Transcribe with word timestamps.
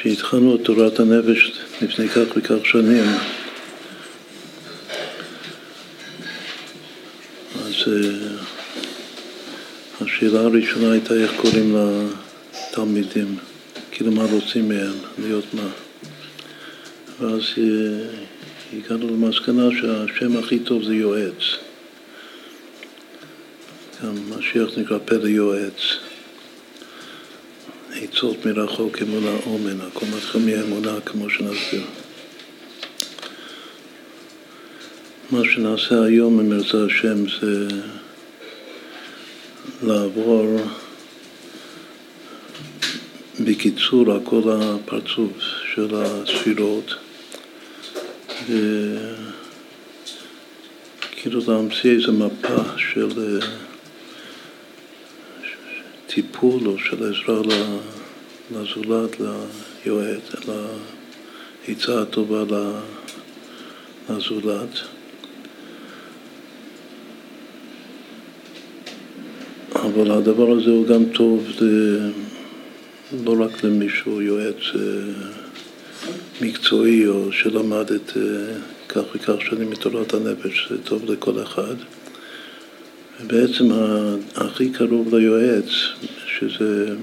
כשהתחלנו 0.00 0.56
את 0.56 0.60
תורת 0.64 1.00
הנפש 1.00 1.52
לפני 1.82 2.08
כך 2.08 2.36
וכך 2.36 2.66
שנים, 2.66 3.04
אז 7.54 7.74
אה, 7.86 8.28
השאלה 10.00 10.40
הראשונה 10.40 10.92
הייתה 10.92 11.14
איך 11.14 11.32
קוראים 11.36 11.76
לתלמידים, 12.54 13.36
כאילו 13.90 14.12
מה 14.12 14.24
רוצים 14.24 14.68
מהם, 14.68 14.94
להיות 15.18 15.54
מה. 15.54 15.68
ואז 17.20 17.42
אה, 17.58 18.06
הגענו 18.72 19.08
למסקנה 19.08 19.68
שהשם 19.80 20.36
הכי 20.36 20.58
טוב 20.58 20.84
זה 20.84 20.94
יועץ. 20.94 21.56
גם 24.04 24.14
משיח 24.38 24.78
נקרא 24.78 24.98
פלא 25.04 25.28
יועץ. 25.28 26.09
עצות 28.20 28.46
מרחוק 28.46 29.02
אמונה 29.02 29.36
אומן, 29.46 29.80
הכל 29.80 30.06
מתחיל 30.16 30.40
מאמונה 30.44 31.00
כמו 31.06 31.30
שנסביר. 31.30 31.82
מה 35.30 35.40
שנעשה 35.44 36.02
היום, 36.04 36.40
אם 36.40 36.52
ירצה 36.52 36.84
השם, 36.86 37.28
זה 37.40 37.68
לעבור 39.82 40.56
בקיצור 43.40 44.12
על 44.12 44.20
כל 44.24 44.42
הפרצוף 44.46 45.32
של 45.74 45.94
הספירות 45.94 46.94
וכאילו 51.12 51.40
להמציא 51.48 51.90
איזו 51.90 52.12
מפה 52.12 52.62
של 52.76 53.40
טיפול 56.06 56.66
או 56.66 56.78
של 56.78 56.96
עזרה 56.96 57.42
לזולת, 58.52 59.16
ליועץ, 59.86 60.22
לעצה 61.68 62.02
הטובה 62.02 62.44
לזולת. 64.10 64.78
אבל 69.74 70.10
הדבר 70.10 70.50
הזה 70.50 70.70
הוא 70.70 70.86
גם 70.86 71.04
טוב 71.14 71.50
לא 73.24 73.44
רק 73.44 73.64
למישהו 73.64 74.22
יועץ 74.22 74.56
אה, 74.74 74.80
מקצועי 76.40 77.06
או 77.06 77.32
שלמד 77.32 77.92
את 77.92 78.16
אה, 78.16 78.22
כך 78.88 79.02
וכך 79.14 79.34
שנים 79.40 79.70
מתורת 79.70 80.14
הנפש, 80.14 80.66
זה 80.70 80.82
טוב 80.84 81.10
לכל 81.10 81.42
אחד. 81.42 81.74
ובעצם 83.20 83.68
הכי 84.36 84.70
קרוב 84.70 85.14
ליועץ, 85.14 85.70
שזה 86.26 86.94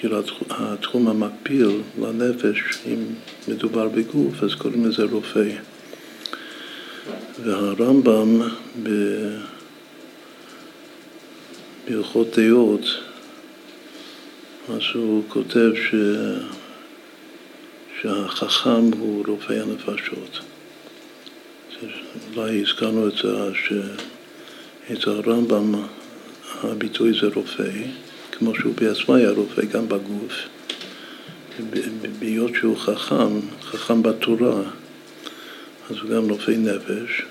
כאילו 0.00 0.20
התחום 0.50 1.08
המקביל 1.08 1.80
לנפש, 2.00 2.58
אם 2.86 3.04
מדובר 3.48 3.88
בגוף, 3.88 4.42
אז 4.42 4.54
קוראים 4.54 4.84
לזה 4.86 5.02
רופא. 5.02 5.48
והרמב"ם 7.44 8.40
בהלכות 11.88 12.38
דעות, 12.38 12.84
אז 14.68 14.82
הוא 14.94 15.22
כותב 15.28 15.70
ש... 15.74 15.94
שהחכם 18.02 18.90
הוא 18.98 19.24
רופא 19.26 19.52
הנפשות. 19.52 20.40
אולי 22.36 22.62
הזכרנו 22.62 23.08
את 23.08 23.12
זה, 23.12 23.28
שאצל 24.88 25.10
הרמב"ם 25.10 25.74
הביטוי 26.62 27.12
זה 27.20 27.26
רופא, 27.34 27.70
כמו 28.38 28.54
שהוא 28.54 28.74
בעצמו 28.74 29.14
היה 29.14 29.30
רופא 29.30 29.64
גם 29.64 29.88
בגוף. 29.88 30.32
בהיות 32.18 32.50
שהוא 32.54 32.76
חכם, 32.76 33.40
חכם 33.62 34.02
בתורה, 34.02 34.62
אז 35.90 35.96
הוא 36.02 36.10
גם 36.10 36.30
רופא 36.30 36.50
נפש. 36.50 37.22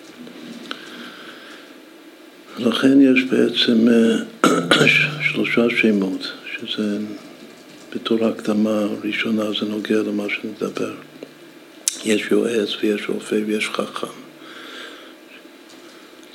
לכן 2.60 3.02
יש 3.02 3.24
בעצם 3.24 3.88
אה, 3.90 4.88
שלושה 5.32 5.62
שמות, 5.70 6.32
שזה 6.58 6.98
בתור 7.96 8.26
הקדמה 8.26 8.86
ראשונה 9.04 9.44
זה 9.60 9.66
נוגע 9.66 9.98
למה 9.98 10.24
שנדבר. 10.30 10.94
יש 12.06 12.28
יועץ 12.32 12.70
ויש 12.82 13.10
רופא 13.10 13.40
ויש 13.46 13.70
חכם. 13.70 14.08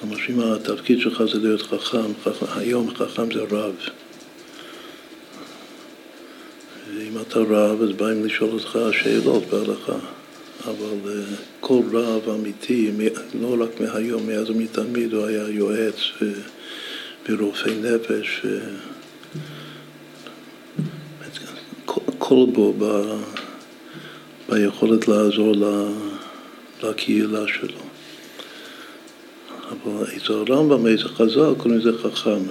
כלומר 0.00 0.16
שאם 0.16 0.40
התפקיד 0.40 1.00
שלך 1.00 1.22
זה 1.32 1.38
להיות 1.38 1.62
חכם, 1.62 2.14
חכם 2.24 2.46
היום 2.56 2.94
חכם 2.94 3.32
זה 3.34 3.40
רב. 3.50 3.74
ואם 7.12 7.22
אתה 7.22 7.38
רב, 7.38 7.82
אז 7.82 7.92
באים 7.92 8.24
לשאול 8.24 8.50
אותך 8.50 8.78
שאלות 8.92 9.42
בהלכה. 9.46 9.98
אבל 10.64 10.98
uh, 11.04 11.36
כל 11.60 11.82
רב 11.92 12.28
אמיתי, 12.28 12.90
לא 13.40 13.56
רק 13.60 13.80
מהיום, 13.80 14.26
מאז 14.26 14.50
ומתמיד 14.50 15.14
הוא 15.14 15.26
היה 15.26 15.48
יועץ 15.48 15.96
ורופא 17.28 17.68
נפש. 17.68 18.40
ו... 18.44 18.58
כל 22.18 22.46
בו 22.52 22.74
ב... 22.78 22.84
ביכולת 24.48 25.08
לעזור 25.08 25.54
לקהילה 26.82 27.44
שלו. 27.48 27.80
אבל 29.70 30.04
אצל 30.16 30.32
הרמב"ם, 30.32 30.86
איזה 30.86 31.04
חז"ל, 31.04 31.54
קוראים 31.58 31.78
לזה 31.78 31.98
חכם. 32.02 32.42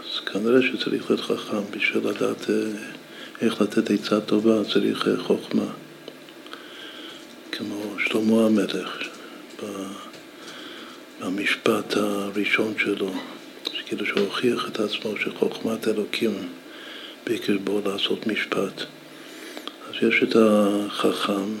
אז 0.00 0.20
כנראה 0.26 0.62
שצריך 0.62 1.10
להיות 1.10 1.20
חכם 1.20 1.62
בשביל 1.70 2.08
לדעת 2.08 2.50
אה, 2.50 2.54
איך 3.40 3.60
לתת 3.60 3.90
עצה 3.90 4.20
טובה, 4.20 4.64
צריך 4.72 5.08
אה, 5.08 5.16
חוכמה. 5.22 5.66
כמו 7.52 7.94
שלמה 7.98 8.46
המלך 8.46 8.98
במשפט 11.20 11.96
הראשון 11.96 12.74
שלו, 12.78 13.12
כאילו 13.86 14.06
שהוכיח 14.06 14.68
את 14.68 14.80
עצמו 14.80 15.14
שחוכמת 15.16 15.88
אלוקים 15.88 16.48
בקרבו 17.26 17.80
לעשות 17.84 18.26
משפט. 18.26 18.82
אז 19.88 19.94
יש 20.08 20.22
את 20.22 20.36
החכם 20.36 21.58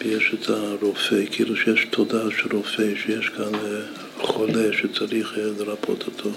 ויש 0.00 0.34
את 0.34 0.50
הרופא, 0.50 1.24
כאילו 1.30 1.56
שיש 1.56 1.86
תודעה 1.90 2.30
של 2.30 2.56
רופא, 2.56 2.94
שיש 3.04 3.28
כאן 3.28 3.54
אה, 3.54 3.80
חולה 4.20 4.72
שצריך 4.72 5.38
אה, 5.38 5.44
לרפות 5.58 6.06
אותו. 6.06 6.30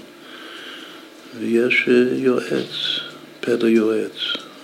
ויש 1.40 1.88
יועץ, 2.18 3.00
פלא 3.46 3.68
יועץ, 3.68 4.12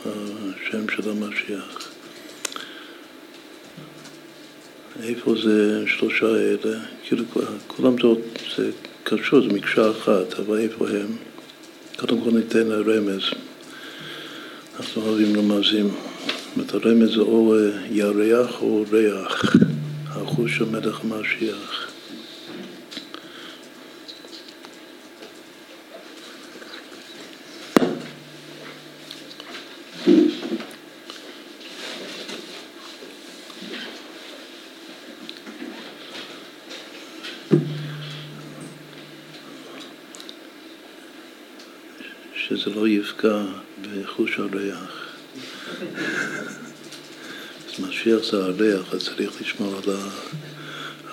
השם 0.05 0.85
של 0.95 1.09
המשיח. 1.09 1.91
איפה 5.03 5.35
זה 5.43 5.83
שלושה 5.87 6.25
אלה? 6.25 6.79
כאילו 7.03 7.23
כולם 7.67 7.95
זה 8.57 8.69
קשור, 9.03 9.41
זה 9.41 9.47
מקשה 9.47 9.91
אחת, 9.91 10.39
אבל 10.39 10.57
איפה 10.57 10.89
הם? 10.89 11.15
קודם 11.97 12.21
כל 12.21 12.31
ניתן 12.31 12.71
רמז. 12.71 13.23
אנחנו 14.79 15.01
אוהבים 15.01 15.37
רמזים. 15.37 15.87
זאת 15.87 16.73
אומרת, 16.73 16.73
הרמז 16.73 17.15
זה 17.15 17.21
או 17.21 17.55
ירח 17.91 18.61
או 18.61 18.85
ריח, 18.91 19.55
החוש 20.07 20.57
של 20.57 20.65
מלך 20.65 21.01
המשיח. 21.03 21.89
שזה 42.49 42.68
לא 42.79 42.87
יפגע 42.87 43.41
בחוש 43.81 44.39
הריח. 44.39 45.15
אז 47.67 47.79
משיח 47.79 48.31
זה 48.31 48.43
הריח, 48.43 48.93
אז 48.93 49.03
צריך 49.03 49.41
לשמור 49.41 49.75
על, 49.75 49.93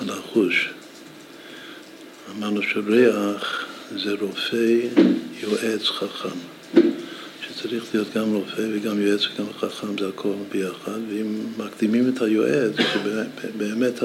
על 0.01 0.11
החוש. 0.11 0.71
אמרנו 2.31 2.63
שריח 2.63 3.67
זה 3.97 4.15
רופא, 4.21 4.81
יועץ, 5.43 5.83
חכם. 5.83 6.39
שצריך 7.41 7.85
להיות 7.95 8.09
גם 8.15 8.35
רופא 8.35 8.63
וגם 8.73 9.01
יועץ 9.01 9.21
וגם 9.27 9.53
חכם, 9.59 9.99
זה 9.99 10.09
הכל 10.09 10.35
ביחד. 10.53 11.01
ואם 11.09 11.47
מקדימים 11.57 12.09
את 12.09 12.23
היועץ, 12.23 12.75
שבאמת 12.93 14.03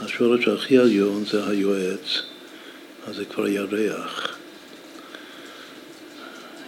השורש 0.00 0.48
הכי 0.48 0.78
עליון 0.78 1.24
זה 1.24 1.48
היועץ, 1.48 2.22
אז 3.06 3.16
זה 3.16 3.24
כבר 3.24 3.48
ירח. 3.48 4.37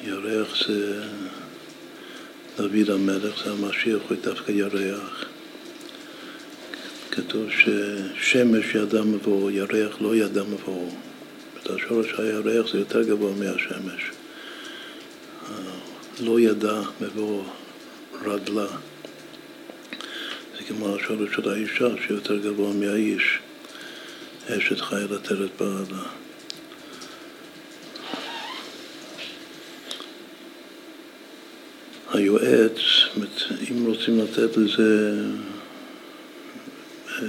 ירח 0.05 0.67
זה 0.67 1.02
דוד 2.56 2.91
המלך, 2.91 3.44
זה 3.44 3.50
המשיח, 3.52 4.00
הוא 4.08 4.17
דווקא 4.23 4.52
ירח. 4.52 5.25
כתוב 7.11 7.47
ששמש 7.50 8.75
ידע 8.75 9.02
מבואו, 9.02 9.50
ירח 9.50 10.00
לא 10.00 10.17
ידע 10.17 10.43
מבואו. 10.43 10.88
השורש 11.76 12.06
הירח 12.19 12.73
זה 12.73 12.79
יותר 12.79 13.02
גבוה 13.02 13.32
מהשמש. 13.35 14.11
לא 16.20 16.41
ידע 16.41 16.81
מבואו, 17.00 17.43
רדלה. 18.25 18.67
זה 20.58 20.64
כמו 20.69 20.96
השורש 20.96 21.35
של 21.37 21.50
האישה 21.50 21.88
שיותר 22.06 22.38
גבוה 22.38 22.73
מהאיש, 22.73 23.38
אשת 24.49 24.81
חיה 24.81 25.06
לתרת 25.11 25.50
בעלה. 25.61 26.19
היועץ, 32.20 32.78
אם 33.70 33.87
רוצים 33.87 34.19
לתת 34.19 34.56
לזה 34.56 35.20
אה, 37.08 37.26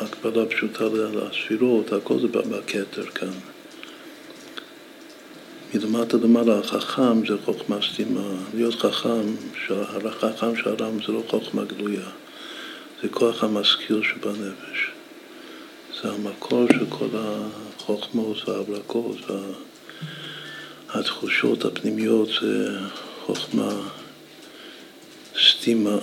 הקבלה 0.00 0.46
פשוטה 0.46 0.84
לספירות, 0.84 1.92
הכל 1.92 2.20
זה 2.20 2.28
בכתר 2.28 3.06
כאן. 3.14 3.32
מלמטה 5.74 6.16
למעלה 6.16 6.58
החכם 6.58 7.26
זה 7.26 7.34
חוכמה 7.44 7.78
סתימה. 7.92 8.28
להיות 8.54 8.74
חכם, 8.74 9.34
החכם 10.04 10.56
של 10.56 10.68
האדם 10.68 11.02
זה 11.06 11.12
לא 11.12 11.22
חוכמה 11.28 11.64
גלויה, 11.64 12.08
זה 13.02 13.08
כוח 13.08 13.44
המשכיל 13.44 14.02
שבנפש. 14.02 14.90
זה 16.02 16.12
המקור 16.12 16.66
של 16.72 16.86
כל 16.88 17.08
החוכמות 17.14 18.48
וההברקות 18.48 19.16
והתחושות 20.94 21.64
הפנימיות, 21.64 22.28
זה 22.40 22.78
חוכמה 23.26 23.70
סתימה, 25.40 25.98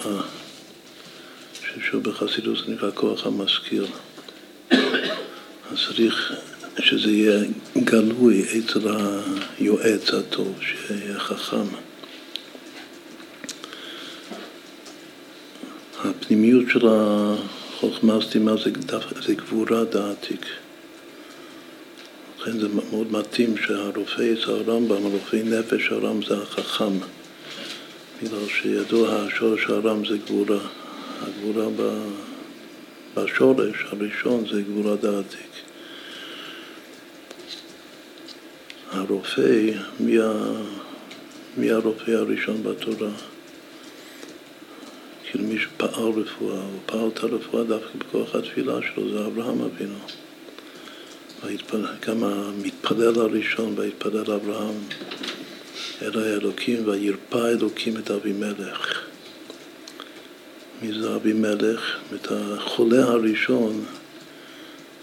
ששוב 1.54 2.04
בחסידות 2.04 2.58
זה 2.58 2.72
נקרא 2.74 2.92
כוח 2.94 3.26
המשכיל. 3.26 3.86
אז 5.72 5.78
צריך 5.88 6.34
שזה 6.80 7.12
יהיה 7.12 7.40
גלוי 7.78 8.46
אצל 8.60 8.80
היועץ 9.60 10.14
הטוב, 10.14 10.60
שיהיה 10.62 11.20
חכם. 11.20 11.66
הפנימיות 16.04 16.66
של 16.70 16.88
החוכמה 16.88 18.16
הסתימה 18.16 18.52
זה, 18.58 18.72
זה 19.26 19.34
גבורה 19.36 19.84
דעתיק. 19.84 20.46
לכן 22.40 22.60
זה 22.60 22.68
מאוד 22.68 23.12
מתאים 23.12 23.58
שהרופא 23.58 24.34
אצל 24.34 24.52
הרמב"ם, 24.52 25.06
הרופא 25.06 25.36
נפש 25.36 25.92
הרם 25.92 26.20
זה 26.22 26.38
החכם. 26.42 26.94
בגלל 28.24 28.48
שידוע 28.48 29.16
השורש 29.16 29.66
הרם 29.66 30.06
זה 30.06 30.18
גבורה. 30.18 30.60
הגבורה 31.22 31.68
בשורש 33.16 33.86
הראשון 33.92 34.46
זה 34.52 34.62
גבורה 34.62 34.96
דעתיק. 34.96 35.52
הרופא, 38.92 39.72
מי, 40.00 40.20
ה... 40.20 40.32
מי 41.58 41.72
הרופא 41.72 42.12
הראשון 42.12 42.64
בתורה? 42.64 43.12
כאילו 45.24 45.44
מי 45.44 45.60
שפעל 45.60 46.10
רפואה, 46.10 46.62
הוא 46.62 46.80
פעל 46.86 47.08
את 47.14 47.24
הרפואה 47.24 47.64
דווקא 47.64 47.90
בכוח 47.98 48.36
התפילה 48.36 48.80
שלו, 48.82 49.10
זה 49.12 49.26
אברהם 49.26 49.62
אבינו. 49.62 50.00
גם 52.08 52.24
המתפלל 52.24 53.20
הראשון, 53.20 53.74
ויתפלל 53.78 54.32
אברהם 54.32 54.76
אל 56.02 56.20
האלוקים, 56.20 56.88
וירפא 56.88 57.48
אלוקים 57.48 57.98
את 57.98 58.12
אבימלך. 58.12 59.02
מי 60.82 61.00
זה 61.02 61.16
אבימלך? 61.16 61.98
את 62.16 62.28
החולה 62.32 63.04
הראשון 63.04 63.86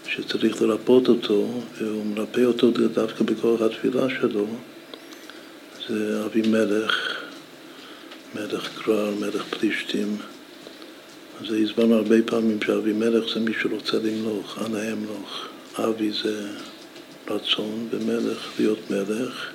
שצריך 0.07 0.61
לרפות 0.61 1.07
אותו, 1.07 1.61
והוא 1.77 2.05
מרפא 2.05 2.41
אותו 2.41 2.71
דווקא 2.71 3.23
בכוח 3.23 3.61
התפילה 3.61 4.09
שלו, 4.09 4.47
זה 5.89 6.25
אבימלך, 6.25 7.21
מלך 8.35 8.85
גרר, 8.85 9.15
מלך 9.19 9.43
פלישתים. 9.43 10.17
אז 11.41 11.55
הסברנו 11.63 11.95
הרבה 11.95 12.15
פעמים 12.25 12.59
שאבימלך 12.65 13.33
זה 13.33 13.39
מי 13.39 13.51
שרוצה 13.61 13.97
למלוך, 13.97 14.57
אנא 14.65 14.91
אמלוך. 14.93 15.45
אבי 15.77 16.11
זה 16.23 16.47
רצון, 17.29 17.87
ומלך 17.91 18.49
להיות 18.59 18.91
מלך. 18.91 19.51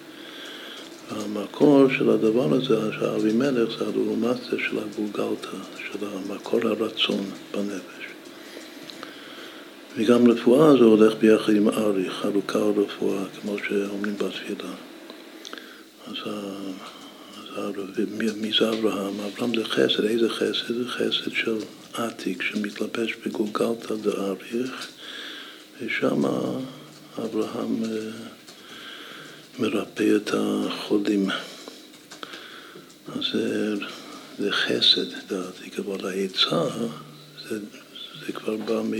והמקור 1.10 1.88
של 1.98 2.10
הדבר 2.10 2.54
הזה, 2.54 2.92
שאבימלך 2.92 3.78
זה 3.78 3.84
הלאומציה 3.86 4.58
של 4.68 4.78
הגולגלתא, 4.78 5.56
של 5.78 5.98
המקור 6.06 6.60
הרצון 6.62 7.24
בנפש. 7.54 8.06
וגם 9.96 10.30
רפואה 10.30 10.72
זה 10.72 10.84
הולך 10.84 11.14
ביחד 11.14 11.52
עם 11.52 11.68
ארי, 11.68 12.10
חלוקה 12.10 12.58
רפואה, 12.58 13.22
כמו 13.40 13.56
שאומרים 13.58 14.14
בתפילה. 14.14 14.70
אז, 16.06 16.16
אז 17.56 18.06
מי 18.36 18.50
זה 18.58 18.70
אברהם? 18.70 19.14
אברהם 19.20 19.54
זה 19.56 19.64
חסד, 19.64 20.04
איזה 20.04 20.28
חסד? 20.28 20.74
זה 20.74 20.88
חסד 20.88 21.32
של 21.32 21.56
עתיק 21.94 22.42
שמתלבש 22.42 23.14
בגולגלתא 23.26 23.94
דאריך, 23.94 24.88
ושם 25.82 26.24
אברהם 27.18 27.82
אה, 27.84 28.10
מרפא 29.58 30.16
את 30.16 30.30
החולים. 30.34 31.30
אז 33.08 33.24
זה, 34.38 34.52
חסד 34.52 35.06
דעתיק, 35.28 35.78
אבל 35.78 36.08
העצה 36.08 36.68
זה, 37.48 37.58
זה 38.26 38.32
כבר 38.32 38.56
בא 38.56 38.82
מ... 38.82 38.94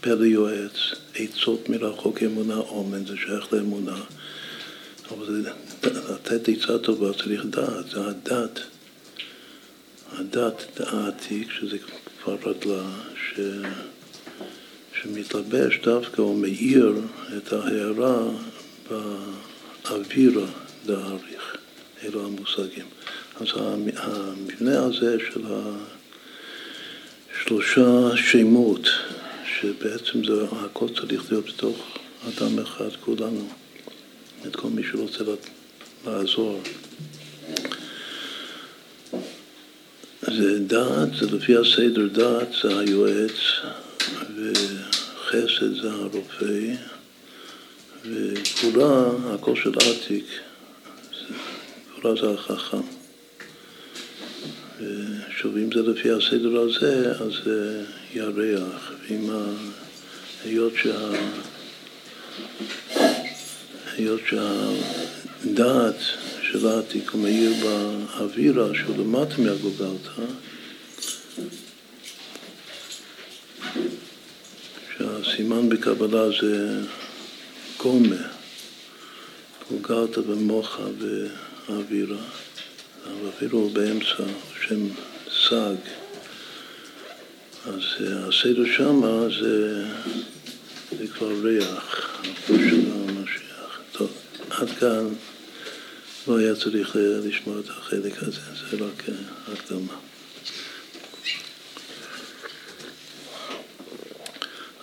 פלא 0.00 0.24
יועץ, 0.24 0.72
עצות 1.14 1.68
מרחוק 1.68 2.22
אמונה 2.22 2.56
אומן, 2.56 3.06
זה 3.06 3.16
שייך 3.16 3.52
לאמונה. 3.52 3.96
אבל 5.10 5.42
זה, 5.42 5.50
לתת 5.82 6.48
עצה 6.48 6.78
טובה 6.78 7.12
צריך 7.12 7.44
דעת, 7.44 7.90
זה 7.90 8.06
הדת. 8.06 8.60
הדת 10.12 10.62
דעתי, 10.76 11.44
כשזה 11.48 11.76
כבר 12.22 12.36
רדלה, 12.42 12.82
ש... 13.16 13.40
שמתלבש 15.02 15.78
דווקא 15.82 16.22
או 16.22 16.34
מאיר 16.34 16.94
את 17.36 17.52
ההערה 17.52 18.28
באווירה 19.84 20.46
דאריך. 20.86 21.56
אלו 22.04 22.26
המושגים. 22.26 22.86
אז 23.40 23.46
המבנה 23.56 24.84
הזה 24.84 25.16
של 25.32 25.40
השלושה 27.34 28.16
שמות 28.16 28.88
שבעצם 29.44 30.24
זה, 30.24 30.44
הכל 30.52 30.86
צריך 31.00 31.32
להיות 31.32 31.46
בתוך 31.46 31.98
אדם 32.28 32.58
אחד, 32.58 32.90
כולנו, 33.00 33.48
את 34.46 34.56
כל 34.56 34.68
מי 34.68 34.82
שרוצה 34.90 35.24
לעזור. 36.06 36.60
זה 40.22 40.58
דעת, 40.58 41.08
זה 41.20 41.36
לפי 41.36 41.56
הסדר 41.56 42.08
דעת, 42.12 42.48
זה 42.62 42.78
היועץ, 42.78 43.38
וחסד 44.36 45.82
זה 45.82 45.90
הרופא, 45.90 46.74
וגבורה, 48.04 49.10
הכל 49.34 49.56
של 49.56 49.72
עתיק, 49.74 50.24
גבורה 51.98 52.14
זה 52.20 52.30
החכם. 52.30 52.82
שוב, 55.30 55.56
אם 55.56 55.68
זה 55.74 55.82
לפי 55.82 56.10
הסדר 56.10 56.60
הזה, 56.60 57.12
אז 57.12 57.32
זה 57.44 57.84
ירח, 58.14 58.92
ועם 59.08 59.30
היות 60.44 60.72
שה... 60.82 61.10
היות 63.96 64.20
שהדעת 64.26 66.00
של 66.42 66.66
העתיק 66.66 67.10
הוא 67.10 67.22
מאיר 67.22 67.52
באווירה 67.62 68.68
שהוא 68.74 68.96
למטה 68.98 69.34
מהגוגלתא, 69.38 70.22
שהסימן 74.98 75.68
בקבלה 75.68 76.26
זה 76.40 76.80
גומה, 77.82 78.16
גוגלתא 79.70 80.20
ומוחה 80.26 80.82
והאווירה. 80.98 82.22
האווירה 83.06 83.52
הוא 83.52 83.72
באמצע, 83.72 84.24
שם 84.66 84.88
סג. 85.48 85.74
אז 87.66 87.82
אה, 88.00 88.26
הסדר 88.28 88.64
שמה 88.76 89.26
זה, 89.40 89.84
זה 90.98 91.06
כבר 91.06 91.32
ריח, 91.42 92.20
הפוש 92.20 92.60
של 92.70 92.90
המשיח. 92.92 93.80
טוב, 93.92 94.12
עד 94.50 94.68
כאן 94.70 95.08
לא 96.28 96.38
היה 96.38 96.54
צריך 96.54 96.96
אה, 96.96 97.00
לשמוע 97.24 97.60
את 97.60 97.68
החלק 97.68 98.22
הזה, 98.22 98.40
זה 98.70 98.84
רק 98.84 99.08
אה, 99.08 99.14
הקדמה. 99.52 100.11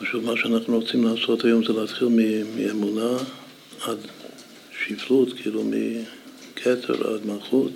עכשיו, 0.01 0.21
מה 0.21 0.37
שאנחנו 0.37 0.79
רוצים 0.79 1.03
לעשות 1.03 1.45
היום 1.45 1.65
זה 1.65 1.73
להתחיל 1.73 2.07
מאמונה 2.55 3.17
עד 3.81 3.97
שפלות, 4.79 5.29
כאילו 5.33 5.63
מכתר 5.63 7.13
עד 7.13 7.25
מלכות, 7.25 7.71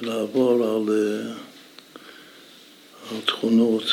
לעבור 0.00 0.64
על... 0.64 0.88
התכונות 3.12 3.84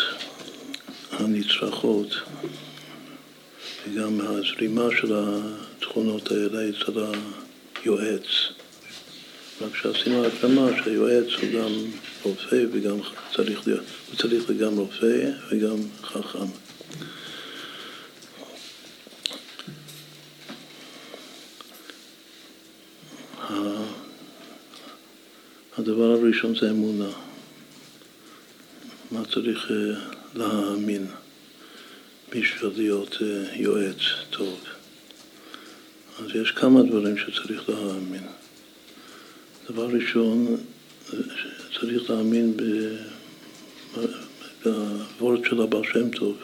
הנצרכות 1.11 2.15
וגם 3.87 4.21
הזרימה 4.21 4.87
של 5.01 5.13
התכונות 5.15 6.31
האלה 6.31 6.69
אצל 6.69 7.05
היועץ. 7.83 8.25
רק 9.61 9.75
שעשינו 9.75 10.25
הקדמה 10.25 10.67
שהיועץ 10.83 11.27
הוא 11.41 11.49
גם 11.53 11.71
רופא 12.23 12.65
וגם 12.71 12.97
צריך 13.35 13.67
להיות, 13.67 13.83
הוא 14.09 14.17
צריך 14.17 14.51
גם 14.51 14.77
רופא 14.77 15.31
וגם 15.51 15.77
חכם. 16.03 16.70
הדבר 25.77 26.03
הראשון 26.03 26.55
זה 26.55 26.69
אמונה. 26.69 27.09
מה 29.11 29.25
צריך 29.25 29.71
אה, 29.71 29.75
להאמין 30.35 31.07
בשביל 32.29 32.71
להיות 32.77 33.17
אה, 33.21 33.55
יועץ 33.55 33.97
טוב? 34.29 34.59
אז 36.19 36.25
יש 36.35 36.51
כמה 36.51 36.83
דברים 36.83 37.17
שצריך 37.17 37.69
להאמין. 37.69 38.23
דבר 39.69 39.87
ראשון, 39.87 40.57
צריך 41.79 42.09
להאמין 42.09 42.57
בוורד 44.63 45.45
של 45.45 45.61
הבעל 45.61 45.83
שם 45.93 46.09
טוב, 46.09 46.37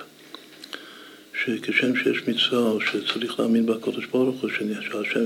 שכשם 1.47 1.95
שיש 1.95 2.27
מצווה 2.27 2.85
שצריך 2.85 3.39
להאמין 3.39 3.65
בקודש 3.65 4.05
ברוך 4.05 4.41
הוא, 4.41 4.49
שהשם, 4.49 5.25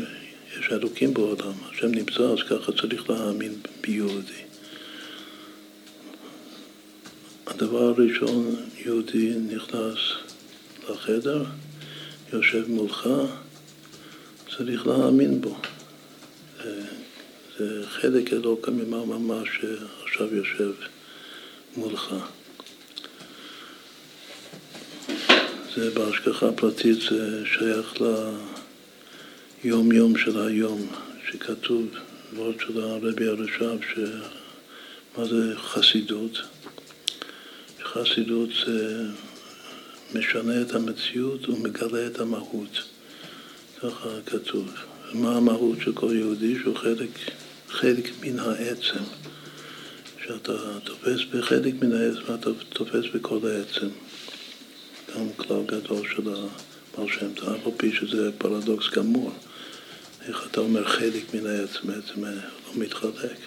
יש 0.60 0.72
אלוקים 0.72 1.14
בעולם, 1.14 1.54
השם 1.70 1.92
נמצא, 1.92 2.24
אז 2.24 2.44
ככה 2.50 2.72
צריך 2.72 3.10
להאמין 3.10 3.54
ביהודי. 3.82 4.42
הדבר 7.48 7.84
הראשון, 7.84 8.56
יהודי 8.86 9.34
נכנס 9.50 9.98
לחדר, 10.90 11.44
יושב 12.34 12.70
מולך, 12.70 13.10
צריך 14.56 14.88
להאמין 14.88 15.42
בו. 15.42 15.58
זה 17.58 17.84
חלק 17.88 18.34
אלוקא 18.34 18.72
ממש 18.72 19.50
שעכשיו 19.62 20.36
יושב 20.36 20.72
מולך. 21.78 22.14
זה 25.76 25.90
בהשגחה 25.90 26.52
פרטית, 26.52 27.02
זה 27.02 27.46
שייך 27.46 27.94
ליום-יום 29.64 30.18
של 30.18 30.48
היום, 30.48 30.88
שכתוב, 31.32 31.88
ועוד 32.36 32.56
של 32.60 32.82
הרבי 32.82 33.28
הרש"ב, 33.28 33.78
מה 35.18 35.26
זה 35.26 35.54
חסידות? 35.58 36.42
חסידות 37.84 38.50
זה 38.66 39.04
משנה 40.16 40.62
את 40.62 40.76
המציאות 40.76 41.50
ומגלה 41.50 42.08
את 42.08 42.20
המהות. 42.20 42.84
ככה 43.82 44.10
כתוב. 44.26 44.72
מה 45.14 45.38
המהות 45.38 45.78
של 45.82 45.94
כל 45.94 46.16
יהודי? 46.16 46.60
שהוא 46.60 46.76
חלק, 46.76 47.10
חלק 47.70 48.12
מן 48.22 48.40
העצם. 48.40 49.04
שאתה 50.26 50.80
תופס 50.84 51.20
בחלק 51.34 51.74
מן 51.82 51.94
העצם, 51.94 52.34
אתה 52.34 52.50
תופס 52.70 53.06
בכל 53.14 53.40
העצם. 53.48 53.88
גם 55.16 55.34
כלל 55.38 55.64
גדול 55.66 56.08
של 56.16 56.22
הבעל 56.22 57.08
שם 57.08 57.34
טוב, 57.34 57.50
אף 57.50 57.66
על 57.66 57.72
פי 57.78 57.92
שזה 57.92 58.32
פרדוקס 58.38 58.90
גמור. 58.90 59.32
איך 60.28 60.48
אתה 60.52 60.62
אומר 60.62 60.88
חלק 60.88 61.34
מן 61.34 61.46
העצם, 61.46 61.80
בעצם 61.84 62.24
לא 62.26 62.74
מתחלק. 62.76 63.38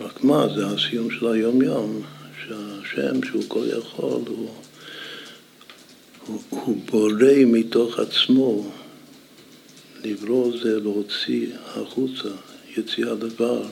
רק 0.00 0.24
מה, 0.24 0.46
זה 0.56 0.66
הסיום 0.66 1.10
של 1.10 1.26
היום-יום, 1.26 2.02
שהשם 2.42 3.22
שהוא 3.26 3.42
כל 3.48 3.64
יכול, 3.78 4.22
הוא, 4.26 4.54
הוא, 6.26 6.40
הוא 6.50 6.76
בורא 6.84 7.34
מתוך 7.46 7.98
עצמו, 7.98 8.70
לברוא 10.04 10.58
זה 10.62 10.80
להוציא 10.80 11.46
החוצה, 11.66 12.28
יציאה 12.76 13.14
דבר, 13.14 13.62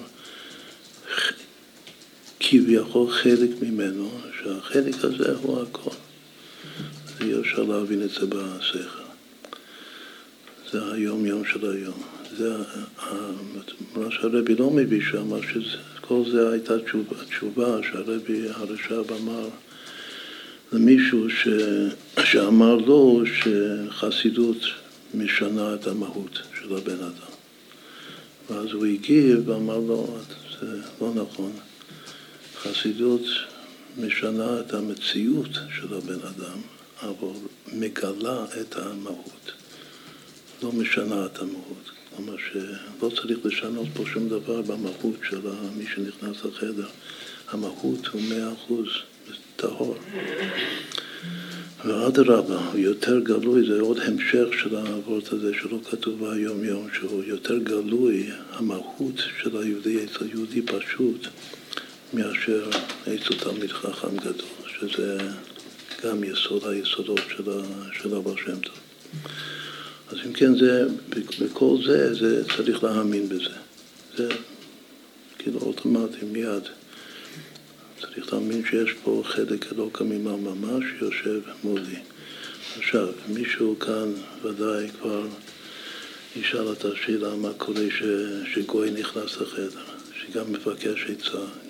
כביכול 2.60 3.10
חלק 3.10 3.50
ממנו, 3.62 4.10
שהחלק 4.42 4.94
הזה 5.04 5.32
הוא 5.42 5.62
הכל. 5.62 5.90
אי 7.20 7.40
אפשר 7.40 7.62
להבין 7.62 8.02
את 8.02 8.10
זה 8.10 8.26
בשכל. 8.26 9.04
זה 10.72 10.92
היום-יום 10.92 11.42
של 11.44 11.70
היום. 11.70 12.02
זה 12.36 12.56
מה 13.96 14.10
שהרבי 14.10 14.54
לא 14.54 14.70
מביא 14.70 15.00
שם, 15.10 15.30
שכל 15.42 16.22
זה 16.32 16.50
הייתה 16.50 16.78
תשובה, 16.78 17.24
תשובה 17.24 17.78
שהרבי 17.82 18.48
הרש"ב 18.48 19.12
אמר 19.12 19.48
למישהו 20.72 21.30
ש, 21.30 21.48
שאמר 22.24 22.74
לו 22.74 23.22
שחסידות 23.26 24.62
משנה 25.14 25.74
את 25.74 25.86
המהות 25.86 26.38
של 26.60 26.76
הבן 26.76 26.98
אדם. 26.98 27.34
ואז 28.50 28.72
הוא 28.72 28.86
הגיב 28.86 29.48
ואמר 29.48 29.78
לו, 29.78 30.16
זה 30.60 30.80
לא 31.00 31.12
נכון. 31.14 31.52
חסידות 32.64 33.22
משנה 33.98 34.60
את 34.60 34.74
המציאות 34.74 35.50
של 35.76 35.94
הבן 35.94 36.20
אדם, 36.28 36.58
אבל 37.02 37.38
מגלה 37.72 38.44
את 38.60 38.76
המהות. 38.76 39.52
לא 40.62 40.72
משנה 40.72 41.26
את 41.26 41.38
המהות. 41.38 41.90
כלומר 42.16 42.34
שלא 42.36 43.10
צריך 43.16 43.38
לשנות 43.44 43.86
פה 43.94 44.02
שום 44.12 44.28
דבר 44.28 44.62
במהות 44.62 45.16
של 45.28 45.40
מי 45.76 45.84
שנכנס 45.94 46.44
לחדר. 46.44 46.86
המהות 47.50 48.06
הוא 48.06 48.22
מאה 48.22 48.52
אחוז 48.52 48.86
טהור. 49.56 49.96
ואדרבה, 51.84 52.60
יותר 52.74 53.20
גלוי, 53.20 53.66
זה 53.66 53.80
עוד 53.80 53.98
המשך 53.98 54.46
של 54.62 54.76
העבוד 54.76 55.22
הזה 55.32 55.52
שלא 55.62 55.78
כתוב 55.90 56.24
היום 56.24 56.64
יום, 56.64 56.88
שהוא 56.92 57.24
יותר 57.24 57.58
גלוי, 57.58 58.30
המהות 58.52 59.22
של 59.42 59.56
היהודי 59.56 60.04
אצל 60.04 60.26
יהודי 60.30 60.62
פשוט, 60.62 61.28
מאשר 62.14 62.70
אצל 63.02 63.34
תלמיד 63.38 63.72
חכם 63.72 64.16
גדול, 64.16 64.68
שזה 64.80 65.18
גם 66.04 66.24
יסוד 66.24 66.66
היסודות 66.66 67.20
של 67.92 68.16
הבעל 68.16 68.36
שם 68.36 68.60
טוב. 68.60 68.74
אז 70.08 70.18
אם 70.26 70.32
כן, 70.32 70.58
זה, 70.58 70.84
בכל 71.40 71.76
זה, 71.86 72.14
זה 72.14 72.44
צריך 72.56 72.84
להאמין 72.84 73.28
בזה. 73.28 73.54
זה 74.16 74.28
כאילו 75.38 75.60
אוטומטי, 75.60 76.24
מיד. 76.32 76.62
צריך 78.00 78.32
להאמין 78.32 78.62
שיש 78.70 78.90
פה 79.04 79.22
חלק 79.26 79.72
אלוקא 79.72 80.04
ממעל 80.04 80.36
ממש 80.36 80.84
שיושב 80.98 81.40
מולי. 81.64 81.96
עכשיו, 82.78 83.08
מישהו 83.28 83.78
כאן 83.78 84.12
ודאי 84.42 84.88
כבר 85.00 85.26
ישאל 86.36 86.72
את 86.72 86.84
השאלה 86.84 87.34
מה 87.34 87.52
קורה 87.52 87.84
ש, 87.90 88.02
שגוי 88.54 88.90
נכנס 88.90 89.36
לחדר, 89.36 89.84
שגם 90.20 90.52
מבקש 90.52 91.06
עצה. 91.08 91.63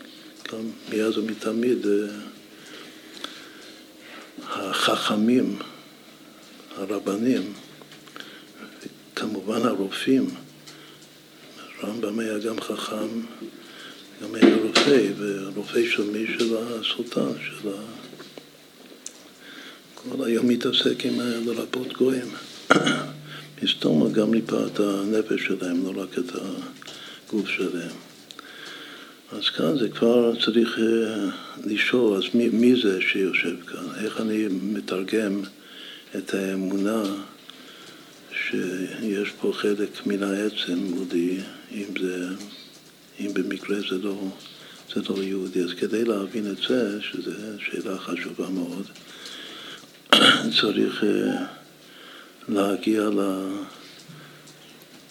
גם 0.53 0.71
מאז 0.93 1.19
ומתמיד 1.19 1.87
אה, 1.87 1.93
החכמים, 4.43 5.59
הרבנים, 6.77 7.53
כמובן 9.17 9.67
הרופאים, 9.67 10.27
הרמב"ם 11.81 12.19
היה 12.19 12.39
גם 12.39 12.61
חכם 12.61 13.09
גם 14.23 14.35
היה 14.35 14.57
רופא, 14.57 15.01
ורופא 15.19 15.81
של 15.91 16.11
מי? 16.11 16.27
של 16.39 16.57
הסולטן, 16.57 17.33
של 17.41 17.69
ה... 17.69 17.73
כל 19.95 20.25
היום 20.25 20.49
מתעסק 20.49 21.05
עם 21.05 21.21
לרפות 21.47 21.93
גויים. 21.93 22.29
מסתום 23.63 24.13
גם 24.13 24.31
ריפא 24.31 24.67
את 24.67 24.81
הנפש 24.81 25.47
שלהם, 25.47 25.85
לא 25.85 26.03
רק 26.03 26.19
את 26.19 26.33
הגוף 26.35 27.49
שלהם. 27.49 28.04
אז 29.39 29.49
כאן 29.49 29.79
זה 29.79 29.89
כבר 29.89 30.33
צריך 30.45 30.79
אה, 30.79 31.29
לשאול, 31.65 32.17
אז 32.17 32.25
מי, 32.35 32.49
מי 32.49 32.83
זה 32.83 33.01
שיושב 33.01 33.57
כאן? 33.67 34.05
איך 34.05 34.21
אני 34.21 34.47
מתרגם 34.63 35.43
את 36.17 36.35
האמונה 36.35 37.03
שיש 38.33 39.31
פה 39.41 39.53
חלק 39.55 40.07
מן 40.07 40.23
העצם 40.23 40.79
מודי, 40.79 41.41
אם 41.73 41.85
זה 42.01 42.29
אם 43.21 43.31
במקרה 43.35 43.77
זה 43.91 43.99
לא, 44.03 44.29
זה 44.95 45.01
לא 45.09 45.23
יהודי. 45.23 45.63
אז 45.63 45.73
כדי 45.73 46.05
להבין 46.05 46.51
את 46.51 46.57
זה, 46.69 46.99
שזו 47.03 47.31
שאלה 47.59 47.99
חשובה 47.99 48.49
מאוד, 48.49 48.87
צריך 50.61 51.05
אה, 51.05 51.47
להגיע 52.49 53.03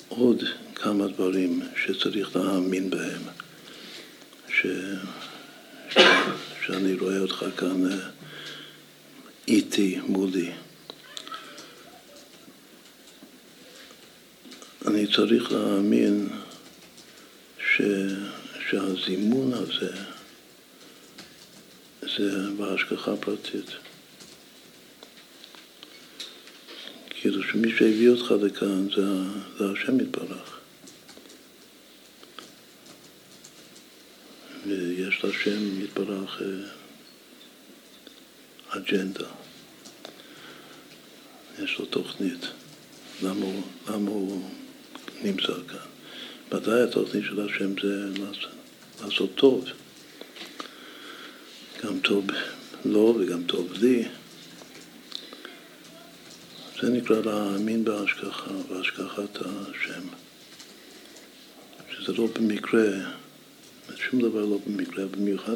לעוד 0.09 0.43
כמה 0.75 1.07
דברים 1.07 1.61
שצריך 1.85 2.35
להאמין 2.35 2.89
בהם, 2.89 3.21
שאני 6.65 6.95
רואה 6.99 7.19
אותך 7.19 7.45
כאן 7.57 7.91
אה, 7.91 7.97
איתי, 9.47 9.99
מולי. 10.07 10.51
אני 14.87 15.07
צריך 15.07 15.51
להאמין 15.51 16.29
ש, 17.59 17.81
שהזימון 18.69 19.53
הזה 19.53 19.91
זה 22.01 22.51
בהשגחה 22.57 23.15
פרטית. 23.15 23.71
כאילו 27.09 27.43
שמי 27.43 27.69
שהביא 27.77 28.09
אותך 28.09 28.31
לכאן 28.41 28.87
זה, 28.95 29.05
זה 29.57 29.71
השם 29.71 29.99
יתברך. 29.99 30.59
ויש 34.67 35.23
להשם 35.45 35.81
יתברך 35.83 36.41
אה, 36.41 36.47
אג'נדה, 38.69 39.25
יש 41.63 41.79
לו 41.79 41.85
תוכנית, 41.85 42.45
למה 43.23 43.45
למה 43.87 44.09
הוא 44.09 44.49
נמצא 45.23 45.53
כאן. 45.67 45.87
ודאי 46.51 46.81
התוכנית 46.81 47.23
של 47.23 47.45
השם 47.45 47.73
זה 47.81 48.21
לעשות, 49.01 49.29
טוב, 49.35 49.65
גם 51.83 51.99
טוב 51.99 52.27
לו 52.85 53.17
וגם 53.19 53.43
טוב 53.43 53.73
לי. 53.73 54.07
זה 56.81 56.89
נקרא 56.89 57.21
להאמין 57.21 57.85
בהשגחה, 57.85 58.51
בהשגחת 58.69 59.37
השם. 59.41 60.07
שזה 61.91 62.13
לא 62.13 62.27
במקרה, 62.35 62.87
שום 63.97 64.21
דבר 64.21 64.45
לא 64.45 64.59
במקרה, 64.67 65.05
במיוחד 65.05 65.55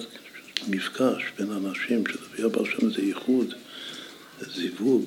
מפגש 0.67 1.23
בין 1.37 1.51
אנשים, 1.51 2.03
שלפי 2.07 2.43
הבעל 2.43 2.65
שם 2.65 2.91
זה 2.93 3.01
ייחוד, 3.01 3.53
זה 4.39 4.45
זיווג, 4.51 5.05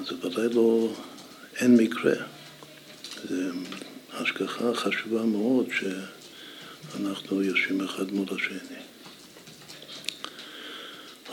אז 0.00 0.06
זה 0.06 0.26
ודאי 0.26 0.48
לא, 0.54 0.94
אין 1.56 1.76
מקרה. 1.76 2.14
זה 3.28 3.50
השגחה 4.12 4.74
חשובה 4.74 5.22
מאוד 5.22 5.66
שאנחנו 6.92 7.42
יושבים 7.42 7.80
אחד 7.80 8.12
מול 8.12 8.26
השני. 8.36 8.80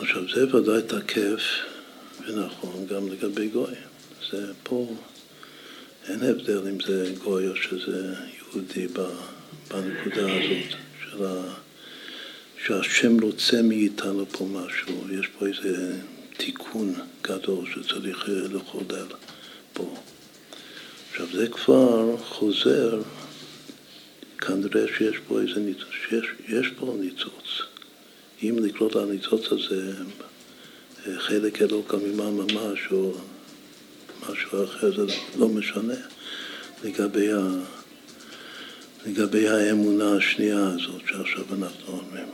עכשיו 0.00 0.22
זה 0.34 0.56
ודאי 0.56 0.82
תקף 0.82 1.42
ונכון 2.26 2.86
גם 2.86 3.08
לגבי 3.08 3.48
גוי. 3.48 3.74
זה 4.30 4.52
פה, 4.62 4.96
אין 6.08 6.22
הבדל 6.22 6.68
אם 6.68 6.80
זה 6.86 7.12
גוי 7.24 7.48
או 7.48 7.56
שזה 7.56 8.14
יהודי 8.36 8.86
בנקודה 9.70 10.32
הזאת 10.32 10.78
של 11.02 11.26
ה... 11.26 11.54
שהשם 12.66 13.20
רוצה 13.20 13.62
מאיתנו 13.62 14.26
פה 14.26 14.48
משהו, 14.52 15.04
יש 15.10 15.26
פה 15.38 15.46
איזה 15.46 15.96
תיקון 16.36 16.94
גדול 17.22 17.66
שצריך 17.74 18.24
לחולל 18.28 19.06
פה. 19.72 19.96
עכשיו 21.10 21.26
זה 21.32 21.48
כבר 21.48 22.16
חוזר, 22.16 23.00
כנראה 24.38 24.86
שיש 24.98 25.16
פה 25.28 25.40
איזה 25.40 25.60
ניצוץ, 25.60 25.88
שיש, 26.08 26.26
יש 26.48 26.66
פה 26.78 26.96
ניצוץ. 27.00 27.62
אם 28.42 28.56
לקלוט 28.62 28.96
על 28.96 29.02
הניצוץ 29.02 29.52
הזה 29.52 29.92
חלק 31.18 31.62
אלוקא 31.62 31.96
ממעל 31.96 32.30
ממש 32.30 32.78
או 32.90 33.14
משהו 34.22 34.64
אחר, 34.64 34.96
זה 34.96 35.14
לא 35.38 35.48
משנה 35.48 35.94
לגבי, 36.84 37.32
ה, 37.32 37.38
לגבי 39.06 39.48
האמונה 39.48 40.16
השנייה 40.16 40.66
הזאת 40.66 41.02
שעכשיו 41.06 41.44
אנחנו 41.54 41.98
אומרים. 41.98 42.28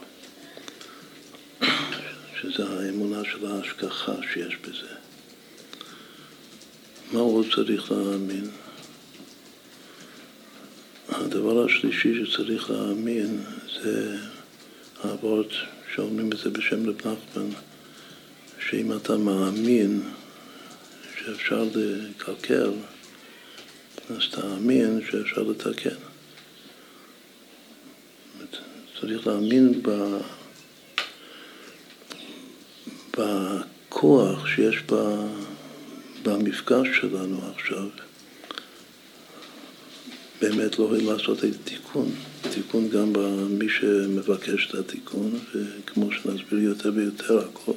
שזה 2.40 2.64
האמונה 2.68 3.22
של 3.24 3.46
ההשגחה 3.46 4.12
שיש 4.32 4.56
בזה. 4.56 4.94
מה 7.12 7.20
הוא 7.20 7.44
צריך 7.54 7.92
להאמין? 7.92 8.50
הדבר 11.08 11.64
השלישי 11.64 12.26
שצריך 12.26 12.70
להאמין 12.70 13.42
זה 13.82 14.16
האבות 15.02 15.52
שאומרים 15.94 16.32
את 16.32 16.38
זה 16.38 16.50
בשם 16.50 16.88
רב 16.88 16.96
נחמן, 16.96 17.48
שאם 18.68 18.96
אתה 18.96 19.16
מאמין 19.16 20.02
שאפשר 21.18 21.64
לקלקל, 21.74 22.70
אז 24.10 24.22
תאמין 24.30 25.00
שאפשר 25.10 25.42
לתקן. 25.42 26.13
צריך 29.06 29.26
להאמין 29.26 29.82
ב... 29.82 30.18
בכוח 33.18 34.46
שיש 34.46 34.82
במפגש 36.22 36.88
שלנו 37.00 37.40
עכשיו, 37.54 37.88
באמת 40.40 40.78
לא 40.78 40.84
יכולים 40.84 41.06
לעשות 41.12 41.44
איזה 41.44 41.58
תיקון. 41.64 42.10
תיקון 42.54 42.88
גם 42.88 43.12
במי 43.12 43.68
שמבקש 43.68 44.70
את 44.70 44.74
התיקון, 44.74 45.38
וכמו 45.54 46.12
שנסביר 46.12 46.60
יותר 46.60 46.90
ויותר, 46.94 47.38
הכל 47.38 47.72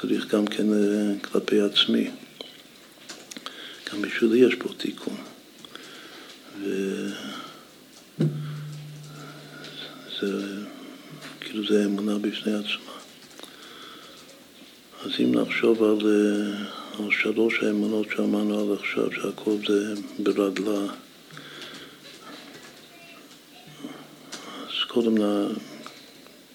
צריך 0.00 0.34
גם 0.34 0.46
כן 0.46 0.72
אה, 0.72 1.14
כלפי 1.22 1.60
עצמי. 1.60 2.10
גם 3.92 4.02
בשבילי 4.02 4.38
יש 4.38 4.54
פה 4.54 4.68
תיקון. 4.76 5.16
וזה, 10.22 10.66
כאילו 11.40 11.66
זה 11.66 11.84
אמונה 11.84 12.18
בפני 12.18 12.52
עצמה. 12.54 12.92
אז 15.04 15.10
אם 15.20 15.34
נחשוב 15.34 15.82
על, 15.82 15.98
אה, 16.06 16.64
על 16.98 17.10
שלוש 17.10 17.62
האמונות 17.62 18.06
שאמרנו 18.16 18.60
עד 18.60 18.78
עכשיו, 18.78 19.12
שהכל 19.12 19.56
זה 19.68 19.94
ברדלה, 20.18 20.92
אז 24.66 24.84
קודם 24.88 25.14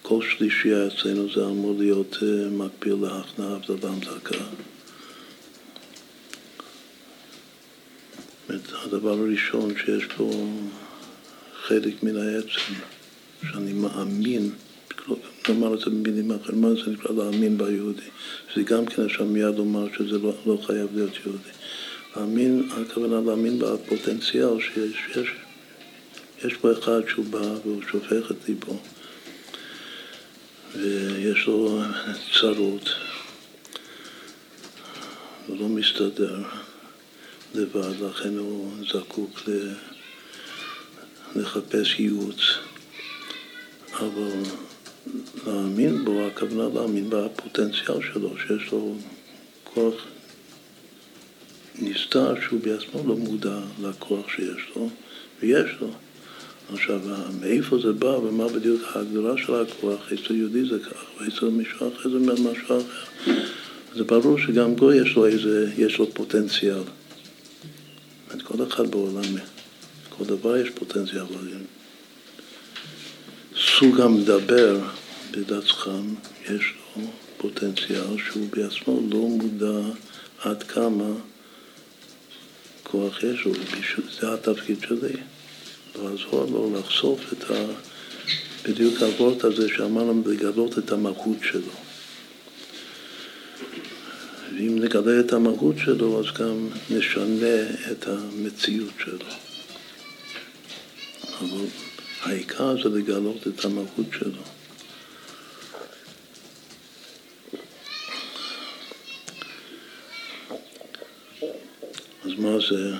כל 0.01 0.21
שלישייה 0.21 0.87
אצלנו 0.87 1.33
זה 1.33 1.45
אמור 1.45 1.75
להיות 1.79 2.17
אה, 2.21 2.49
מקביל 2.49 2.95
להכנעה 3.01 3.55
הבדלה 3.55 3.89
המזכה. 3.89 4.45
הדבר 8.85 9.11
הראשון 9.11 9.73
שיש 9.77 10.05
פה 10.17 10.29
חלק 11.67 12.03
מן 12.03 12.17
העצם, 12.17 12.73
שאני 13.51 13.73
מאמין 13.73 14.51
לומר 15.49 15.73
את 15.73 15.79
זה 15.79 15.85
במילים 15.85 16.31
אחרות, 16.31 16.55
מה 16.55 16.69
זה 16.69 16.91
נקרא 16.91 17.15
להאמין 17.15 17.57
ביהודי? 17.57 18.01
זה 18.55 18.63
גם 18.63 18.85
כן 18.85 19.05
אפשר 19.05 19.23
מיד 19.23 19.55
לומר 19.55 19.87
שזה 19.97 20.17
לא, 20.17 20.33
לא 20.45 20.57
חייב 20.65 20.87
להיות 20.95 21.11
יהודי. 21.25 21.49
להאמין, 22.15 22.69
הכוונה 22.71 23.21
להאמין 23.25 23.59
בפוטנציאל 23.59 24.59
שיש 24.59 25.17
יש, 25.17 25.29
יש 26.45 26.53
פה 26.53 26.71
אחד 26.71 27.01
שהוא 27.07 27.25
בא 27.25 27.55
והוא 27.63 27.81
שופך 27.91 28.31
את 28.31 28.35
ליבו 28.47 28.79
ויש 30.75 31.47
לו 31.47 31.81
צרות 32.39 32.89
הוא 35.47 35.57
לא 35.59 35.67
מסתדר 35.67 36.43
לבד, 37.55 38.01
לכן 38.01 38.37
הוא 38.37 38.71
זקוק 38.93 39.41
לחפש 41.35 41.99
ייעוץ 41.99 42.39
אבל 43.99 44.43
להאמין 45.47 46.05
בו, 46.05 46.27
הכוונה 46.27 46.69
להאמין 46.73 47.09
בפוטנציאל 47.09 48.01
שלו, 48.13 48.33
שיש 48.37 48.71
לו 48.71 48.95
כוח 49.63 49.93
נסתר 51.79 52.33
שהוא 52.41 52.59
בעצמו 52.63 53.07
לא 53.07 53.15
מודע 53.15 53.59
לכוח 53.81 54.29
שיש 54.29 54.61
לו, 54.75 54.89
ויש 55.41 55.71
לו. 55.81 55.89
עכשיו, 56.73 57.01
מאיפה 57.41 57.77
זה 57.79 57.93
בא 57.93 58.05
ומה 58.05 58.47
בדיוק 58.47 58.81
ההגדרה 58.93 59.37
של 59.37 59.53
הכוח, 59.55 60.13
אצל 60.13 60.35
יהודי 60.35 60.65
זה 60.65 60.79
כך, 60.79 61.03
ואצל 61.21 61.45
מישהו 61.45 61.77
אחר 61.77 62.09
זה 62.09 62.19
משהו 62.19 62.51
אחר. 62.65 62.79
זה 63.95 64.03
ברור 64.03 64.39
שגם 64.39 64.75
גוי 64.75 64.97
יש 65.01 65.15
לו 65.15 65.25
איזה, 65.25 65.71
יש 65.77 65.97
לו 65.97 66.13
פוטנציאל. 66.13 66.81
כל 68.43 68.63
אחד 68.67 68.91
בעולם, 68.91 69.23
כל 70.09 70.25
דבר 70.25 70.57
יש 70.57 70.69
פוטנציאל. 70.69 71.23
סוג 73.57 74.01
המדבר 74.01 74.79
בדת 75.31 75.67
חם, 75.67 76.13
יש 76.43 76.73
לו 76.95 77.03
פוטנציאל 77.37 78.17
שהוא 78.27 78.47
בעצמו 78.49 79.01
לא 79.11 79.19
מודע 79.19 79.89
עד 80.39 80.63
כמה 80.63 81.05
כוח 82.83 83.23
יש 83.23 83.45
לו, 83.45 83.53
זה 84.19 84.33
התפקיד 84.33 84.77
שלי, 84.81 85.13
לעזור 85.95 86.45
לו 86.51 86.79
לחשוף 86.79 87.33
את 87.33 87.51
ה... 87.51 87.53
בדיוק 88.65 89.01
הוורט 89.01 89.43
הזה 89.43 89.67
שאמרנו 89.69 90.23
לגלות 90.25 90.77
את 90.77 90.91
המהות 90.91 91.37
שלו. 91.43 91.71
ואם 94.57 94.79
נגלה 94.79 95.19
את 95.19 95.33
המהות 95.33 95.75
שלו, 95.77 96.19
אז 96.19 96.25
גם 96.39 96.69
נשנה 96.89 97.91
את 97.91 98.07
המציאות 98.07 98.93
שלו. 98.99 99.27
אבל 101.41 101.65
העיקר 102.25 102.83
זה 102.83 102.89
לגלות 102.89 103.47
את 103.47 103.65
המהות 103.65 104.05
שלו. 104.11 104.41
אז 112.23 112.31
מה 112.37 112.59
זה? 112.69 112.95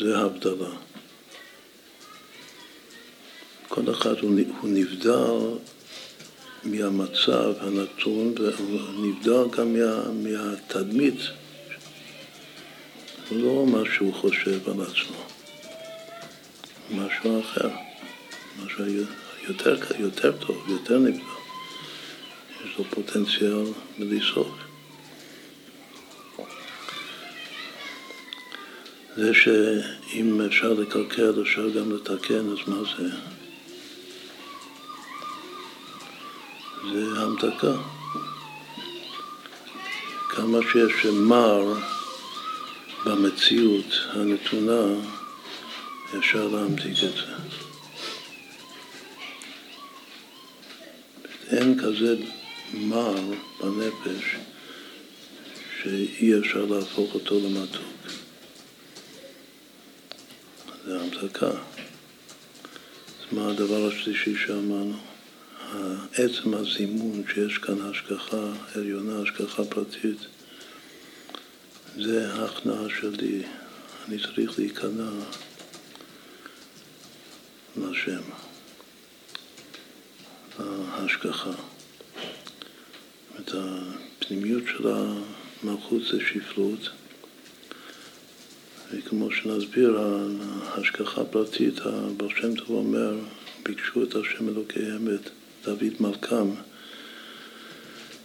זה 0.00 0.18
הבדלה. 0.18 0.70
כל 3.68 3.90
אחד 3.90 4.18
הוא 4.18 4.30
נבדל 4.62 5.58
מהמצב 6.64 7.52
הנתון 7.60 8.34
ונבדל 8.38 9.44
גם 9.50 9.72
מה, 9.72 10.10
מהתדמית. 10.12 11.20
הוא 13.28 13.38
לא 13.38 13.66
מה 13.66 13.82
שהוא 13.94 14.14
חושב 14.14 14.68
על 14.70 14.82
עצמו, 14.82 15.24
משהו 16.90 17.40
אחר. 17.40 17.87
משהו 18.64 18.84
יותר, 19.48 19.76
יותר 19.98 20.32
טוב, 20.32 20.64
יותר 20.68 20.98
נפלא. 20.98 21.38
יש 22.64 22.78
לו 22.78 22.84
פוטנציאל 22.90 23.64
בלי 23.98 24.20
סוף. 24.34 24.48
זה 29.16 29.34
שאם 29.34 30.40
אפשר 30.46 30.72
לקלקל, 30.72 31.42
אפשר 31.42 31.68
גם 31.68 31.92
לתקן, 31.92 32.52
אז 32.52 32.58
מה 32.66 32.76
זה? 32.98 33.08
זה 36.92 37.20
המתקה. 37.20 37.74
כמה 40.28 40.58
שיש 40.72 41.06
מר 41.06 41.74
במציאות 43.04 43.98
הנתונה, 44.12 44.82
אפשר 46.18 46.48
להמתיק 46.48 46.92
את 46.92 47.12
זה. 47.12 47.67
אין 51.50 51.78
כזה 51.78 52.16
מר 52.74 53.14
בנפש 53.60 54.36
שאי 55.82 56.38
אפשר 56.38 56.64
להפוך 56.64 57.14
אותו 57.14 57.40
למתוק. 57.40 57.82
זה 60.84 61.00
המתקה. 61.00 61.50
אז 61.50 63.32
מה 63.32 63.50
הדבר 63.50 63.88
השלישי 63.88 64.34
שאמרנו? 64.46 64.96
עצם 66.14 66.54
הזימון 66.54 67.22
שיש 67.34 67.58
כאן 67.58 67.80
השגחה 67.82 68.52
עליונה, 68.74 69.22
השגחה 69.22 69.64
פרטית, 69.64 70.18
זה 71.96 72.32
ההכנעה 72.32 72.84
שלי. 73.00 73.42
אני 74.08 74.18
צריך 74.18 74.58
להיכנע 74.58 75.10
לשם, 77.76 78.20
ההשגחה. 80.58 81.50
את 83.40 83.54
הפנימיות 83.54 84.62
של 84.66 84.88
המלכות 84.88 86.02
זה 86.02 86.18
שפלות, 86.20 86.90
וכמו 88.92 89.30
שנסביר, 89.30 89.98
ההשגחה 90.64 91.20
הפרטית, 91.20 91.80
הבר 91.84 92.28
שם 92.28 92.54
טוב 92.54 92.70
אומר, 92.70 93.14
ביקשו 93.62 94.02
את 94.02 94.14
השם 94.14 94.48
אלוקי 94.48 94.80
אמת, 94.96 95.30
דוד 95.64 95.94
מלכם, 96.00 96.50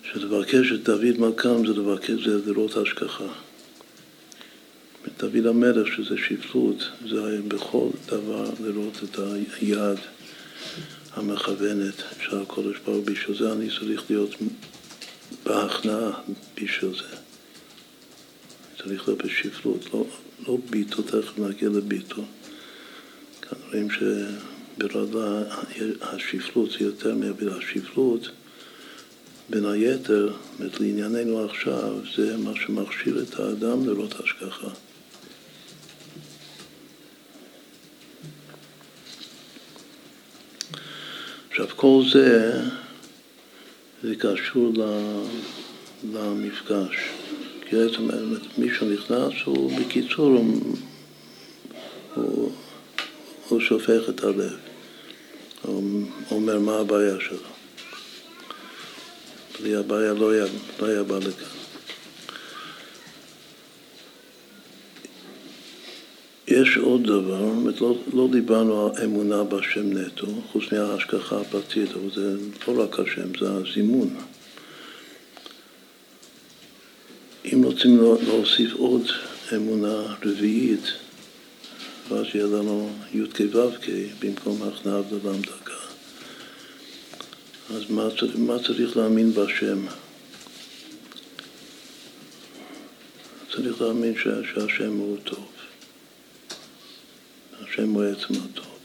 שלבקש 0.03 0.71
את 0.71 0.83
דוד 0.83 1.19
מלכם 1.19 1.67
זה 1.67 1.73
לבקש, 1.73 2.27
זה 2.27 2.51
לראות 2.51 2.77
השגחה. 2.77 3.27
דוד 5.19 5.45
המלך, 5.45 5.87
שזה 5.95 6.15
שפלות, 6.17 6.89
זה 7.09 7.39
בכל 7.47 7.87
דבר 8.07 8.49
לראות 8.59 8.99
את 9.03 9.19
היד 9.19 9.97
המכוונת 11.15 11.95
של 12.21 12.41
הקודש 12.41 12.77
ברוך 12.85 13.05
בשביל 13.05 13.37
זה 13.37 13.53
אני 13.53 13.69
צריך 13.79 14.03
להיות 14.09 14.35
בהכנעה 15.45 16.11
בשביל 16.55 16.91
זה. 16.91 17.17
צריך 18.83 19.07
להיות 19.07 19.21
בשפלות, 19.23 19.93
לא, 19.93 20.05
לא 20.47 20.57
ביטו, 20.69 21.01
תכף 21.01 21.39
נגיע 21.39 21.69
לביטו. 21.69 22.21
כאן 23.41 23.57
רואים 23.67 23.87
שברדה 23.91 25.43
השפלות 26.01 26.71
זה 26.71 26.85
יותר 26.85 27.15
מהבירה. 27.15 27.57
השפלות, 27.57 28.29
בין 29.49 29.65
היתר, 29.65 30.33
לענייננו 30.59 31.45
עכשיו, 31.45 31.97
זה 32.15 32.37
מה 32.37 32.51
שמכשיר 32.55 33.21
את 33.21 33.39
האדם 33.39 33.89
לראות 33.89 34.13
השגחה. 34.19 34.69
עכשיו, 41.63 41.77
כל 41.77 42.01
זה, 42.13 42.61
זה 44.03 44.15
קשור 44.15 44.73
למפגש. 46.13 46.95
כי 47.69 47.75
בעצם 47.75 48.09
מי 48.57 48.67
שנכנס 48.79 49.33
הוא, 49.45 49.79
בקיצור, 49.79 50.25
הוא, 50.25 50.75
הוא, 52.15 52.51
הוא 53.49 53.59
שופך 53.61 54.09
את 54.09 54.23
הלב. 54.23 54.57
הוא 55.61 56.03
אומר 56.31 56.59
מה 56.59 56.75
הבעיה 56.75 57.15
שלו. 57.19 57.37
בלי 59.59 59.75
הבעיה 59.75 60.13
לא 60.13 60.31
היה, 60.31 60.45
לא 60.79 60.85
היה 60.85 61.03
בא 61.03 61.17
לכאן. 61.17 61.62
יש 66.53 66.77
עוד 66.77 67.03
דבר, 67.03 67.51
לא, 67.81 67.97
לא 68.13 68.27
דיברנו 68.31 68.85
על 68.85 69.03
אמונה 69.03 69.43
בשם 69.43 69.97
נטו, 69.97 70.27
חוץ 70.51 70.63
מההשגחה 70.71 71.41
הפרטית, 71.41 71.89
אבל 71.91 72.11
זה 72.15 72.35
לא 72.67 72.83
רק 72.83 72.99
השם, 72.99 73.39
זה 73.39 73.51
הזימון. 73.51 74.15
אם 77.45 77.63
רוצים 77.63 78.01
להוסיף 78.01 78.73
עוד 78.73 79.01
אמונה 79.55 80.15
רביעית, 80.25 80.83
ואז 82.09 82.25
יהיה 82.33 82.45
לנו 82.45 82.89
י"ק 83.13 83.39
ו"ק 83.55 83.87
במקום 84.19 84.63
הכנעה 84.63 85.01
ול"ם 85.09 85.41
דקה. 85.41 85.73
אז 87.75 87.83
מה, 87.89 88.07
מה 88.35 88.59
צריך 88.59 88.97
להאמין 88.97 89.33
בשם? 89.33 89.85
צריך 93.51 93.81
להאמין 93.81 94.13
שהשם 94.15 94.97
הוא 94.97 95.17
טוב. 95.23 95.52
השם 97.73 97.89
הוא 97.89 98.03
עצם 98.03 98.33
הטוב. 98.33 98.77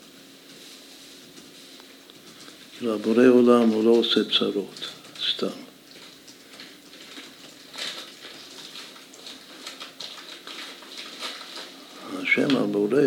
כאילו 2.76 2.94
הבורא 2.94 3.26
עולם 3.26 3.68
הוא 3.68 3.84
לא 3.84 3.90
עושה 3.90 4.20
צרות, 4.38 4.88
סתם. 5.30 5.46
השם 12.18 12.56
הבורא 12.56 13.00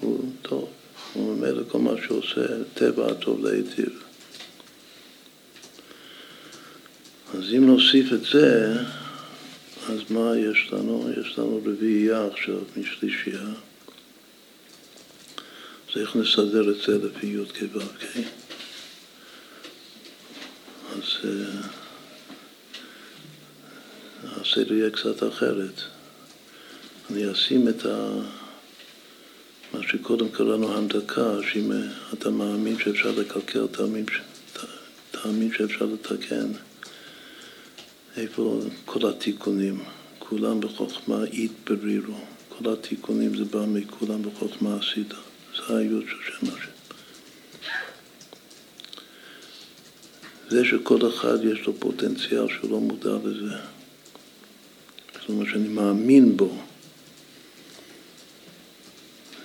הוא 0.00 0.30
טוב, 0.42 0.68
הוא 1.12 1.36
ממילא 1.36 1.62
כל 1.68 1.78
מה 1.78 1.92
שעושה, 2.06 2.46
טבע 2.74 3.10
הטוב 3.10 3.44
להיטיב. 3.44 4.02
אז 7.34 7.54
אם 7.56 7.66
נוסיף 7.66 8.12
את 8.12 8.24
זה, 8.32 8.74
אז 9.88 10.00
מה 10.10 10.32
יש 10.38 10.72
לנו? 10.72 11.10
יש 11.20 11.38
לנו 11.38 11.60
רביעייה 11.64 12.26
עכשיו 12.26 12.58
משלישייה. 12.76 13.48
צריך 15.94 16.16
לסדר 16.16 16.70
את 16.70 16.76
זה 16.86 16.98
לפי 17.06 17.26
י' 17.26 17.68
כו' 17.72 17.80
כ'. 17.80 18.18
אז 20.92 21.30
הסדר 24.22 24.72
יהיה 24.72 24.90
קצת 24.90 25.28
אחרת. 25.28 25.80
אני 27.10 27.32
אשים 27.32 27.68
את 27.68 27.86
ה... 27.86 28.12
מה 29.72 29.82
שקודם 29.82 30.28
קראנו 30.28 30.76
המדקה, 30.76 31.36
שאם 31.52 31.72
אתה 32.12 32.30
מאמין 32.30 32.78
שאפשר 32.78 33.10
לקלקל, 33.10 33.66
תאמין, 35.10 35.52
שאפשר 35.52 35.86
לתקן. 35.86 36.52
איפה 38.16 38.60
כל 38.84 39.08
התיקונים? 39.08 39.82
כולם 40.18 40.60
בחוכמה 40.60 41.22
התברירו. 41.22 42.18
כל 42.48 42.72
התיקונים 42.72 43.36
זה 43.36 43.44
בא 43.44 43.64
מכולם 43.66 44.22
בחוכמה 44.22 44.78
עשית. 44.78 45.14
זה 45.56 45.76
היות 45.76 46.04
של 46.08 46.16
שם 46.22 46.46
השם. 46.46 46.70
זה 50.48 50.64
שכל 50.64 51.08
אחד 51.08 51.44
יש 51.44 51.66
לו 51.66 51.74
פוטנציאל 51.80 52.48
שהוא 52.48 52.70
לא 52.70 52.80
מודע 52.80 53.16
לזה. 53.24 53.54
זאת 55.20 55.28
אומרת 55.28 55.48
שאני 55.48 55.68
מאמין 55.68 56.36
בו. 56.36 56.58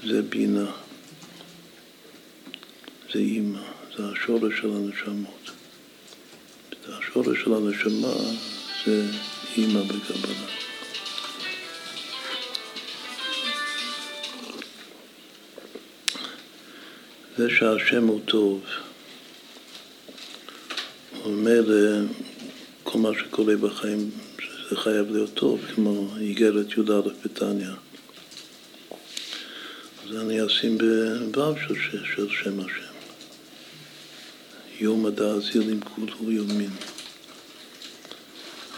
זה 0.07 0.21
בינה, 0.21 0.71
זה 3.13 3.19
אימא, 3.19 3.61
זה 3.97 4.03
השורש 4.05 4.59
של 4.61 4.71
הנשמות. 4.71 5.51
השורש 7.09 7.41
של 7.43 7.53
הנשמה 7.53 8.13
זה 8.85 9.05
אימא 9.57 9.81
בקבלה. 9.81 10.68
זה 17.39 17.49
שהשם 17.49 18.07
הוא 18.07 18.19
טוב, 18.25 18.61
אומר 21.25 21.63
כל 22.83 22.99
מה 22.99 23.09
שקורה 23.19 23.57
בחיים, 23.57 24.09
שזה 24.39 24.75
חייב 24.75 25.11
להיות 25.11 25.33
טוב, 25.33 25.61
כמו 25.75 26.07
איגרת 26.17 26.77
י"א 26.77 27.01
בתניא. 27.25 27.67
אז 30.05 30.15
אני 30.15 30.45
אשים 30.45 30.77
בו' 31.31 31.55
של, 31.67 32.05
של 32.15 32.29
שם 32.29 32.59
השם. 32.59 32.93
יום 34.79 35.05
הדע 35.05 35.39
זילים 35.39 35.79
כולו 35.81 36.31
יומין. 36.31 36.71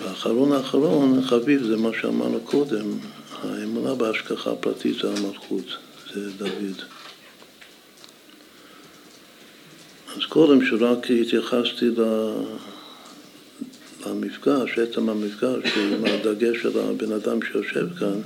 והאחרון 0.01 0.51
האחרון, 0.51 1.21
חביב, 1.23 1.63
זה 1.63 1.77
מה 1.77 1.89
שאמרנו 2.01 2.39
קודם, 2.39 2.97
האמונה 3.41 3.95
בהשגחה 3.95 4.51
הפרטית 4.51 4.95
זה 5.01 5.09
המלכות, 5.09 5.65
זה 6.13 6.31
דוד. 6.31 7.00
אז 10.21 10.25
קודם 10.25 10.65
שרק 10.65 11.11
התייחסתי 11.11 11.85
למפגש, 14.05 14.79
עצם 14.79 15.09
המפגש, 15.09 15.77
עם 15.77 16.05
הדגש 16.05 16.61
של 16.61 16.79
הבן 16.79 17.11
אדם 17.11 17.39
שיושב 17.41 17.87
כאן, 17.99 18.21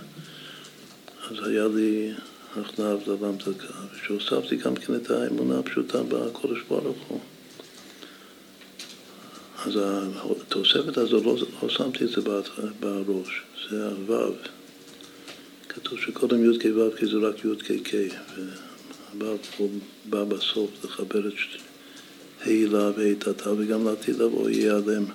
אז 1.31 1.47
היה 1.47 1.67
לי 1.75 2.11
הכנעה 2.55 2.91
הבדלה 2.91 3.31
דקה, 3.31 3.73
ושהוספתי 3.93 4.55
גם 4.55 4.75
כן 4.75 4.95
את 4.95 5.11
האמונה 5.11 5.59
הפשוטה 5.59 6.03
בקודש 6.03 6.59
ברוך 6.69 6.97
הוא. 7.07 7.19
אז 9.65 9.79
התוספת 10.41 10.97
הזו, 10.97 11.23
לא, 11.23 11.35
לא 11.63 11.69
שמתי 11.69 12.03
את 12.03 12.09
זה 12.09 12.21
בראש, 12.79 13.41
זה 13.69 13.87
הוו. 13.87 14.33
כתוב 15.69 15.99
שקודם 15.99 16.51
י"ק 16.51 16.65
ו"ק 16.75 17.05
זה 17.05 17.17
רק 17.17 17.45
י"ק 17.45 17.87
ק, 17.87 17.95
והוו 19.19 19.37
הוא 19.57 19.69
בא 20.09 20.23
בסוף 20.23 20.69
לחבר 20.85 21.27
את 21.27 21.33
הילה 22.45 22.89
ואיתתה, 22.97 23.51
וגם 23.57 23.85
לעתיד 23.85 24.15
לבוא 24.15 24.49
יהיה 24.49 24.75
עליהם 24.75 25.05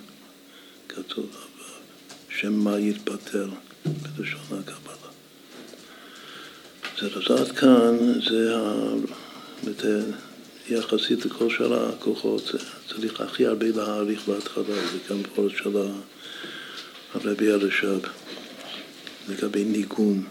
כתוב 0.89 1.25
מה 2.49 2.79
יתבטל 2.79 3.47
בלשון 3.85 4.59
הקבלה. 4.59 5.11
אז 7.01 7.39
עד 7.39 7.51
כאן 7.51 7.97
זה 8.29 8.55
יחסית 10.69 11.25
לכל 11.25 11.49
שאר 11.49 11.89
הכוחות, 11.89 12.51
צריך 12.87 13.21
הכי 13.21 13.45
הרבה 13.45 13.65
להעריך 13.75 14.27
בהתחלה, 14.27 14.63
זה 14.65 14.97
גם 15.09 15.17
פורט 15.35 15.51
של 15.57 15.77
הרבי 17.13 17.51
הרש"ב, 17.51 17.99
לגבי 19.29 19.63
ניגון, 19.63 20.23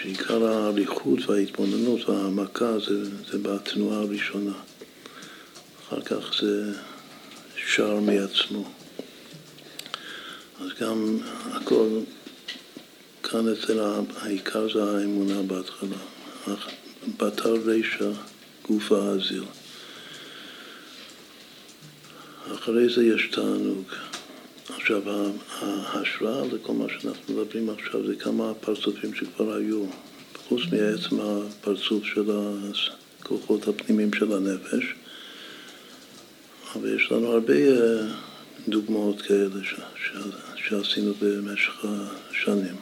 שעיקר 0.00 0.46
האריכות 0.46 1.18
וההתבוננות 1.26 2.08
וההעמקה 2.08 2.78
זה, 2.78 3.04
זה 3.30 3.38
בתנועה 3.38 3.98
הראשונה. 3.98 4.52
אחר 5.88 6.00
כך 6.00 6.40
זה 6.42 6.72
שר 7.66 8.00
מעצמו. 8.00 8.64
אז 10.60 10.68
גם 10.80 11.18
הכל, 11.52 11.88
כאן 13.22 13.48
אצל 13.48 13.80
העיקר 14.16 14.72
זה 14.72 14.84
האמונה 14.84 15.42
בהתחלה. 15.42 15.96
בתר 17.16 17.54
רישא 17.64 18.10
גופה 18.66 18.98
האזיל. 19.02 19.44
אחרי 22.54 22.94
זה 22.94 23.04
יש 23.04 23.28
תענוג. 23.32 23.92
עכשיו, 24.68 25.02
ההשראה 25.60 26.46
לכל 26.52 26.72
מה 26.72 26.84
שאנחנו 26.88 27.34
מדברים 27.34 27.70
עכשיו 27.70 28.06
זה 28.06 28.14
כמה 28.16 28.54
פרצופים 28.54 29.14
שכבר 29.14 29.54
היו, 29.54 29.84
חוץ 30.48 30.60
מעצם 30.72 31.20
הפרצוף 31.20 32.04
של 32.04 32.30
הכוחות 33.20 33.68
הפנימיים 33.68 34.10
של 34.14 34.32
הנפש, 34.32 34.84
אבל 36.80 36.96
יש 36.96 37.12
לנו 37.12 37.32
הרבה 37.32 37.54
אה, 37.54 38.06
דוגמאות 38.68 39.22
כאלה 39.22 39.64
ש, 39.64 39.74
ש, 39.96 40.10
שעשינו 40.56 41.12
במשך 41.20 41.84
השנים, 41.84 42.76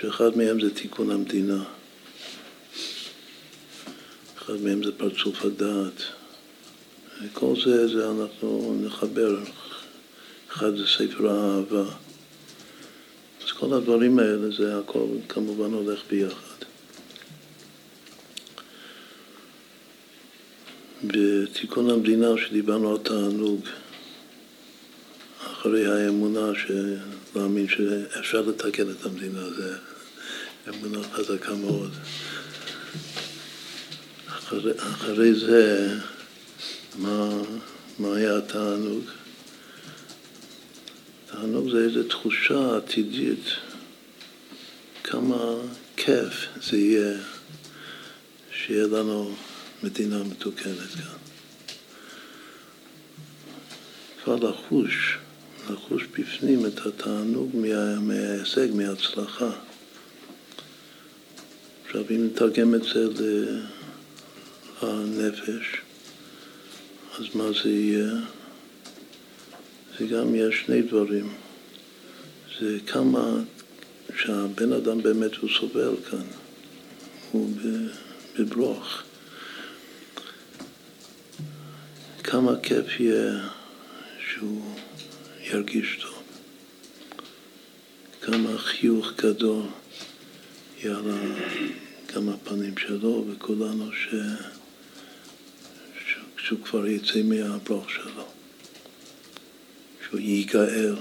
שאחד 0.00 0.36
מהם 0.36 0.60
זה 0.60 0.74
תיקון 0.74 1.10
המדינה. 1.10 1.64
אחד 4.38 4.54
מהם 4.62 4.84
זה 4.84 4.92
פרצוף 4.92 5.44
הדעת. 5.44 6.02
וכל 7.22 7.54
זה, 7.64 7.88
זה 7.88 8.10
אנחנו 8.10 8.80
נחבר. 8.82 9.38
אחד 10.52 10.76
זה 10.76 10.86
ספר 10.86 11.30
האהבה. 11.30 11.84
אז 13.44 13.52
כל 13.52 13.72
הדברים 13.72 14.18
האלה, 14.18 14.50
זה 14.50 14.78
הכל 14.78 15.06
כמובן 15.28 15.72
הולך 15.72 16.02
ביחד. 16.10 16.63
בתיקון 21.06 21.90
המדינה, 21.90 22.26
שדיברנו 22.36 22.90
על 22.90 22.98
תענוג, 22.98 23.60
אחרי 25.52 25.86
האמונה, 25.86 26.50
להאמין 27.36 27.68
שאפשר 27.68 28.40
לתקן 28.40 28.90
את 28.90 29.06
המדינה, 29.06 29.50
זה 29.50 29.76
אמונה 30.68 30.98
חזקה 31.12 31.54
מאוד. 31.54 31.90
אחרי, 34.28 34.72
אחרי 34.78 35.34
זה, 35.34 35.94
מה, 36.98 37.28
מה 37.98 38.16
היה 38.16 38.36
התענוג? 38.36 39.04
תענוג 41.26 41.70
זה 41.70 41.78
איזו 41.78 42.02
תחושה 42.02 42.76
עתידית, 42.76 43.44
כמה 45.04 45.54
כיף 45.96 46.46
זה 46.62 46.76
יהיה 46.76 47.18
שיהיה 48.52 48.86
לנו 48.86 49.34
מדינה 49.84 50.22
מתוקנת 50.22 50.90
כאן. 50.96 51.16
כבר 54.22 54.36
לחוש, 54.36 55.18
לחוש 55.70 56.02
בפנים 56.18 56.66
את 56.66 56.86
התענוג 56.86 57.50
מה, 57.56 58.00
מההישג, 58.00 58.68
מההצלחה. 58.74 59.50
עכשיו, 61.86 62.04
אם 62.10 62.26
נתרגם 62.26 62.74
את 62.74 62.82
זה 62.82 63.08
לנפש, 64.82 65.76
אז 67.18 67.24
מה 67.34 67.44
זה 67.62 67.68
יהיה? 67.68 68.12
זה 69.98 70.06
גם 70.06 70.34
יש 70.34 70.62
שני 70.66 70.82
דברים. 70.82 71.32
זה 72.60 72.78
כמה 72.86 73.34
שהבן 74.16 74.72
אדם 74.72 75.02
באמת 75.02 75.34
הוא 75.36 75.50
סובל 75.60 75.94
כאן, 76.10 76.26
הוא 77.32 77.50
בברוך. 78.38 79.02
כמה 82.24 82.52
כיף 82.62 83.00
יהיה 83.00 83.48
שהוא 84.30 84.76
ירגיש 85.40 85.98
טוב. 86.02 86.22
כמה 88.22 88.58
חיוך 88.58 89.12
גדול 89.16 89.62
יהיה 90.78 90.96
על 90.96 91.04
גם 92.14 92.28
הפנים 92.28 92.76
שלו 92.76 93.24
וכולנו 93.30 93.92
ש... 93.92 94.14
שהוא 96.36 96.58
כבר 96.64 96.86
יצא 96.86 97.22
מהברוך 97.22 97.90
שלו, 97.90 98.24
שהוא 100.08 100.20
ייגאל. 100.20 100.94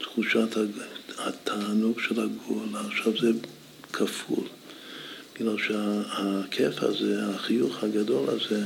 תחושת 0.00 0.56
התענוג 1.18 2.00
של 2.00 2.20
הגאולה, 2.20 2.80
עכשיו 2.86 3.12
זה 3.20 3.30
כפול. 3.92 4.44
בגלל 5.34 5.56
שהכיף 5.58 6.82
הזה, 6.82 7.34
החיוך 7.34 7.84
הגדול 7.84 8.30
הזה, 8.30 8.62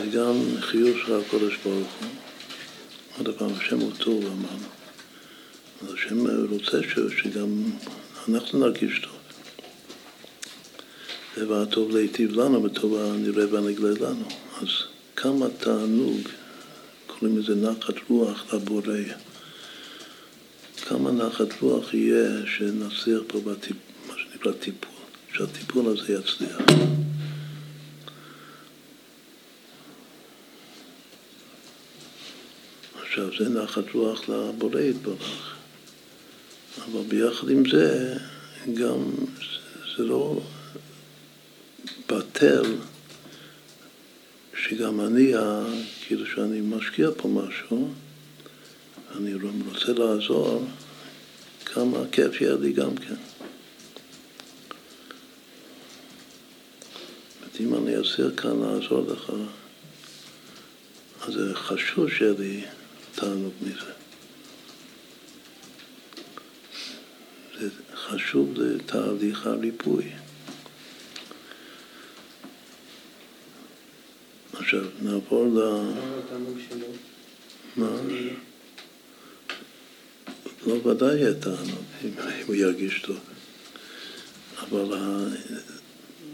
זה 0.00 0.06
גם 0.18 0.34
חיוך 0.60 0.98
של 1.06 1.14
הקודש 1.14 1.54
ברוך 1.64 1.88
הוא. 2.00 2.08
עוד 3.18 3.34
פעם, 3.38 3.50
השם 3.60 3.80
הוא 3.80 3.92
טוב, 3.98 4.24
אמרנו. 4.24 4.68
אז 5.82 5.94
השם 5.94 6.26
רוצה 6.50 6.78
שגם 7.22 7.62
אנחנו 8.28 8.58
נרגיש 8.58 8.98
טוב. 8.98 9.16
והטוב 11.48 11.90
להיטיב 11.90 12.40
לנו 12.40 12.64
וטוב 12.64 12.96
הנראה 12.96 13.44
והנגלה 13.52 13.90
לנו. 13.90 14.28
אז 14.62 14.68
כמה 15.16 15.46
תענוג, 15.58 16.20
קוראים 17.06 17.38
לזה 17.38 17.54
נחת 17.54 17.94
רוח 18.08 18.54
לבורא. 18.54 18.94
כמה 20.88 21.12
נחת 21.12 21.60
רוח 21.60 21.94
יהיה 21.94 22.46
שנצליח 22.46 23.20
פה 23.26 23.40
בטיפ, 23.40 23.76
מה 24.08 24.14
שנקרא 24.16 24.52
טיפול, 24.52 24.90
שהטיפול 25.32 25.86
הזה 25.86 26.12
יצליח. 26.12 27.05
עכשיו, 33.28 33.52
זה 33.52 33.60
נחת 33.60 33.84
רוח 33.94 34.28
לבורא 34.28 34.80
יתברך. 34.80 35.54
אבל 36.78 37.02
ביחד 37.08 37.48
עם 37.50 37.68
זה, 37.70 38.16
גם 38.74 39.10
זה 39.96 40.04
לא 40.04 40.40
בטל 42.08 42.64
שגם 44.56 45.00
אני, 45.00 45.32
כאילו 46.06 46.26
שאני 46.26 46.60
משקיע 46.60 47.08
פה 47.16 47.28
משהו, 47.28 47.88
אני 49.16 49.34
רוצה 49.68 49.92
לעזור, 49.92 50.66
כמה 51.64 51.98
כיף 52.12 52.40
יהיה 52.40 52.54
לי 52.54 52.72
גם 52.72 52.96
כן. 52.96 53.14
אם 57.60 57.74
אני 57.74 57.96
אעשה 57.96 58.30
כאן 58.36 58.60
לעזור 58.60 59.06
לך, 59.12 59.32
אז 61.20 61.34
חשוב 61.54 62.10
שיהיה 62.10 62.32
לי 62.38 62.64
תענוג 63.16 63.52
מזה. 63.62 63.92
זה 67.60 67.68
חשוב 67.94 68.52
לתהליך 68.56 69.46
הריפוי. 69.46 70.04
עכשיו 74.52 74.84
נעבור 75.02 75.46
ל... 75.46 75.58
מה? 77.76 77.88
לא 80.66 80.86
ודאי 80.86 81.16
יהיה 81.16 81.34
תענוג 81.34 81.84
אם 82.04 82.10
הוא 82.46 82.54
ירגיש 82.54 83.00
טוב, 83.02 83.18
אבל 84.58 84.98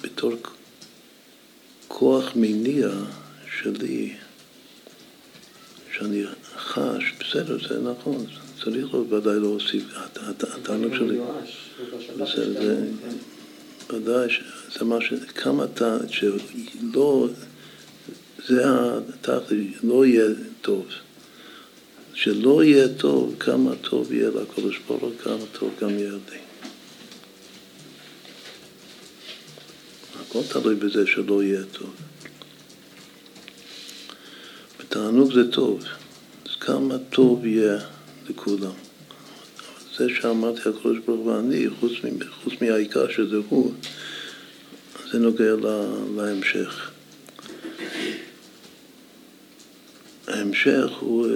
בתור 0.00 0.32
הכוח 1.86 2.32
מניע 2.36 2.88
שלי, 3.58 4.14
שאני 5.92 6.24
חש, 6.72 7.12
בסדר, 7.20 7.68
זה 7.68 7.80
נכון, 7.80 8.26
צריך 8.64 8.94
ודאי 8.94 9.40
להוסיף, 9.40 9.84
התענוג 10.26 10.94
שלי, 10.94 11.18
זה 12.26 12.86
ודאי, 13.90 14.28
זה 14.78 14.84
מה 14.84 15.00
ש... 15.00 15.12
כמה 15.34 15.66
תענוג, 15.66 16.08
שלא, 16.10 17.28
זה 18.46 18.64
התכלית, 18.66 19.76
לא 19.82 20.06
יהיה 20.06 20.26
טוב. 20.62 20.86
שלא 22.14 22.64
יהיה 22.64 22.88
טוב, 22.88 23.34
כמה 23.38 23.70
טוב 23.80 24.12
יהיה 24.12 24.28
לקדוש 24.28 24.80
ברוך 24.86 25.02
הוא, 25.02 25.12
כמה 25.22 25.44
טוב 25.52 25.70
גם 25.80 25.90
יהיה 25.90 26.10
לי. 26.10 26.38
הכל 30.20 30.40
תלוי 30.48 30.74
בזה 30.74 31.06
שלא 31.06 31.42
יהיה 31.42 31.62
טוב. 31.72 31.94
ותענוג 34.80 35.34
זה 35.34 35.50
טוב, 35.50 35.84
כמה 36.66 36.98
טוב 37.10 37.46
יהיה 37.46 37.78
לכולם. 38.28 38.70
זה 39.96 40.06
שאמרתי 40.20 40.60
הקדוש 40.60 40.98
ברוך 41.06 41.20
הוא 41.20 41.32
ואני, 41.32 41.66
חוץ, 41.80 41.92
חוץ 42.42 42.52
מהעיקר 42.60 43.08
שזה 43.08 43.36
הוא, 43.48 43.72
זה 45.12 45.18
נוגע 45.18 45.54
להמשך. 46.16 46.90
ההמשך 50.26 50.90
הוא, 51.00 51.26
אה, 51.26 51.32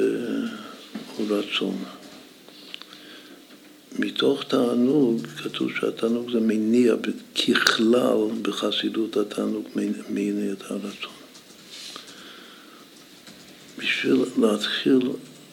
הוא 1.17 1.27
רצון. 1.31 1.85
מתוך 3.99 4.45
תענוג, 4.49 5.27
כתוב 5.27 5.71
שהתענוג 5.81 6.31
זה 6.33 6.41
מניע, 6.41 6.95
ככלל 7.35 8.19
בחסידות 8.43 9.17
התענוג 9.17 9.65
מניע 10.09 10.53
את 10.53 10.63
הרצון. 10.71 11.16
בשביל 13.79 14.25
להתחיל 14.39 15.11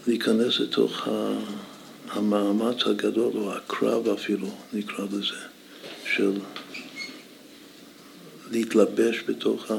להיכנס 0.08 0.60
לתוך 0.60 1.08
המאמץ 2.10 2.84
הגדול, 2.86 3.32
או 3.36 3.54
הקרב 3.54 4.08
אפילו, 4.08 4.48
נקרא 4.74 5.06
לזה, 5.12 5.36
של 6.16 6.32
להתלבש 8.52 9.24
בתוך 9.28 9.72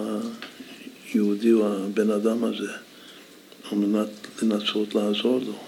היהודי 1.12 1.52
או 1.52 1.74
הבן 1.74 2.10
אדם 2.10 2.44
הזה, 2.44 2.72
על 3.70 3.78
מנת 3.78 4.08
לנסות 4.42 4.94
לעזור 4.94 5.40
לו, 5.40 5.58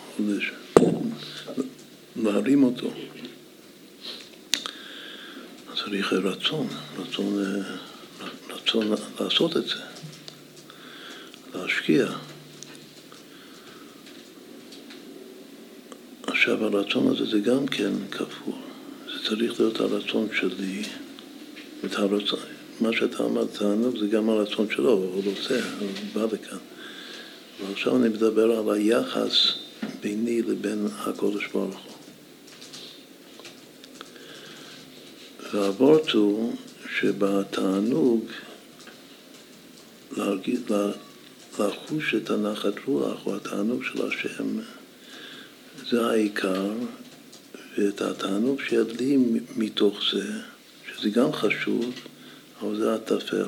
להרים 2.16 2.64
אותו. 2.64 2.90
צריך 5.74 6.12
רצון, 6.12 6.68
רצון, 6.98 7.62
רצון 8.50 8.92
לעשות 9.20 9.56
את 9.56 9.66
זה, 9.66 9.74
להשקיע. 11.54 12.06
עכשיו 16.46 16.64
הרצון 16.64 17.08
הזה 17.08 17.24
זה 17.24 17.38
גם 17.38 17.66
כן 17.66 17.92
כפול, 18.10 18.54
זה 19.06 19.28
צריך 19.28 19.60
להיות 19.60 19.80
הרצון 19.80 20.28
שלי, 20.32 20.82
את 21.84 21.94
הרצון, 21.94 22.38
מה 22.80 22.92
שאתה 22.92 23.24
אמרת, 23.24 23.58
תענוג 23.58 23.98
זה 23.98 24.06
גם 24.06 24.28
הרצון 24.28 24.66
שלו, 24.70 24.92
הוא 24.92 25.22
רוצה, 25.24 25.60
הוא 25.78 25.88
בא 26.14 26.24
לכאן. 26.32 26.58
ועכשיו 27.60 27.96
אני 27.96 28.08
מדבר 28.08 28.58
על 28.58 28.74
היחס 28.74 29.32
ביני 30.00 30.42
לבין 30.42 30.86
הקודש 30.98 31.46
ברוך 31.52 31.84
הוא. 31.84 31.92
והוורט 35.52 36.10
הוא 36.10 36.56
שבתענוג 36.98 38.24
להרגיש, 40.16 40.60
לחוש 41.58 42.14
את 42.14 42.30
הנחת 42.30 42.74
רוח 42.86 43.26
או 43.26 43.36
התענוג 43.36 43.82
של 43.84 44.06
השם 44.06 44.58
זה 45.90 46.06
העיקר, 46.06 46.72
ואת 47.78 48.00
התענוג 48.00 48.60
שידלי 48.68 49.16
מתוך 49.56 50.00
זה, 50.12 50.24
שזה 50.92 51.10
גם 51.10 51.32
חשוב, 51.32 51.94
אבל 52.60 52.76
זה 52.76 52.94
הטפל. 52.94 53.46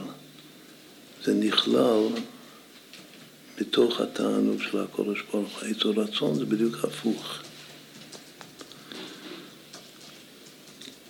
זה 1.25 1.35
נכלל 1.35 2.07
בתוך 3.61 4.01
התענוג 4.01 4.63
של 4.63 4.79
הקודש 4.79 5.19
ברוך 5.33 5.63
הוא. 5.63 5.69
עצו 5.69 5.93
רצון 5.97 6.35
זה 6.35 6.45
בדיוק 6.45 6.85
הפוך. 6.85 7.39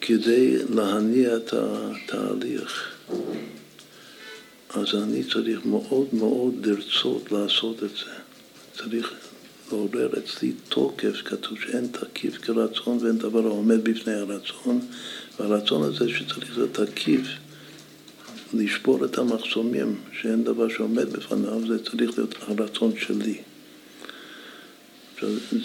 כדי 0.01 0.57
להניע 0.75 1.37
את 1.37 1.53
התהליך, 1.53 2.97
אז 4.71 4.95
אני 4.95 5.25
צריך 5.25 5.65
מאוד 5.65 6.07
מאוד 6.13 6.67
לרצות 6.67 7.33
לעשות 7.33 7.83
את 7.83 7.91
זה. 7.91 8.13
צריך 8.75 9.28
לעורר 9.73 10.11
אצלי 10.19 10.53
תוקף, 10.69 11.23
כתוב 11.25 11.59
שאין 11.61 11.87
תקיף 11.87 12.39
כרצון 12.39 12.99
ואין 13.01 13.19
דבר 13.19 13.47
העומד 13.47 13.85
בפני 13.85 14.13
הרצון, 14.13 14.81
והרצון 15.39 15.83
הזה 15.83 16.09
שצריך 16.09 16.59
להיות 16.59 16.75
תקיף, 16.75 17.27
לשבור 18.55 19.05
את 19.05 19.19
המחסומים, 19.19 20.01
שאין 20.21 20.45
דבר 20.45 20.69
שעומד 20.69 21.13
בפניו, 21.13 21.67
זה 21.69 21.85
צריך 21.85 22.19
להיות 22.19 22.35
הרצון 22.41 22.93
שלי. 22.99 23.39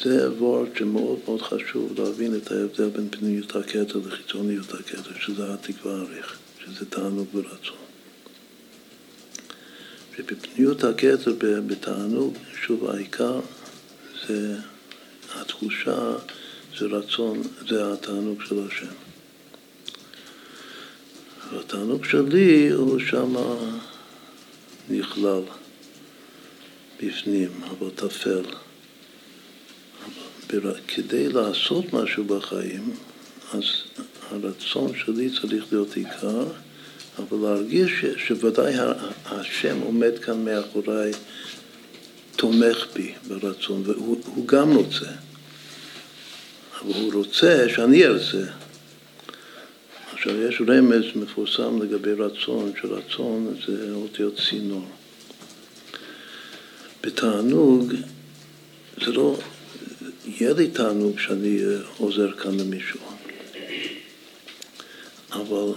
זה 0.04 0.32
וורד 0.32 0.68
שמאוד 0.78 1.20
מאוד 1.26 1.42
חשוב 1.42 2.00
להבין 2.00 2.36
את 2.36 2.52
ההבדל 2.52 2.90
בין 2.90 3.08
פנימיות 3.12 3.56
הכתר 3.56 4.00
לחיצוניות 4.06 4.74
הכתר, 4.74 5.20
שזה 5.20 5.54
התקווה 5.54 5.96
האריך, 5.96 6.38
שזה 6.66 6.86
תענוג 6.86 7.28
ורצון. 7.34 7.78
ובפניות 10.20 10.84
הכתר, 10.84 11.34
בתענוג, 11.68 12.34
שוב, 12.62 12.90
העיקר 12.90 13.40
זה 14.28 14.56
התחושה, 15.36 16.12
זה 16.80 16.86
רצון, 16.86 17.42
זה 17.68 17.94
התענוג 17.94 18.42
של 18.48 18.56
השם. 18.68 18.94
והתענוג 21.52 22.06
שלי 22.06 22.70
הוא 22.70 23.00
שמה 23.00 23.56
נכלל 24.90 25.42
בפנים, 27.02 27.50
אבל 27.64 27.90
טפל. 27.90 28.44
כדי 30.88 31.30
לעשות 31.30 31.94
משהו 31.94 32.24
בחיים, 32.24 32.94
אז 33.54 33.64
הרצון 34.30 34.92
שלי 34.96 35.30
צריך 35.42 35.66
להיות 35.72 35.96
עיקר, 35.96 36.46
אבל 37.18 37.38
להרגיש 37.38 37.92
ש, 37.92 38.06
שוודאי 38.28 38.74
השם 39.26 39.80
עומד 39.80 40.20
כאן 40.20 40.46
מאחוריי, 40.46 41.12
תומך 42.36 42.86
בי 42.94 43.14
ברצון, 43.28 43.84
והוא 43.86 44.48
גם 44.48 44.76
רוצה. 44.76 45.12
אבל 46.82 46.94
הוא 46.94 47.14
רוצה 47.14 47.66
שאני 47.70 48.06
ארצה. 48.06 48.46
עכשיו, 50.14 50.42
יש 50.42 50.62
רמז 50.68 51.04
מפורסם 51.16 51.82
לגבי 51.82 52.14
רצון, 52.14 52.72
שרצון 52.82 53.56
זה 53.68 53.92
אותיות 53.94 54.40
צינור. 54.50 54.88
בתענוג, 57.04 57.94
זה 59.06 59.12
לא, 59.12 59.38
יהיה 60.26 60.54
לי 60.54 60.68
תענוג 60.68 61.20
שאני 61.20 61.60
עוזר 61.98 62.32
כאן 62.32 62.60
למישהו, 62.60 63.00
אבל 65.32 65.74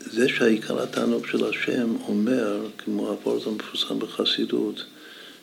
זה 0.00 0.28
שהעיקר 0.28 0.82
התענוג 0.82 1.26
של 1.26 1.44
השם 1.44 1.96
אומר, 2.08 2.66
כמו 2.78 3.12
הפורט 3.12 3.46
המפורסם 3.46 3.98
בחסידות, 3.98 4.84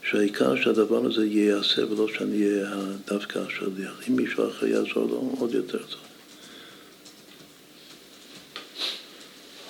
שהעיקר 0.03 0.55
שהדבר 0.55 1.05
הזה 1.05 1.25
ייעשה 1.25 1.91
ולא 1.91 2.07
שאני 2.07 2.43
אהיה 2.43 2.75
דווקא 3.07 3.39
השליח. 3.39 4.09
אם 4.09 4.15
מישהו 4.15 4.49
אחר 4.49 4.65
יעזור 4.65 5.07
לו, 5.09 5.35
עוד 5.39 5.53
יותר 5.53 5.77
טוב. 5.77 6.01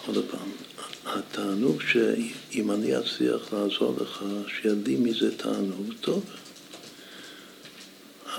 עוד 0.07 0.25
פעם, 0.31 0.49
התענוג 1.05 1.81
שאם 1.81 2.71
אני 2.71 2.97
אצליח 2.97 3.53
לעזור 3.53 3.97
לך, 4.01 4.23
לי 4.85 4.95
מזה 4.95 5.37
תענוג, 5.37 5.93
טוב. 6.01 6.23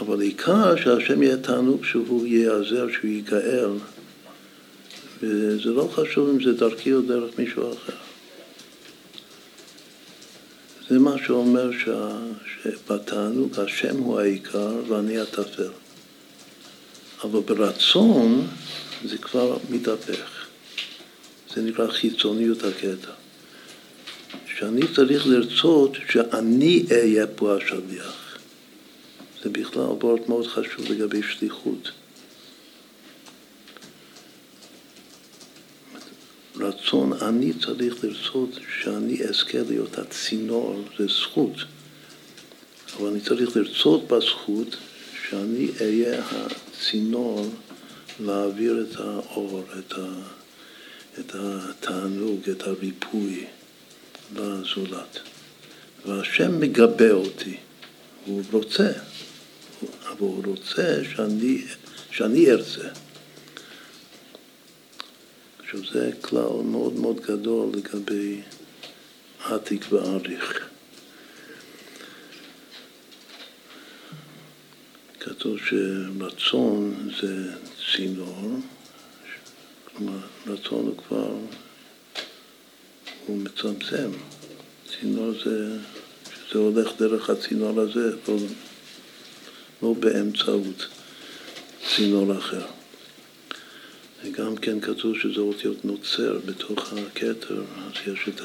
אבל 0.01 0.21
עיקר 0.21 0.77
שהשם 0.77 1.23
יהיה 1.23 1.37
תענוג 1.37 1.85
שהוא 1.85 2.27
ייעזר, 2.27 2.87
שהוא 2.93 3.11
ייגאל, 3.11 3.71
וזה 5.23 5.71
לא 5.71 5.91
חשוב 5.95 6.29
אם 6.29 6.43
זה 6.43 6.53
דרכי 6.53 6.93
או 6.93 7.01
דרך 7.01 7.39
מישהו 7.39 7.73
אחר. 7.73 8.02
זה 10.93 10.99
מה 10.99 11.15
שאומר 11.27 11.71
שה, 11.85 12.19
שבתענוג 12.47 13.61
השם 13.61 13.97
הוא 13.97 14.21
העיקר 14.21 14.73
ואני 14.89 15.19
הטפל. 15.19 15.71
אבל 17.25 17.41
ברצון 17.41 18.47
זה 19.05 19.19
כבר 19.19 19.57
מתהפך. 19.71 20.47
זה 21.55 21.63
נקרא 21.63 21.87
חיצוניות 21.91 22.65
הקטע. 22.65 23.11
שאני 24.57 24.81
צריך 24.95 25.27
לרצות 25.27 25.97
שאני 26.11 26.85
אהיה 26.91 27.27
פה 27.27 27.57
השליח. 27.57 28.39
זה 29.43 29.51
בכלל 29.51 29.83
וורט 29.83 30.29
מאוד 30.29 30.47
חשוב 30.47 30.91
לגבי 30.91 31.23
שליחות. 31.23 31.91
רצון, 36.57 37.13
אני 37.13 37.53
צריך 37.53 38.05
לרצות 38.05 38.59
שאני 38.83 39.25
אזכה 39.25 39.59
להיות 39.69 39.99
הצינור, 39.99 40.85
זה 40.99 41.07
זכות. 41.07 41.57
אבל 42.97 43.09
אני 43.09 43.21
צריך 43.21 43.57
לרצות 43.57 44.09
בזכות 44.09 44.77
שאני 45.29 45.69
אהיה 45.81 46.23
הצינור 46.31 47.51
להעביר 48.21 48.87
את 48.91 48.97
האור, 49.01 49.65
את, 49.79 49.93
ה, 49.93 50.07
את 51.19 51.35
התענוג, 51.35 52.51
את 52.51 52.63
הריפוי 52.63 53.45
לזולת. 54.37 55.19
והשם 56.07 56.61
מגבה 56.61 57.11
אותי, 57.11 57.57
הוא 58.25 58.43
רוצה, 58.53 58.93
אבל 59.83 60.17
הוא 60.19 60.45
רוצה 60.47 61.01
שאני, 61.15 61.63
שאני 62.11 62.51
ארצה. 62.51 62.89
עכשיו 65.73 65.93
זה 65.93 66.11
כלל 66.21 66.63
מאוד 66.65 66.93
מאוד 66.93 67.21
גדול 67.21 67.69
לגבי 67.75 68.41
עתיק 69.45 69.93
ואריך. 69.93 70.69
כתוב 75.21 75.59
שרצון 75.59 77.11
זה 77.21 77.53
צינור, 77.93 78.59
כלומר 79.85 80.19
רצון 80.47 80.87
הוא 80.87 80.97
כבר, 80.97 81.35
הוא 83.27 83.39
מצמצם. 83.39 84.11
צינור 84.89 85.33
זה, 85.45 85.77
שזה 86.35 86.59
הולך 86.59 86.89
דרך 86.99 87.31
הצינור 87.31 87.81
הזה, 87.81 88.17
לא, 88.29 88.37
לא 89.83 89.95
באמצעות 90.01 90.87
צינור 91.97 92.39
אחר. 92.39 92.82
וגם 94.25 94.57
כן 94.57 94.81
כתוב 94.81 95.19
שזה 95.19 95.41
אותיות 95.41 95.85
נוצר 95.85 96.39
בתוך 96.45 96.93
הכתר, 96.93 97.63
אז 97.77 97.93
יש 98.07 98.29
את 98.29 98.41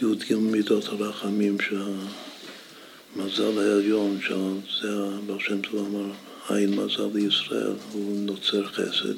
הי"ג 0.00 0.34
מידות 0.34 0.84
הרחמים 0.84 1.56
שהמזל 1.60 3.58
העליון, 3.58 4.18
שזה 4.22 4.88
הבעל 4.88 5.40
שם 5.40 5.60
טוב 5.60 5.86
אמר, 5.86 6.12
עין 6.48 6.76
מזל 6.76 7.08
לישראל, 7.14 7.72
הוא 7.92 8.20
נוצר 8.20 8.66
חסד. 8.66 9.14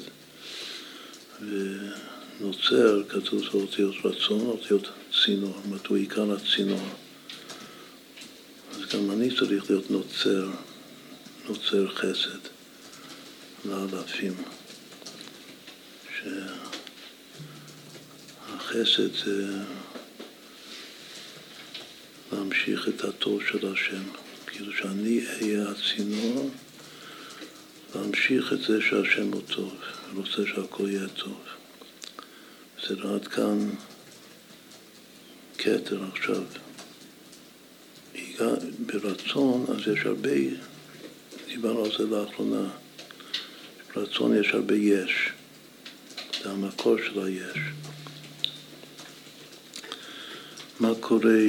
ונוצר, 1.41 3.03
כתוב 3.09 3.39
זה 3.39 3.49
אותיות 3.53 3.95
רצון, 4.03 4.45
אותיות 4.45 4.89
צינור, 5.23 5.53
זאת 5.55 5.65
אומרת 5.65 5.87
הוא 5.87 5.97
עיקר 5.97 6.33
הצינור. 6.33 6.87
אז 8.71 8.95
גם 8.95 9.11
אני 9.11 9.35
צריך 9.35 9.69
להיות 9.69 9.91
נוצר, 9.91 10.47
נוצר 11.49 11.87
חסד. 11.87 12.56
לאלפים, 13.65 14.33
שהחסד 18.47 19.13
זה 19.25 19.63
להמשיך 22.31 22.87
את 22.87 23.03
הטוב 23.03 23.41
של 23.51 23.73
השם, 23.73 24.03
כאילו 24.47 24.73
שאני 24.73 25.25
אהיה 25.27 25.69
הצינור 25.69 26.49
להמשיך 27.95 28.53
את 28.53 28.59
זה 28.59 28.81
שהשם 28.81 29.31
הוא 29.33 29.41
טוב, 29.47 29.75
רוצה 30.15 30.41
שהכל 30.47 30.89
יהיה 30.89 31.07
טוב. 31.07 31.39
בסדר, 32.77 33.15
עד 33.15 33.27
כאן 33.27 33.69
כתר 35.57 36.03
עכשיו. 36.13 36.43
ברצון, 38.79 39.65
אז 39.69 39.93
יש 39.93 40.05
הרבה, 40.05 40.29
דיברנו 41.47 41.85
על 41.85 41.91
זה 41.97 42.05
לאחרונה. 42.05 42.69
רצון 43.97 44.35
יש 44.39 44.53
הרבה 44.53 44.75
יש, 44.75 45.29
זה 46.43 46.49
המקור 46.51 46.97
של 46.97 47.19
היש. 47.23 47.57
מה 50.79 50.89
קורה 50.99 51.39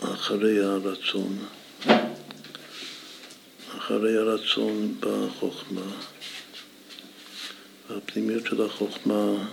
אחרי 0.00 0.64
הרצון? 0.64 1.38
אחרי 3.78 4.16
הרצון 4.16 4.94
בחוכמה, 5.00 5.92
והפנימיות 7.90 8.46
של 8.46 8.62
החוכמה 8.62 9.48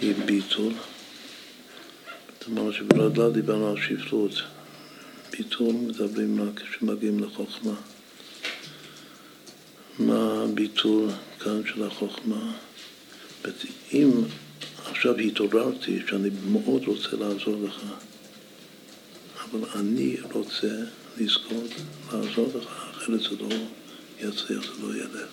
היא 0.00 0.14
ביטול. 0.24 0.72
אומרת 2.50 2.74
שברדלה 2.74 3.30
דיברנו 3.30 3.70
על 3.70 3.76
שפלות, 3.80 4.32
ביטול 5.30 5.74
מדברים 5.74 6.42
רק 6.42 6.62
כשמגיעים 6.62 7.20
לחוכמה. 7.20 7.74
מה 9.98 10.42
הביטול 10.44 11.08
כאן 11.40 11.60
של 11.66 11.82
החוכמה. 11.82 12.52
אם 13.92 14.10
עכשיו 14.84 15.16
התעוררתי 15.16 15.98
שאני 16.08 16.28
מאוד 16.50 16.84
רוצה 16.86 17.16
לעזור 17.16 17.62
לך, 17.64 17.82
אבל 19.44 19.80
אני 19.80 20.16
רוצה 20.32 20.74
לזכות 21.18 21.70
לעזור 22.12 22.52
לך, 22.54 22.88
אחרת 22.90 23.20
זה 23.20 23.36
לא 23.40 23.48
יצליח, 24.20 24.76
זה 24.76 24.82
לא 24.86 24.94
ילך. 24.94 25.30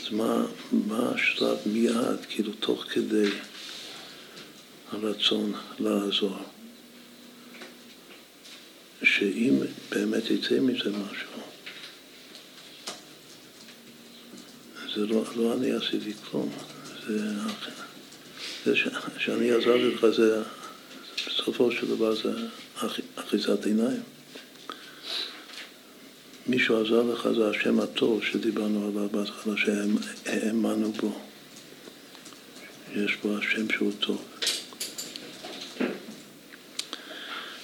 אז 0.00 0.12
מה, 0.12 0.46
מה 0.72 1.10
השלב 1.14 1.56
מיד, 1.66 2.24
כאילו 2.28 2.52
תוך 2.52 2.84
כדי 2.92 3.30
הרצון 4.92 5.52
לעזור? 5.78 6.36
שאם 9.02 9.54
באמת 9.90 10.30
יצא 10.30 10.60
מזה 10.60 10.90
משהו, 10.90 11.43
זה 14.94 15.06
לא, 15.06 15.24
לא 15.36 15.54
אני 15.54 15.72
עשיתי 15.72 16.12
כלום. 16.30 16.50
זה, 17.06 17.18
זה 18.64 18.76
ש, 18.76 18.88
שאני 19.18 19.50
עזרתי 19.50 19.94
לך, 19.94 20.06
זה, 20.06 20.42
בסופו 21.26 21.72
של 21.72 21.86
דבר 21.86 22.14
זה 22.14 22.30
אחיזת 23.16 23.66
עיניים. 23.66 24.02
מישהו 26.46 26.82
עזר 26.82 27.02
לך 27.02 27.28
זה 27.36 27.50
השם 27.50 27.80
הטוב 27.80 28.24
שדיברנו 28.24 28.88
עליו 28.88 29.08
בהתחלה, 29.08 29.54
שהאמנו 29.56 30.92
בו. 30.92 31.18
יש 32.96 33.16
בו 33.22 33.38
השם 33.38 33.70
שהוא 33.70 33.92
טוב. 34.00 34.24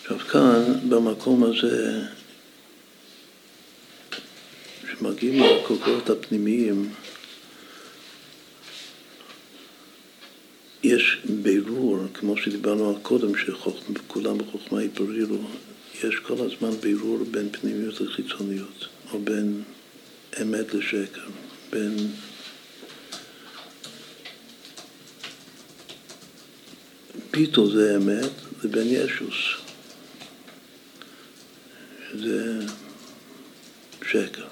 עכשיו 0.03 0.18
כאן, 0.18 0.89
במקום 0.89 1.45
הזה, 1.45 2.01
כשמגיעים 4.83 5.43
לכוחות 5.45 6.11
הפנימיים, 6.11 6.93
יש 10.83 11.18
בירור, 11.43 11.99
כמו 12.14 12.37
שדיברנו 12.37 12.99
קודם, 13.03 13.33
שכולם 13.37 14.39
בחוכמה 14.39 14.81
התברירו, 14.81 15.39
יש 16.05 16.16
כל 16.16 16.35
הזמן 16.39 16.70
בירור 16.81 17.24
בין 17.31 17.49
פנימיות 17.53 18.01
לחיצוניות, 18.01 18.87
או 19.12 19.18
בין 19.18 19.62
אמת 20.43 20.74
לשקר, 20.74 21.28
בין 21.72 21.97
פיתו 27.31 27.70
זה 27.70 27.97
אמת 27.97 28.31
לבין 28.64 28.87
ישוס, 28.91 29.37
זה 32.14 32.66
שקר. 34.07 34.47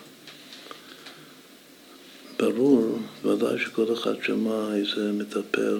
ברור, 2.38 2.98
ודאי 3.24 3.58
שכל 3.58 3.92
אחד 3.94 4.14
שמע 4.22 4.74
איזה 4.74 5.12
מטפל 5.12 5.78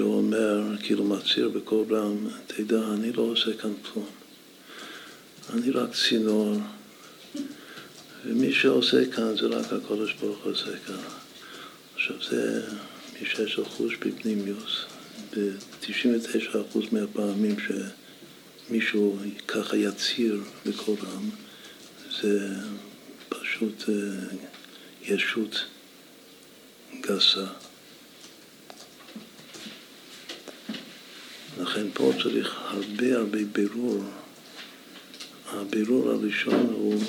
שהוא 0.00 0.16
אומר, 0.16 0.62
כאילו 0.82 1.04
מצהיר 1.04 1.48
בקול 1.48 1.96
רם, 1.96 2.28
תדע, 2.46 2.80
אני 2.94 3.12
לא 3.12 3.22
עושה 3.22 3.56
כאן 3.56 3.70
כלום. 3.82 4.06
אני 5.52 5.70
רק 5.70 5.90
צינור, 5.94 6.56
ומי 8.24 8.52
שעושה 8.52 9.10
כאן 9.10 9.36
זה 9.36 9.46
רק 9.46 9.72
הקודש 9.72 10.12
ברוך 10.20 10.44
הוא 10.44 10.52
עושה 10.52 10.78
כאן. 10.86 10.94
עכשיו 11.94 12.16
זה 12.30 12.62
מי 13.20 13.26
שיש 13.26 13.56
לו 13.56 13.64
חוש 13.64 13.96
בפנימיוס, 13.96 14.84
ב-99% 15.36 16.78
מהפעמים 16.92 17.56
שמישהו 18.68 19.18
ככה 19.48 19.76
יצהיר 19.76 20.40
בקול 20.66 20.96
רם, 21.02 21.30
זה 22.22 22.48
פשוט 23.28 23.84
אה, 23.88 23.94
ישות 25.02 25.64
גסה. 27.00 27.46
לכן 31.60 31.86
פה 31.94 32.12
צריך 32.22 32.56
הרבה 32.64 33.16
הרבה 33.16 33.38
בירור. 33.52 34.04
הבירור 35.46 36.10
הראשון 36.10 36.66
הוא 36.72 37.02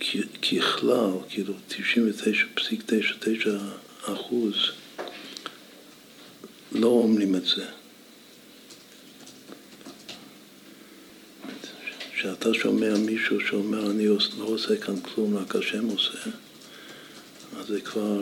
שככלל, 0.00 1.10
כאילו 1.28 1.54
99.99 1.68 3.48
אחוז 4.04 4.54
לא 6.72 6.88
אומרים 6.88 7.36
את 7.36 7.44
זה. 7.44 7.66
כשאתה 12.14 12.54
שומע 12.54 12.96
מישהו 12.96 13.40
שאומר 13.40 13.90
אני 13.90 14.06
לא 14.06 14.44
עושה 14.44 14.76
כאן 14.76 15.00
כלום, 15.00 15.36
רק 15.36 15.56
השם 15.56 15.86
עושה, 15.86 16.30
אז 17.56 17.66
זה 17.66 17.80
כבר 17.80 18.20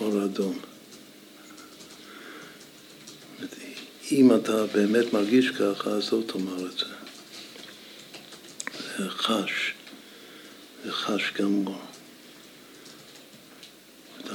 אור 0.00 0.24
אדום. 0.24 0.58
אם 4.12 4.34
אתה 4.34 4.66
באמת 4.66 5.12
מרגיש 5.12 5.50
ככה, 5.50 5.90
אז 5.90 6.12
לא 6.12 6.22
תאמר 6.26 6.66
את 6.66 6.78
זה. 6.78 6.84
זה 8.98 9.10
חש, 9.10 9.74
זה 10.84 10.92
חש 10.92 11.32
גמור. 11.38 11.80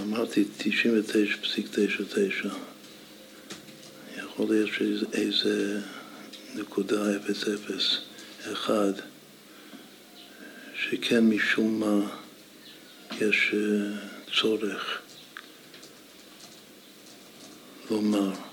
אמרתי 0.02 0.44
99.99. 0.60 2.48
יכול 4.18 4.56
להיות 4.56 4.70
שאיזה 4.74 5.80
נקודה 6.56 7.18
0.0 7.18 8.52
אחד 8.54 8.94
שכן 10.76 11.24
משום 11.24 11.80
מה 11.80 12.18
יש 13.22 13.52
אה, 13.54 13.60
צורך 14.42 15.02
לומר 17.92 18.49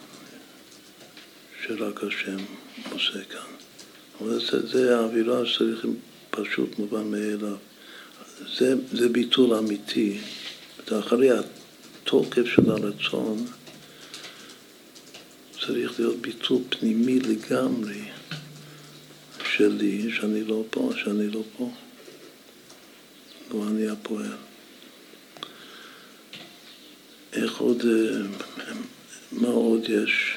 שרק 1.67 2.05
השם 2.05 2.37
עושה 2.91 3.25
כאן. 3.25 3.51
אבל 4.21 4.41
זה, 4.41 4.67
זה 4.67 4.99
האווירה 4.99 5.47
שצריך 5.47 5.87
פשוט 6.31 6.79
מובן 6.79 7.11
מאליו. 7.11 7.57
זה, 8.57 8.75
זה 8.93 9.09
ביטול 9.09 9.55
אמיתי. 9.55 10.19
אחרי 10.99 11.31
התוקף 11.31 12.47
של 12.47 12.71
הרצון 12.71 13.47
צריך 15.67 16.01
להיות 16.01 16.17
ביטול 16.17 16.63
פנימי 16.69 17.21
לגמרי 17.21 18.01
שלי, 19.57 20.13
שאני 20.13 20.45
לא 20.45 20.65
פה, 20.71 20.91
שאני 20.97 21.31
לא 21.31 21.43
פה. 21.57 21.71
לא 23.55 23.69
אני 23.69 23.89
הפועל. 23.89 24.33
איך 27.33 27.61
עוד, 27.61 27.83
אה, 27.87 28.23
מה 29.33 29.49
עוד 29.49 29.89
יש, 29.89 30.36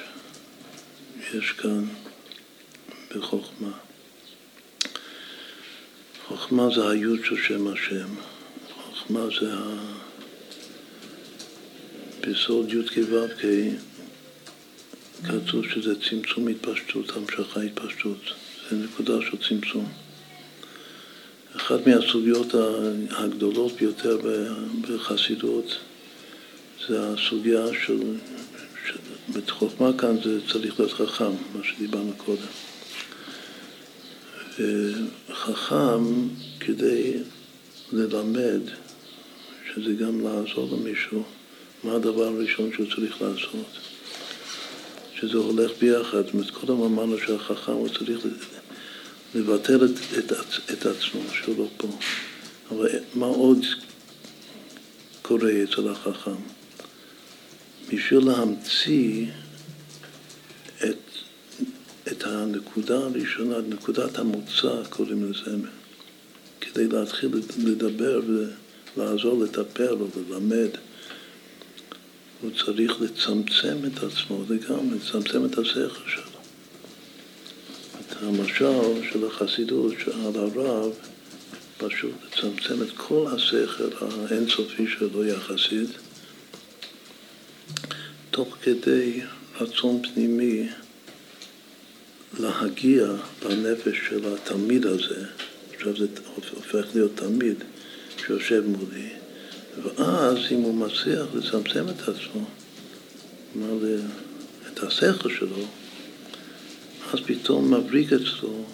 יש 1.33 1.51
כאן 1.51 1.85
בחוכמה? 3.15 3.71
חוכמה 6.27 6.67
זה 6.75 6.89
היות 6.89 7.19
של 7.25 7.37
שם 7.47 7.67
השם. 7.67 8.15
חוכמה 8.73 9.25
זה 9.39 9.53
ה... 9.53 9.79
בסוד 12.21 12.73
י"ק 12.73 12.97
ו"ק 13.09 13.45
כתוב 15.23 15.65
שזה 15.73 15.93
צמצום 16.09 16.47
התפשטות, 16.47 17.11
המשכה 17.15 17.61
התפשטות. 17.61 18.21
זה 18.69 18.75
נקודה 18.75 19.13
של 19.21 19.37
צמצום. 19.49 19.91
אחת 21.55 21.87
מהסוגיות 21.87 22.55
הגדולות 23.09 23.71
ביותר 23.71 24.17
בחסידות 24.81 25.77
זה 26.87 27.09
הסוגיה 27.09 27.65
של, 27.85 27.99
בחוכמה 29.33 29.91
כאן 29.97 30.15
זה 30.23 30.39
צריך 30.51 30.79
להיות 30.79 30.93
חכם, 30.93 31.31
מה 31.55 31.63
שדיברנו 31.63 32.11
קודם. 32.17 32.47
וחכם 34.59 36.03
כדי 36.59 37.13
ללמד, 37.91 38.61
שזה 39.73 39.93
גם 39.93 40.21
לעזור 40.21 40.77
למישהו, 40.77 41.23
מה 41.83 41.93
הדבר 41.93 42.27
הראשון 42.27 42.69
שהוא 42.73 42.87
צריך 42.95 43.21
לעשות? 43.21 43.77
שזה 45.15 45.37
הולך 45.37 45.71
ביחד. 45.79 46.25
זאת 46.25 46.33
אומרת, 46.33 46.49
קודם 46.49 46.81
אמרנו 46.81 47.17
שהחכם 47.17 47.71
הוא 47.71 47.89
צריך 47.89 48.19
לבטל 49.35 49.85
את, 49.85 50.17
את, 50.17 50.31
את 50.71 50.85
עצמו, 50.85 51.21
שהוא 51.33 51.57
לא 51.57 51.67
פה. 51.77 51.87
אבל 52.71 52.87
מה 53.15 53.25
עוד 53.25 53.65
קורה 55.21 55.51
אצל 55.63 55.89
החכם? 55.89 56.58
בשביל 57.93 58.25
להמציא 58.25 59.25
את, 60.83 60.97
את 62.07 62.23
הנקודה 62.23 62.97
הראשונה, 62.97 63.55
נקודת 63.69 64.17
המוצא, 64.17 64.83
קוראים 64.89 65.31
לזה, 65.31 65.55
כדי 66.61 66.87
להתחיל 66.87 67.29
לדבר 67.57 68.21
ולעזור 68.95 69.43
לטפל 69.43 69.93
או 69.99 70.07
ללמד. 70.29 70.69
הוא 72.41 72.51
צריך 72.65 73.01
לצמצם 73.01 73.77
את 73.87 74.03
עצמו 74.03 74.43
לגמרי, 74.49 74.97
לצמצם 74.97 75.45
את 75.45 75.57
השכל 75.57 76.09
שלו. 76.09 76.39
את 77.99 78.15
המשל 78.21 79.11
של 79.11 79.27
החסידות, 79.27 79.93
שעל 80.03 80.35
הרב, 80.35 80.91
פשוט 81.77 82.11
לצמצם 82.27 82.83
את 82.83 82.89
כל 82.97 83.25
השכל 83.35 83.89
האינסופי 84.01 84.87
שלו 84.87 85.25
יחסית, 85.25 85.89
תוך 88.39 88.57
כדי 88.61 89.21
רצון 89.61 90.01
פנימי 90.01 90.69
להגיע 92.39 93.07
לנפש 93.45 93.97
של 94.09 94.33
התלמיד 94.33 94.85
הזה, 94.85 95.25
עכשיו 95.75 95.97
זה 95.97 96.05
הופך 96.55 96.85
להיות 96.95 97.11
תלמיד 97.15 97.55
שיושב 98.17 98.63
מולי, 98.67 99.09
ואז 99.83 100.37
אם 100.51 100.61
הוא 100.61 100.73
מצליח 100.73 101.25
לצמצם 101.33 101.85
את 101.89 102.01
עצמו, 102.01 102.45
כלומר 103.53 103.87
את 104.73 104.83
השכל 104.83 105.29
שלו, 105.29 105.65
אז 107.13 107.19
פתאום 107.25 107.73
מבריק 107.73 108.13
אצלו 108.13 108.65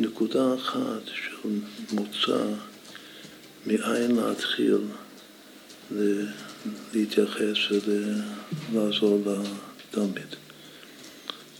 נקודה 0.00 0.54
אחת 0.54 1.06
של 1.06 1.48
מוצא 1.92 2.44
מאין 3.66 4.16
להתחיל 4.16 4.78
להתייחס 6.94 7.56
ולעזור 8.72 9.22
לתלמיד. 9.26 10.34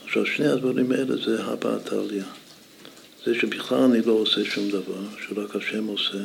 עכשיו, 0.05 0.27
שני 0.27 0.47
הדברים 0.47 0.93
האלה 0.93 1.17
זה 1.25 1.45
הבעת 1.45 1.93
העלייה. 1.93 2.27
זה 3.27 3.35
שבכלל 3.35 3.79
אני 3.79 4.01
לא 4.01 4.13
עושה 4.13 4.45
שום 4.45 4.71
דבר, 4.71 5.03
שרק 5.29 5.57
השם 5.57 5.87
עושה, 5.87 6.25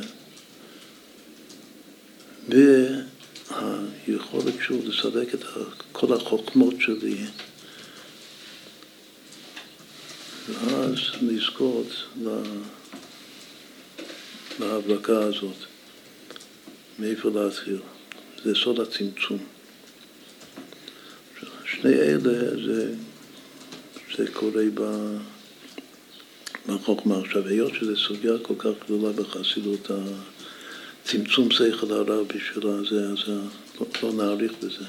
והיכולת 4.08 4.54
שוב 4.62 4.86
לסלק 4.86 5.34
את 5.34 5.44
כל 5.92 6.14
החוכמות 6.14 6.74
שלי 6.80 7.18
ואז 10.50 11.00
לזכות 11.22 11.88
להבלקה 14.60 15.20
הזאת, 15.20 15.56
מאיפה 17.00 17.30
להתחיל. 17.30 17.80
זה 18.44 18.56
סוד 18.56 18.80
הצמצום. 18.80 19.38
שני 21.66 21.94
אלה 21.94 22.50
זה, 22.66 22.94
זה 24.18 24.26
קורה 24.34 24.64
בחוכמה. 26.66 27.20
עכשיו, 27.20 27.48
היות 27.48 27.74
שזו 27.74 27.98
סוגיה 27.98 28.34
כל 28.42 28.54
כך 28.58 28.72
גדולה 28.86 29.14
בחסידות 29.14 29.92
צמצום 31.04 31.52
שכל 31.52 31.92
הרע 31.92 32.24
בשביל 32.24 32.68
הזה, 32.68 33.10
אז 33.10 33.30
לא, 33.80 33.88
לא 34.04 34.14
נאריך 34.14 34.52
בזה. 34.64 34.86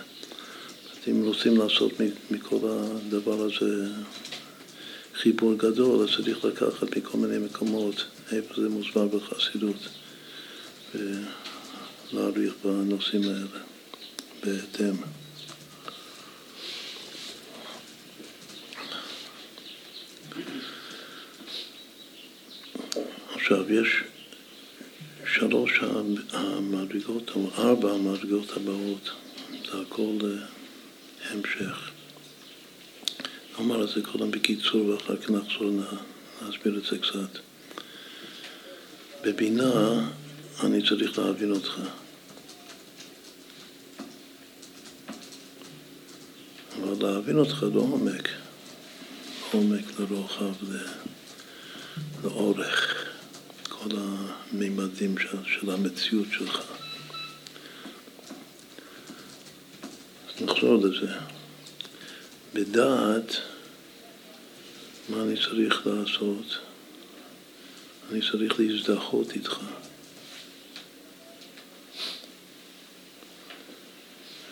אם 1.11 1.23
רוצים 1.25 1.57
לעשות 1.57 1.93
מכל 2.31 2.59
הדבר 2.63 3.41
הזה 3.45 3.89
חיבור 5.15 5.55
גדול, 5.55 6.03
אז 6.03 6.17
צריך 6.17 6.45
לקחת 6.45 6.97
מכל 6.97 7.19
מיני 7.19 7.39
מקומות 7.39 8.05
איפה 8.33 8.55
זה 8.63 8.69
מוסבר 8.69 9.07
בחסידות 9.07 9.89
ולהאריך 12.13 12.55
בנושאים 12.65 13.23
האלה 13.23 13.47
בהתאם. 14.45 14.95
עכשיו, 23.35 23.73
יש 23.73 23.89
שלוש 25.27 25.81
המדרגות, 26.33 27.31
או 27.31 27.51
ארבע 27.59 27.93
המדרגות 27.93 28.51
הבאות, 28.57 29.11
זה 29.51 29.81
הכל 29.81 30.19
אה, 30.25 30.47
המשך. 31.31 31.91
נאמר 33.59 33.85
את 33.85 33.89
זה 33.89 34.03
קודם 34.03 34.31
בקיצור 34.31 34.87
ואחר 34.87 35.17
כך 35.17 35.31
נחזור 35.31 35.71
להסביר 36.43 36.79
את 36.79 36.85
זה 36.85 36.99
קצת. 36.99 37.41
בבינה 39.25 40.01
אני 40.65 40.89
צריך 40.89 41.19
להבין 41.19 41.51
אותך. 41.51 41.81
אבל 46.77 46.90
להבין 47.03 47.39
אותך 47.39 47.63
לעומק, 47.75 48.29
לעומק, 49.55 49.85
לרוחב, 50.01 50.55
לאורך. 52.25 53.07
כל 53.69 53.89
המימדים 53.97 55.19
של, 55.19 55.37
של 55.47 55.71
המציאות 55.71 56.27
שלך. 56.33 56.63
אז 60.29 60.43
נחזור 60.43 60.87
לזה. 60.87 61.13
בדעת, 62.55 63.37
מה 65.09 65.23
אני 65.23 65.35
צריך 65.37 65.87
לעשות? 65.87 66.59
אני 68.11 68.21
צריך 68.31 68.61
להזדהות 68.61 69.33
איתך. 69.33 69.59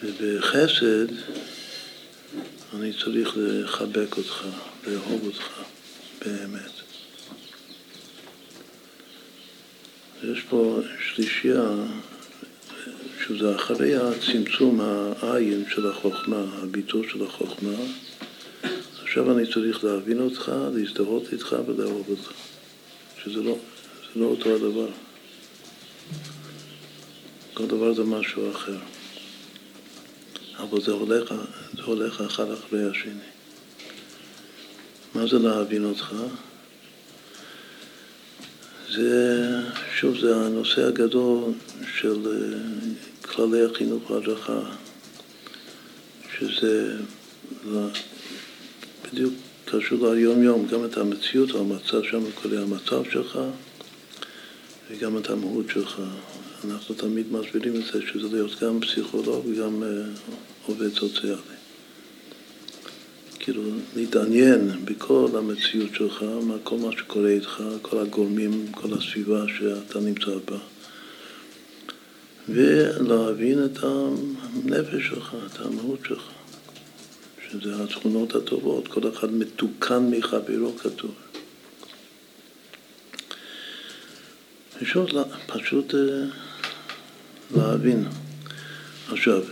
ובחסד 0.03 1.07
אני 2.77 2.93
צריך 2.93 3.33
לחבק 3.37 4.17
אותך, 4.17 4.45
לאהוב 4.87 5.27
אותך 5.27 5.63
באמת. 6.25 6.71
יש 10.25 10.43
פה 10.49 10.81
שלישייה, 11.01 11.71
שזה 13.27 13.57
אחרי 13.57 13.97
הצמצום 13.97 14.81
העין 14.81 15.65
של 15.71 15.91
החוכמה, 15.91 16.45
הביטול 16.63 17.09
של 17.09 17.25
החוכמה, 17.25 17.73
עכשיו 19.03 19.39
אני 19.39 19.53
צריך 19.53 19.85
להבין 19.85 20.21
אותך, 20.21 20.53
להזדהות 20.75 21.33
איתך 21.33 21.57
ולאהוב 21.67 22.07
אותך, 22.11 22.33
שזה 23.25 23.43
לא, 23.43 23.59
לא 24.17 24.25
אותו 24.25 24.55
הדבר. 24.55 24.89
כל 27.55 27.67
דבר 27.67 27.95
זה 27.95 28.05
משהו 28.05 28.51
אחר. 28.51 28.77
אבל 30.59 30.81
זה 30.81 30.93
הולך, 30.93 31.35
זה 31.77 31.83
הולך 31.83 32.21
אחד 32.21 32.51
אחרי 32.51 32.91
השני. 32.91 33.29
מה 35.15 35.27
זה 35.27 35.39
להבין 35.39 35.85
אותך? 35.85 36.15
זה, 38.93 39.61
שוב, 39.95 40.19
זה 40.19 40.37
הנושא 40.37 40.87
הגדול 40.87 41.53
של 41.99 42.27
אה, 42.27 42.59
כללי 43.23 43.65
החינוך 43.65 44.11
והדרכה, 44.11 44.61
שזה 46.39 46.97
בדיוק 49.05 49.35
קשור 49.65 50.09
ליום-יום, 50.09 50.67
גם 50.67 50.85
את 50.85 50.97
המציאות, 50.97 51.51
המצב 51.55 52.03
שם, 52.03 52.23
כל 52.35 52.57
המצב 52.57 53.11
שלך 53.13 53.39
וגם 54.91 55.19
את 55.19 55.31
המהות 55.31 55.67
שלך. 55.73 56.01
אנחנו 56.65 56.95
תמיד 56.95 57.33
מסבירים 57.33 57.77
את 57.77 57.85
זה 57.85 58.01
שזה 58.13 58.37
להיות 58.37 58.63
גם 58.63 58.81
פסיכולוג 58.81 59.47
וגם 59.47 59.83
אה, 59.83 59.89
עובד 60.67 60.95
סוציאלי. 60.95 61.59
כאילו, 63.39 63.63
להתעניין 63.97 64.71
בכל 64.85 65.29
המציאות 65.39 65.95
שלך, 65.95 66.23
מה, 66.23 66.55
כל 66.63 66.77
מה 66.77 66.93
שקורה 66.93 67.29
איתך, 67.29 67.63
כל 67.83 67.99
הגורמים, 67.99 68.67
כל 68.73 68.89
הסביבה 68.95 69.45
שאתה 69.59 70.01
נמצא 70.01 70.31
בה, 70.51 70.59
ולהבין 72.49 73.65
את 73.65 73.79
הנפש 73.83 75.07
שלך, 75.09 75.37
את 75.47 75.61
המהות 75.61 76.01
שלך, 76.09 76.29
שזה 77.51 77.83
התכונות 77.83 78.35
הטובות, 78.35 78.89
כל 78.89 79.09
אחד 79.09 79.33
מתוקן 79.33 80.11
מחברו 80.11 80.77
כתוב. 80.77 81.15
פשוט, 84.81 85.11
פשוט 85.47 85.95
אה, 85.95 86.01
להבין. 87.57 88.05
עכשיו, 89.09 89.43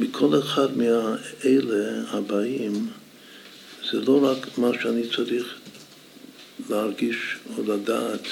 מכל 0.00 0.38
אחד 0.38 0.76
מהאלה 0.76 2.02
הבאים, 2.10 2.88
זה 3.90 4.00
לא 4.00 4.24
רק 4.24 4.58
מה 4.58 4.70
שאני 4.82 5.02
צריך 5.16 5.54
להרגיש 6.70 7.36
או 7.56 7.62
לדעת 7.62 8.28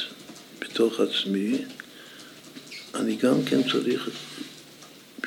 בתוך 0.61 1.01
עצמי, 1.01 1.59
אני 2.95 3.17
גם 3.17 3.45
כן 3.45 3.63
צריך, 3.73 4.09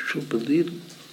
שוב, 0.07 0.29
בלי 0.29 0.63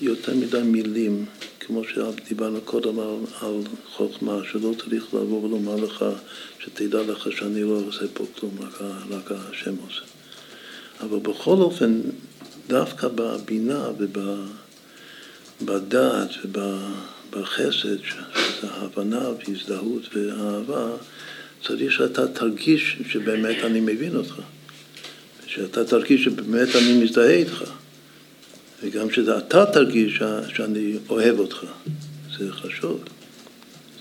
יותר 0.01 0.35
מדי 0.35 0.63
מילים, 0.63 1.25
כמו 1.61 1.83
שדיברנו 1.85 2.61
קודם 2.61 2.99
על, 2.99 3.17
על 3.41 3.61
חוכמה, 3.93 4.41
שלא 4.53 4.75
צריך 4.83 5.15
לבוא 5.15 5.45
ולומר 5.45 5.77
לך, 5.77 6.05
שתדע 6.59 7.03
לך 7.03 7.29
שאני 7.33 7.63
לא 7.63 7.83
עושה 7.87 8.05
פה 8.15 8.25
כלום, 8.39 8.59
רק, 8.61 8.83
רק 9.11 9.33
השם 9.33 9.75
עושה. 9.87 10.16
אבל 11.01 11.19
בכל 11.19 11.57
אופן, 11.57 12.01
דווקא 12.69 13.09
בבינה 13.15 13.89
ובדעת 15.61 16.31
ובחסד, 16.45 18.05
שזה 18.05 18.69
הבנה 18.71 19.29
והזדהות 19.29 20.03
ואהבה, 20.15 20.91
צריך 21.67 21.93
שאתה 21.93 22.29
תרגיש 22.29 22.97
שבאמת 23.09 23.57
אני 23.65 23.81
מבין 23.81 24.17
אותך. 24.17 24.41
שאתה 25.47 25.85
תרגיש 25.85 26.25
שבאמת 26.25 26.69
אני 26.77 27.05
מזדהה 27.05 27.31
איתך. 27.31 27.65
וגם 28.83 29.11
שאתה 29.11 29.67
תרגיש 29.67 30.23
שאני 30.55 30.97
אוהב 31.09 31.39
אותך. 31.39 31.65
זה 32.39 32.53
חשוב, 32.53 33.05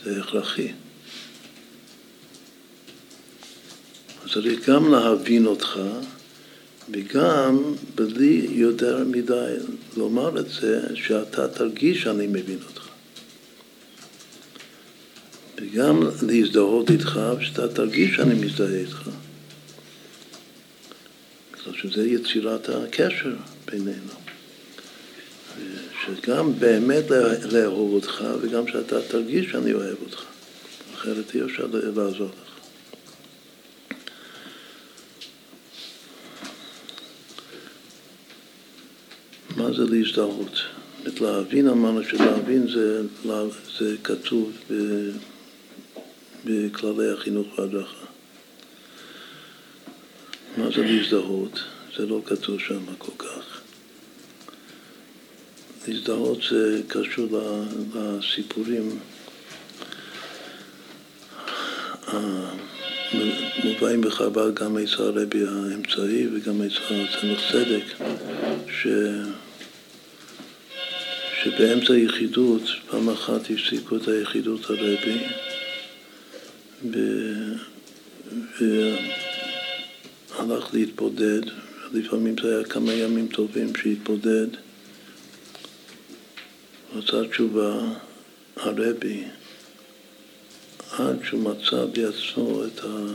זה 0.04 0.20
הכרחי. 0.20 0.72
צריך 4.34 4.70
גם 4.70 4.92
להבין 4.92 5.46
אותך 5.46 5.80
וגם 6.92 7.74
בלי 7.96 8.48
יותר 8.52 9.04
מדי 9.04 9.56
לומר 9.98 10.40
את 10.40 10.50
זה, 10.50 10.82
שאתה 10.96 11.48
תרגיש 11.48 12.04
שאני 12.04 12.28
מבין 12.28 12.60
אותך. 12.70 12.88
וגם 15.58 16.00
להזדהות 16.28 16.90
איתך, 16.92 17.20
ושאתה 17.40 17.68
תרגיש 17.68 18.16
שאני 18.16 18.34
מזדהה 18.34 18.80
איתך. 18.80 19.10
בגלל 21.54 21.74
שזה 21.82 22.08
יצירת 22.08 22.70
הקשר 22.70 23.36
בינינו. 23.66 24.14
שגם 26.06 26.60
באמת 26.60 27.04
לאהוב 27.52 27.94
אותך, 27.94 28.24
וגם 28.42 28.68
שאתה 28.68 29.02
תרגיש 29.02 29.52
שאני 29.52 29.74
אוהב 29.74 29.96
אותך. 30.02 30.24
אחרת 30.96 31.36
אי 31.36 31.44
אפשר 31.44 31.68
לעזור 31.72 32.28
לך. 32.28 32.45
מה 39.56 39.74
זה 39.74 39.84
להזדהות? 39.86 40.62
את 41.08 41.22
להבין 41.22 41.68
אמרנו 41.68 42.04
שלהבין 42.04 42.68
זה, 42.68 43.02
זה 43.80 43.96
כתוב 44.04 44.52
ב, 44.72 44.76
בכללי 46.46 47.12
החינוך 47.14 47.60
והדרכה. 47.60 48.06
מה 50.58 50.66
זה 50.76 50.82
להזדהות? 50.82 51.60
זה 51.98 52.06
לא 52.06 52.22
כתוב 52.26 52.60
שם 52.60 52.80
כל 52.98 53.12
כך. 53.18 53.62
להזדהות 55.88 56.40
זה 56.50 56.82
קשור 56.88 57.28
לסיפורים 57.96 59.00
מובאים 63.64 64.02
בחב"ד 64.02 64.54
גם 64.54 64.78
עצה 64.78 65.04
הרבי 65.04 65.44
האמצעי 65.48 66.28
וגם 66.34 66.62
עצה 66.62 67.20
צמח 67.22 67.40
צדק, 67.52 68.06
ש... 68.70 68.88
שבאמצע 71.46 71.94
היחידות, 71.94 72.62
פעם 72.90 73.10
אחת 73.10 73.42
הפסיקו 73.42 73.96
את 73.96 74.08
היחידות 74.08 74.70
הרבי 74.70 75.18
והלך 80.40 80.74
להתבודד, 80.74 81.42
לפעמים 81.94 82.36
זה 82.42 82.58
היה 82.58 82.66
כמה 82.66 82.94
ימים 82.94 83.28
טובים 83.28 83.76
שהתבודד, 83.76 84.48
רצה 86.96 87.28
תשובה 87.28 87.80
הרבי 88.56 89.24
עד 90.92 91.20
שהוא 91.24 91.42
מצא 91.42 91.86
בעצמו 91.86 92.64
את, 92.66 92.80
ה, 92.80 93.08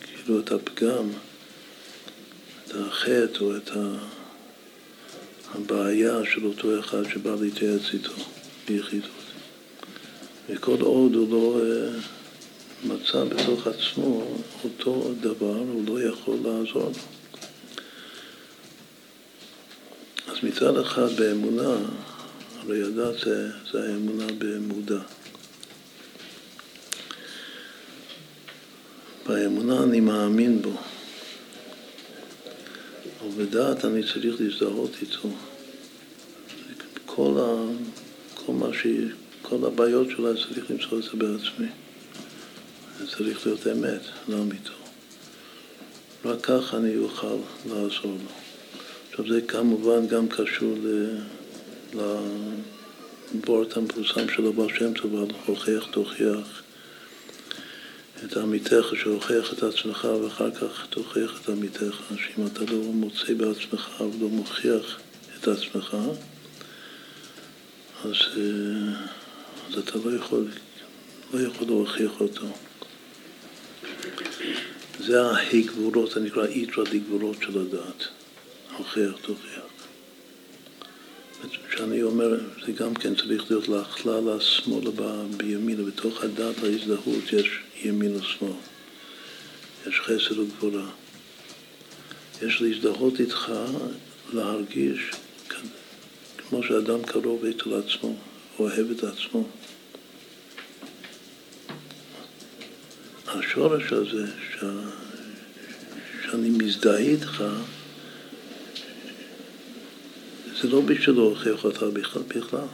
כאילו 0.00 0.40
את 0.40 0.52
הפגם, 0.52 1.10
את 2.64 2.72
החטא 2.74 3.40
או 3.40 3.56
את 3.56 3.70
ה... 3.76 3.98
הבעיה 5.54 6.14
של 6.34 6.46
אותו 6.46 6.80
אחד 6.80 7.02
שבא 7.12 7.34
להתייעץ 7.40 7.82
איתו 7.92 8.12
ביחידות. 8.68 9.10
וכל 10.48 10.80
עוד 10.80 11.14
הוא 11.14 11.30
לא 11.30 11.60
אה, 11.60 12.00
מצא 12.84 13.24
בתוך 13.24 13.66
עצמו 13.66 14.36
אותו 14.64 15.12
דבר, 15.20 15.56
הוא 15.56 15.84
לא 15.88 16.02
יכול 16.02 16.36
לעזור 16.44 16.82
לו. 16.82 17.18
אז 20.26 20.36
מצד 20.42 20.78
אחד 20.78 21.12
באמונה, 21.16 21.76
הרי 22.60 22.78
ידע 22.78 23.12
זה, 23.24 23.48
זה 23.72 23.92
האמונה 23.92 24.26
במודע. 24.38 25.00
באמונה 29.26 29.82
אני 29.82 30.00
מאמין 30.00 30.62
בו. 30.62 30.72
בדעת 33.38 33.84
אני 33.84 34.02
צריך 34.12 34.40
להזדהות 34.40 34.90
איתו. 35.02 35.28
כל, 37.06 37.38
ה, 37.40 37.72
כל, 38.34 38.52
מה 38.52 38.66
ש, 38.72 38.86
כל 39.42 39.66
הבעיות 39.66 40.10
שלה 40.10 40.28
צריך 40.34 40.70
למצוא 40.70 40.98
את 40.98 41.02
זה 41.02 41.10
בעצמי. 41.12 41.66
זה 42.98 43.06
צריך 43.16 43.46
להיות 43.46 43.66
אמת 43.66 44.00
לאמיתו. 44.28 44.72
רק 46.24 46.38
כך 46.42 46.74
אני 46.74 46.96
אוכל 46.96 47.36
לעזור 47.66 47.90
לו. 48.04 48.30
עכשיו 49.10 49.28
זה 49.28 49.40
כמובן 49.40 50.06
גם 50.06 50.28
קשור 50.28 50.78
לבורת 51.94 53.76
המפורסם 53.76 54.28
של 54.36 54.46
הבעל 54.46 54.68
שם 54.78 54.92
טוב 54.92 55.28
הוכיח 55.46 55.86
תוכיח 55.90 56.62
את 58.24 58.36
עמיתך 58.36 58.92
שהוכיח 59.02 59.52
את 59.52 59.62
עצמך 59.62 60.08
ואחר 60.22 60.50
כך 60.50 60.86
תוכיח 60.90 61.40
את 61.40 61.48
עמיתך, 61.48 62.02
שאם 62.16 62.46
אתה 62.46 62.60
לא 62.72 62.78
מוצא 62.78 63.34
בעצמך 63.34 64.00
ולא 64.00 64.28
מוכיח 64.28 64.98
את 65.38 65.48
עצמך, 65.48 65.96
אז, 68.04 68.14
אה, 68.36 68.94
אז 69.68 69.78
אתה 69.78 69.98
לא 70.04 70.16
יכול, 70.16 70.48
לא 71.34 71.40
יכול 71.40 71.66
להוכיח 71.66 72.20
אותו. 72.20 72.46
זה 75.00 75.22
ההגבורות, 75.22 76.10
זה 76.10 76.20
נקרא 76.20 76.46
איתרא 76.46 76.84
דגבורות 76.84 77.36
של 77.42 77.58
הדעת. 77.58 78.08
הוכיח, 78.76 79.12
תוכיח. 79.22 79.62
כשאני 81.68 82.02
אומר, 82.02 82.40
זה 82.66 82.72
גם 82.72 82.94
כן 82.94 83.14
צריך 83.14 83.50
להיות 83.50 83.68
להכלל 83.68 84.28
השמאל 84.28 84.90
בימין, 85.36 85.80
ובתוך 85.80 86.24
הדת 86.24 86.64
ההזדהות 86.64 87.32
יש 87.32 87.60
ימין 87.84 88.16
ושמאל. 88.16 88.52
יש 89.86 90.00
חסר 90.00 90.40
וגבורה. 90.40 90.90
יש 92.42 92.62
להזדהות 92.62 93.20
איתך, 93.20 93.52
להרגיש 94.32 95.10
כמו 96.48 96.62
שאדם 96.62 97.02
קרוב 97.02 97.44
אצל 97.44 97.74
עצמו, 97.74 98.14
אוהב 98.58 98.90
את 98.90 99.04
עצמו. 99.04 99.48
השורש 103.26 103.92
הזה, 103.92 104.26
ש... 104.26 104.64
שאני 106.24 106.50
מזדהה 106.50 106.98
איתך, 106.98 107.44
זה 110.62 110.68
לא 110.68 110.80
בשביל 110.80 111.16
להוכיח 111.16 111.64
אותך 111.64 111.82
בכלל. 112.28 112.66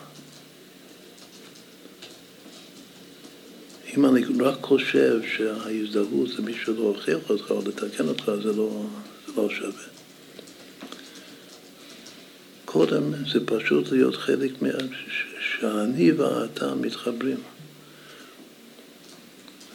אם 3.96 4.06
אני 4.06 4.22
רק 4.40 4.62
חושב 4.62 5.20
שההזדהות 5.36 6.28
זה 6.28 6.42
בשביל 6.42 6.76
להוכיח 6.76 7.30
אותך 7.30 7.50
או 7.50 7.62
לתקן 7.66 8.08
אותך, 8.08 8.32
זה 8.42 8.52
לא, 8.52 8.86
זה 9.26 9.32
לא 9.36 9.48
שווה. 9.50 9.84
קודם 12.64 13.12
זה 13.32 13.46
פשוט 13.46 13.92
להיות 13.92 14.16
חלק 14.16 14.62
מה... 14.62 14.68
שאני 15.40 16.12
ואתה 16.12 16.74
מתחברים. 16.74 17.36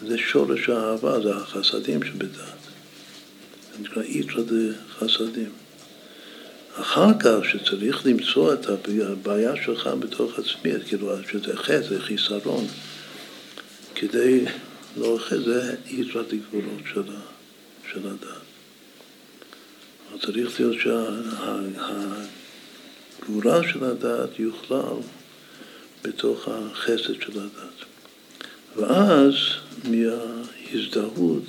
זה 0.07 0.17
שורש 0.17 0.69
האהבה, 0.69 1.19
זה 1.21 1.35
החסדים 1.35 2.03
שבדת. 2.03 2.35
זה 2.35 3.81
נקרא 3.81 4.01
איתרא 4.03 4.43
דחסדים. 4.43 5.49
אחר 6.75 7.19
כך, 7.19 7.37
שצריך 7.43 8.05
למצוא 8.05 8.53
את 8.53 8.65
הבעיה 9.01 9.53
שלך 9.65 9.89
בתוך 9.99 10.39
עצמי, 10.39 10.71
כאילו, 10.87 11.11
שזה 11.31 11.57
חטא, 11.57 11.81
זה 11.89 12.01
חיסרון, 12.01 12.67
כדי 13.99 14.45
להוכיח, 14.97 15.37
זה 15.45 15.75
איתרא 15.87 16.21
דגבולות 16.21 16.81
של, 17.93 18.07
הדת. 18.07 18.41
צריך 20.21 20.59
להיות 20.59 20.75
שהגבורה 23.19 23.61
של 23.71 23.83
הדת 23.83 24.39
יוכלל 24.39 24.95
בתוך 26.03 26.47
החסד 26.47 27.21
של 27.21 27.39
הדת. 27.39 27.85
ואז 28.75 29.33
מההזדהות 29.83 31.45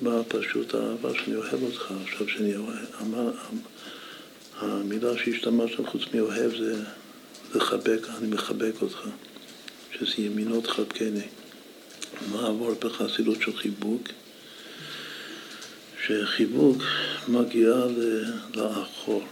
באה 0.00 0.24
פשוט 0.24 0.74
האהבה 0.74 1.10
שאני 1.14 1.36
אוהב 1.36 1.62
אותך. 1.62 1.92
עכשיו 2.04 2.28
שאני 2.28 2.54
אמר, 3.02 3.30
המילה 4.58 5.18
שהשתמשת 5.18 5.86
חוץ 5.86 6.02
מאוהב 6.14 6.50
זה 6.58 6.74
לחבק, 7.54 8.06
אני 8.18 8.28
מחבק 8.28 8.72
אותך, 8.82 9.08
שזה 10.00 10.22
ימינות 10.22 10.66
חבקני. 10.66 11.26
מה 12.32 12.46
עבור 12.46 12.74
בחסידות 12.80 13.42
של 13.42 13.56
חיבוק? 13.56 14.02
שחיבוק 16.06 16.82
מגיע 17.28 17.74
לאחור. 18.54 19.24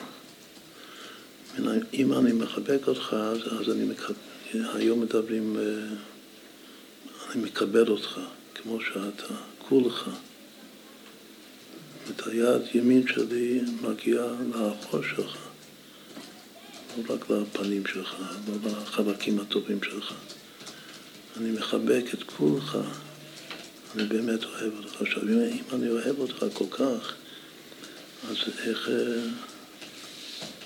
אם 1.94 2.12
אני 2.12 2.32
מחבק 2.32 2.88
אותך, 2.88 3.16
אז, 3.18 3.38
אז 3.60 3.70
אני 3.70 3.84
מקבל, 3.84 4.14
היום 4.74 5.00
מדברים, 5.00 5.56
אה, 5.56 5.62
אני 7.34 7.42
מקבל 7.42 7.88
אותך 7.88 8.20
כמו 8.54 8.78
שאתה, 8.80 9.34
כולך. 9.58 10.10
את 12.10 12.26
היד 12.26 12.62
ימין 12.74 13.06
שלי 13.08 13.60
מגיעה 13.82 14.26
לאחור 14.54 15.00
שלך, 15.02 15.36
לא 16.96 17.14
רק 17.14 17.30
לפנים 17.30 17.86
שלך, 17.86 18.14
לא 18.48 18.70
לחלקים 18.70 19.38
הטובים 19.40 19.78
שלך. 19.82 20.14
אני 21.40 21.50
מחבק 21.50 22.04
את 22.14 22.22
כולך, 22.22 22.78
אני 23.94 24.04
באמת 24.04 24.44
אוהב 24.44 24.72
אותך. 24.78 25.02
עכשיו, 25.02 25.22
אם 25.22 25.62
אני 25.72 25.88
אוהב 25.88 26.18
אותך 26.18 26.46
כל 26.52 26.64
כך, 26.70 27.14
אז 28.30 28.36
איך, 28.66 28.90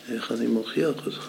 איך 0.08 0.32
אני 0.32 0.46
מוכיח 0.46 0.88
אותך? 0.88 1.28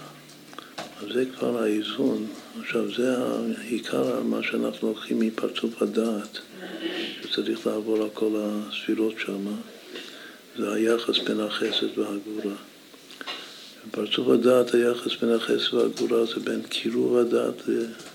אז 0.78 1.08
זה 1.14 1.26
כבר 1.36 1.64
האיזון. 1.64 2.28
עכשיו, 2.60 2.96
זה 2.96 3.18
העיקר 3.58 4.24
מה 4.24 4.44
שאנחנו 4.44 4.88
לוקחים 4.88 5.20
מפרצוף 5.20 5.82
הדעת, 5.82 6.38
שצריך 7.22 7.68
לעבור 7.68 8.04
על 8.04 8.10
כל 8.14 8.36
הספירות 8.39 9.14
שם. 9.26 9.46
זה 10.58 10.74
היחס 10.74 11.18
בין 11.18 11.39
החסד 11.39 11.98
והגבורה. 11.98 12.56
בפרצוף 13.88 14.28
הדעת 14.28 14.74
היחס 14.74 15.12
בין 15.22 15.34
החסד 15.34 15.74
והגבורה 15.74 16.26
זה 16.26 16.40
בין 16.44 16.62
קירוב 16.70 17.18
הדעת 17.18 17.62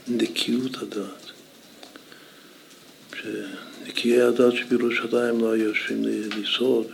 לנקיות 0.08 0.76
הדעת. 0.82 1.26
שנקיי 3.16 4.22
הדעת 4.22 4.52
שבירושלים 4.56 5.40
לא 5.40 5.52
היו 5.52 5.64
יושבים 5.64 6.02
לסעוד 6.36 6.86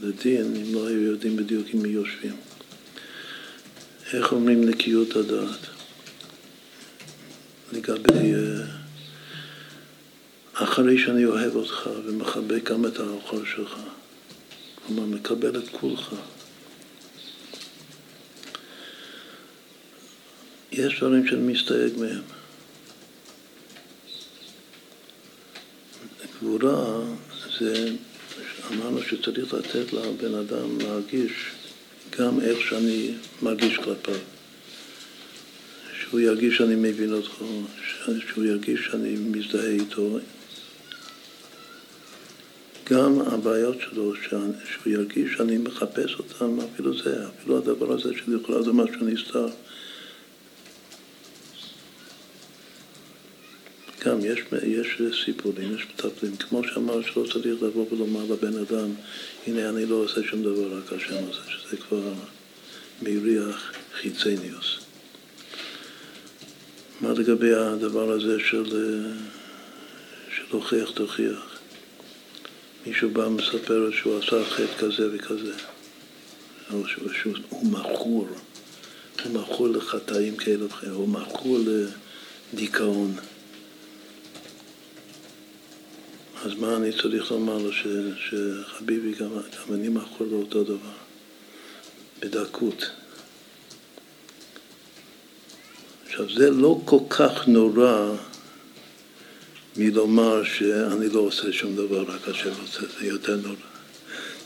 ולדין 0.00 0.56
אם 0.56 0.74
לא 0.74 0.86
היו 0.86 1.00
יודעים 1.02 1.36
בדיוק 1.36 1.74
מי 1.74 1.88
יושבים. 1.88 2.36
איך 4.12 4.32
אומרים 4.32 4.64
נקיות 4.64 5.16
הדעת? 5.16 5.66
לגבי... 7.72 8.34
אה, 8.34 8.64
אחרי 10.54 10.98
שאני 10.98 11.24
אוהב 11.24 11.56
אותך 11.56 11.90
ומחבק 12.04 12.70
גם 12.70 12.86
את 12.86 12.98
האוכל 12.98 13.44
שלך. 13.56 13.76
כלומר, 14.86 15.06
מקבל 15.06 15.58
את 15.58 15.68
כולך. 15.68 16.14
יש 20.72 20.98
דברים 20.98 21.26
שאני 21.26 21.52
מסתייג 21.52 21.98
מהם. 21.98 22.22
גבורה 26.38 27.00
זה, 27.58 27.90
אמרנו 28.72 29.02
שצריך 29.02 29.54
לתת 29.54 29.92
לבן 29.92 30.34
אדם 30.34 30.80
להרגיש 30.80 31.32
גם 32.18 32.40
איך 32.40 32.58
שאני 32.68 33.14
מרגיש 33.42 33.76
כלפיו. 33.76 34.14
שהוא 36.00 36.20
ירגיש 36.20 36.56
שאני 36.56 36.74
מבין 36.74 37.12
אותו, 37.12 37.62
שהוא 38.04 38.44
ירגיש 38.44 38.80
שאני 38.90 39.16
מזדהה 39.16 39.70
איתו, 39.70 40.18
גם 42.90 43.20
הבעיות 43.20 43.76
שלו, 43.80 44.14
שהוא 44.16 44.92
ירגיש 44.92 45.32
שאני 45.36 45.58
מחפש 45.58 46.14
אותן, 46.18 46.56
אפילו 46.72 47.02
זה, 47.02 47.26
אפילו 47.28 47.58
הדבר 47.58 47.92
הזה 47.92 48.10
של 48.16 48.40
יכולה 48.40 48.62
זה 48.62 48.72
משהו 48.72 49.04
נסתר. 49.04 49.48
יש, 54.24 54.40
יש 55.00 55.22
סיפורים, 55.24 55.74
יש 55.74 55.86
מטפלים, 55.94 56.36
כמו 56.36 56.64
שאמר 56.64 57.02
שלא 57.02 57.26
צריך 57.32 57.62
לבוא 57.62 57.86
ולומר 57.92 58.24
לבן 58.24 58.58
אדם, 58.58 58.88
הנה 59.46 59.68
אני 59.68 59.86
לא 59.86 59.94
עושה 59.94 60.20
שום 60.30 60.42
דבר, 60.42 60.78
רק 60.78 60.92
השם 60.92 61.24
עושה, 61.28 61.40
שזה 61.48 61.76
כבר 61.76 62.12
מריח 63.02 63.72
חיצניוס. 63.94 64.78
מה 67.00 67.12
לגבי 67.12 67.54
הדבר 67.54 68.10
הזה 68.10 68.36
של, 68.50 68.64
של 70.36 70.42
הוכיח 70.50 70.90
תוכיח? 70.90 71.58
מישהו 72.86 73.10
בא 73.10 73.20
ומספר 73.20 73.90
שהוא 73.92 74.18
עשה 74.18 74.44
חטא 74.44 74.78
כזה 74.78 75.08
וכזה, 75.12 75.52
או 76.72 76.88
שהוא, 76.88 77.08
שהוא 77.22 77.66
מכור, 77.66 78.28
הוא 79.24 79.32
מכור 79.32 79.68
לחטאים 79.68 80.36
כאלה 80.36 80.66
וכאלה, 80.66 80.92
הוא 80.92 81.08
מכור 81.08 81.58
לדיכאון. 82.52 83.14
אז 86.44 86.54
מה 86.54 86.76
אני 86.76 86.92
צריך 87.02 87.30
לומר 87.30 87.58
לו, 87.58 87.72
ש, 87.72 87.86
שחביבי, 88.16 89.12
גם, 89.12 89.28
גם 89.30 89.74
אני 89.74 89.88
מכור 89.88 90.26
לאותו 90.26 90.64
דבר, 90.64 90.96
בדקות. 92.20 92.90
עכשיו, 96.06 96.32
זה 96.34 96.50
לא 96.50 96.80
כל 96.84 96.98
כך 97.08 97.48
נורא 97.48 98.14
מלומר 99.76 100.44
שאני 100.44 101.08
לא 101.08 101.20
עושה 101.20 101.52
שום 101.52 101.76
דבר, 101.76 102.02
רק 102.02 102.28
השם 102.28 102.50
עושה, 102.62 102.80
זה 103.00 103.06
יותר 103.06 103.36
נורא, 103.36 103.54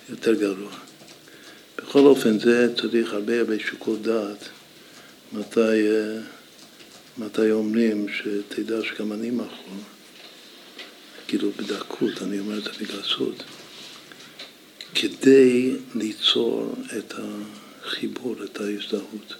יותר 0.08 0.34
גרוע. 0.34 0.72
בכל 1.78 2.00
אופן, 2.06 2.38
זה 2.38 2.74
צריך 2.80 3.12
הרבה 3.12 3.40
הרבה 3.40 3.58
שיקול 3.58 3.96
דעת 4.02 4.48
מתי, 5.32 5.88
מתי 7.18 7.50
אומרים 7.50 8.06
שתדע 8.08 8.76
שגם 8.82 9.12
אני 9.12 9.30
מכור. 9.30 9.95
כאילו 11.28 11.50
בדקות, 11.50 12.22
אני 12.22 12.38
אומר 12.38 12.58
את 12.58 12.64
זה 12.64 12.70
בגסות, 12.80 13.42
כדי 14.94 15.76
ליצור 15.94 16.74
את 16.98 17.14
החיבור, 17.82 18.36
את 18.44 18.60
ההזדהות. 18.60 19.34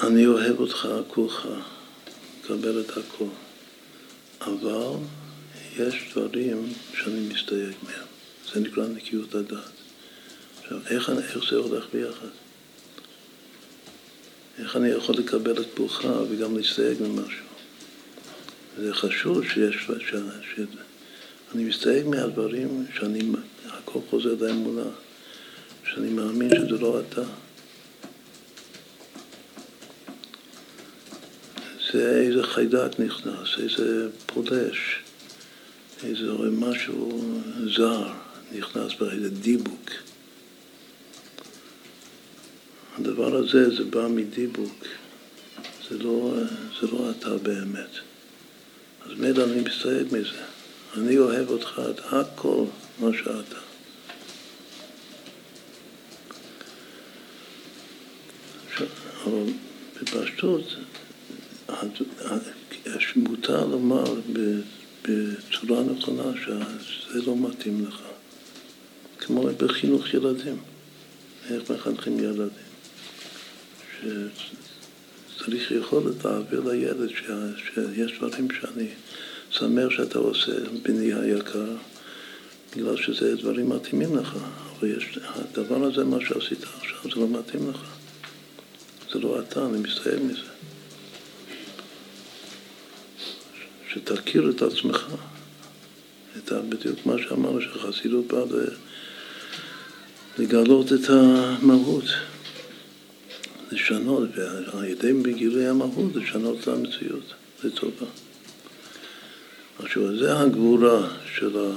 אני 0.00 0.26
אוהב 0.26 0.60
אותך 0.60 0.88
כולך, 1.08 1.48
קבל 2.46 2.80
את 2.80 2.90
הכל, 2.90 3.24
אבל 4.40 4.96
יש 5.76 6.10
דברים 6.12 6.72
שאני 6.94 7.20
מסתייג 7.20 7.74
מהם, 7.82 8.06
זה 8.52 8.60
נקרא 8.60 8.86
נקיות 8.86 9.34
הדעת. 9.34 9.72
עכשיו, 10.62 10.78
איך, 10.86 11.10
איך 11.10 11.50
זה 11.50 11.56
הולך 11.56 11.84
ביחד? 11.92 12.28
איך 14.62 14.76
אני 14.76 14.88
יכול 14.88 15.14
לקבל 15.18 15.60
את 15.62 15.66
כולך 15.76 16.08
וגם 16.30 16.56
להסתייג 16.56 17.02
ממשהו? 17.02 17.44
זה 18.78 18.94
חשוב 18.94 19.48
שיש, 19.48 19.74
ש, 19.74 19.90
ש, 20.10 20.60
אני 21.54 21.64
מסתייג 21.64 22.06
מהדברים 22.06 22.86
שאני, 22.94 23.20
הכל 23.66 23.98
חוזר 24.10 24.34
לאמונה, 24.40 24.88
שאני 25.84 26.10
מאמין 26.10 26.50
שזה 26.50 26.78
לא 26.78 27.00
אתה. 27.00 27.22
זה 31.92 32.20
איזה 32.20 32.42
חיידק 32.42 33.00
נכנס, 33.00 33.48
איזה 33.62 34.08
פולש, 34.26 35.02
איזה 36.04 36.32
משהו 36.50 37.22
זר 37.76 38.08
נכנס 38.52 38.94
באיזה 39.00 39.30
דיבוק. 39.30 39.90
הדבר 43.00 43.36
הזה, 43.36 43.76
זה 43.76 43.84
בא 43.84 44.08
מדיבוק, 44.08 44.84
זה 45.90 45.98
לא, 45.98 46.34
זה 46.80 46.86
לא 46.92 47.10
אתה 47.10 47.36
באמת. 47.36 47.90
אז 49.06 49.10
מילא 49.18 49.44
אני 49.44 49.60
מסתייג 49.60 50.06
מזה. 50.06 50.42
אני 50.96 51.18
אוהב 51.18 51.50
אותך 51.50 51.80
את 51.90 52.00
הכל 52.12 52.64
מה 53.00 53.10
שאתה. 53.12 53.58
אבל 59.24 59.44
בפשטות 60.02 60.64
מותר 63.16 63.66
לומר 63.66 64.04
בצורה 65.02 65.82
נכונה 65.82 66.32
שזה 66.82 67.22
לא 67.26 67.36
מתאים 67.36 67.86
לך. 67.88 68.00
כמו 69.18 69.42
בחינוך 69.42 70.14
ילדים, 70.14 70.56
איך 71.50 71.70
מחנכים 71.70 72.18
ילדים. 72.18 72.69
שצריך 74.00 75.70
יכולת 75.70 76.24
להעביר 76.24 76.60
לילד 76.60 77.08
שיש 77.56 78.18
דברים 78.18 78.48
שאני 78.60 78.88
שמח 79.50 79.90
שאתה 79.90 80.18
עושה 80.18 80.52
בני 80.82 81.14
היקר, 81.14 81.76
בגלל 82.76 82.96
שזה 82.96 83.36
דברים 83.36 83.68
מתאימים 83.68 84.16
לך, 84.16 84.36
אבל 84.78 84.96
יש, 84.96 85.18
הדבר 85.24 85.84
הזה, 85.84 86.04
מה 86.04 86.16
שעשית 86.20 86.64
עכשיו, 86.80 87.10
זה 87.14 87.20
לא 87.20 87.28
מתאים 87.28 87.70
לך. 87.70 87.80
זה 89.12 89.18
לא 89.18 89.40
אתה, 89.40 89.66
אני 89.66 89.78
מסתייג 89.78 90.22
מזה. 90.22 90.50
שתכיר 93.92 94.50
את 94.50 94.62
עצמך, 94.62 95.06
את 96.38 96.52
בדיוק 96.68 97.06
מה 97.06 97.14
שאמרנו, 97.18 97.60
שחסידות 97.60 98.26
באה 98.26 98.44
לגלות 100.38 100.92
את 100.92 101.10
המהות, 101.10 102.04
לשנות, 103.72 104.28
ועל 104.34 104.84
ידי 104.84 105.12
בגילוי 105.12 105.66
המהות 105.66 106.14
לשנות 106.14 106.60
את 106.60 106.68
המציאות 106.68 107.34
לטובה. 107.64 108.06
עכשיו, 109.78 110.18
זה 110.18 110.38
הגבורה 110.40 111.08
של, 111.34 111.58
ה, 111.58 111.72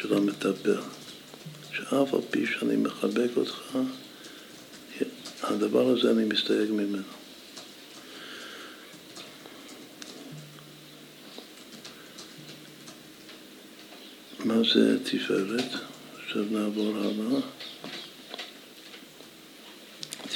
של 0.00 0.14
המטפל, 0.14 0.80
שאף 1.72 2.14
על 2.14 2.20
פי 2.30 2.46
שאני 2.46 2.76
מחבק 2.76 3.30
אותך, 3.36 3.78
הדבר 5.42 5.88
הזה 5.88 6.10
אני 6.10 6.24
מסתייג 6.24 6.70
ממנו. 6.70 7.02
מה 14.44 14.54
זה 14.74 14.98
תפארת? 15.04 15.74
עכשיו 16.24 16.44
נעבור 16.50 16.96
הלאה. 16.96 17.40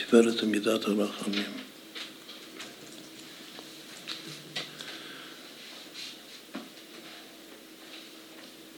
תפארת 0.07 0.33
זה 0.33 0.47
מידת 0.47 0.85
הרחמים. 0.85 1.53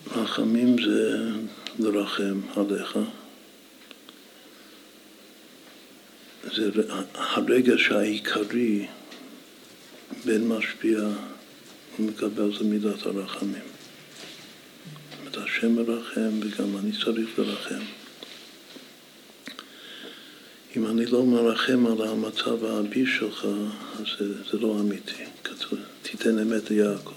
רחמים 0.06 0.76
זה 0.82 1.30
לרחם 1.78 2.40
עליך. 2.56 2.98
זה 6.54 6.70
הרגש 7.14 7.90
העיקרי 7.90 8.86
בין 10.24 10.48
משפיע 10.48 11.00
ומקבל 11.98 12.58
זה 12.58 12.64
מידת 12.64 13.06
הרחמים. 13.06 13.76
השם 15.56 15.72
מרחם 15.72 16.30
וגם 16.40 16.76
אני 16.78 16.92
צריך 17.04 17.38
לרחם. 17.38 17.84
אם 20.76 20.86
אני 20.86 21.06
לא 21.06 21.24
מרחם 21.24 21.86
על 21.86 22.08
המצב 22.08 22.64
האבי 22.64 23.06
שלך, 23.06 23.44
אז 23.98 24.04
זה, 24.18 24.42
זה 24.50 24.58
לא 24.58 24.76
אמיתי. 24.80 25.24
כתוב, 25.44 25.78
תיתן 26.02 26.38
אמת 26.38 26.70
ליעקב. 26.70 27.12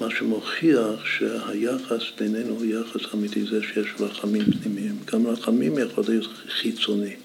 מה 0.00 0.10
שמוכיח 0.10 1.04
שהיחס 1.04 2.02
בינינו 2.18 2.54
הוא 2.54 2.64
יחס 2.64 3.14
אמיתי, 3.14 3.46
זה 3.46 3.60
שיש 3.62 3.86
רחמים 4.00 4.44
פנימיים. 4.44 4.98
גם 5.12 5.26
רחמים 5.26 5.78
יכול 5.78 6.04
להיות 6.08 6.30
חיצוני, 6.48 7.16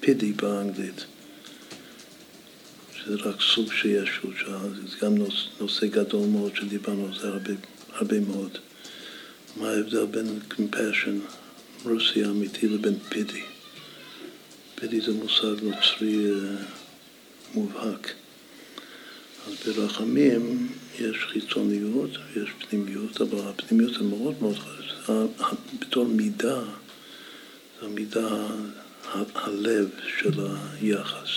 פידי 0.00 0.32
באנגלית. 0.32 1.04
שזה 2.94 3.14
רק 3.14 3.40
סוג 3.40 3.72
של 3.72 3.88
ישות, 3.88 4.34
זה 4.88 5.06
גם 5.06 5.14
נושא 5.60 5.86
גדול 5.86 6.28
מאוד 6.28 6.56
שדיברנו 6.56 7.06
על 7.06 7.18
זה 7.20 7.28
הרבה 7.28 7.52
הרבה 7.92 8.20
מאוד. 8.20 8.58
מה 9.56 9.70
ההבדל 9.70 10.06
בין 10.06 10.38
compassion, 10.50 11.34
רוסי 11.84 12.24
אמיתי, 12.24 12.68
לבין 12.68 12.98
פידי? 13.08 13.42
פידי 14.82 15.00
זה 15.00 15.12
מושג 15.12 15.62
נוצרי 15.62 16.32
uh, 16.32 16.62
מובהק. 17.54 18.12
אז 19.46 19.54
ברחמים 19.66 20.72
יש 21.00 21.16
חיצוניות 21.32 22.10
ויש 22.10 22.50
פנימיות, 22.58 23.20
אבל 23.20 23.38
הפנימיות 23.48 23.94
זה 23.94 24.02
מאוד 24.04 24.34
מאוד 24.40 24.56
חשוב. 24.58 25.32
בתור 25.78 26.04
מידה, 26.04 26.60
זו 27.80 27.88
מידה 27.88 28.46
הלב 29.34 29.90
של 30.18 30.32
היחס. 30.80 31.30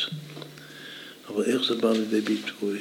אבל 1.28 1.44
איך 1.44 1.62
זה 1.68 1.76
בא 1.76 1.92
לידי 1.92 2.22
ביטוי? 2.22 2.80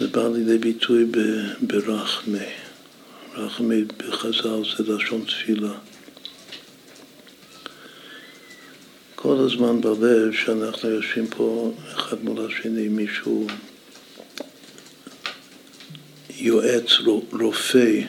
זה 0.00 0.08
בא 0.08 0.28
לידי 0.28 0.58
ביטוי 0.58 1.06
ברחמי. 1.60 2.38
רחמי 3.34 3.84
בחז"ל 3.84 4.62
זה 4.76 4.94
לשון 4.94 5.24
תפילה. 5.24 5.74
כל 9.30 9.38
הזמן 9.38 9.80
בלב 9.80 10.32
שאנחנו 10.32 10.88
יושבים 10.88 11.26
פה 11.26 11.72
אחד 11.94 12.24
מול 12.24 12.46
השני, 12.46 12.88
מישהו 12.88 13.46
יועץ, 16.36 16.90
רופא, 17.32 18.00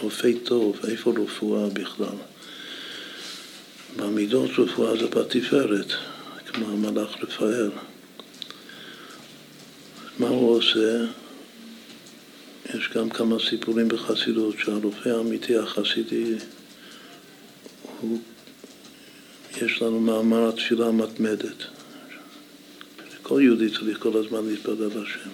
רופא 0.00 0.30
טוב, 0.44 0.80
איפה 0.88 1.12
רפואה 1.22 1.68
בכלל? 1.68 2.16
במידות 3.96 4.50
רפואה 4.58 4.96
זה 4.96 5.06
בתפארת, 5.06 5.92
כמו 6.46 6.66
המלאך 6.66 7.16
רפאל. 7.22 7.70
מה 10.18 10.28
הוא 10.28 10.56
עושה? 10.56 11.04
יש 12.74 12.90
גם 12.94 13.10
כמה 13.10 13.36
סיפורים 13.50 13.88
בחסידות 13.88 14.54
שהרופא 14.58 15.08
האמיתי 15.08 15.56
החסידי 15.56 16.34
הוא, 18.00 18.18
יש 19.56 19.82
לנו 19.82 20.00
מאמר 20.00 20.48
התפילה 20.48 20.86
המתמדת. 20.86 21.64
כל 23.22 23.40
יהודי 23.42 23.70
צריך 23.70 23.98
כל 23.98 24.16
הזמן 24.16 24.48
להתפלל 24.48 25.02
השם. 25.02 25.30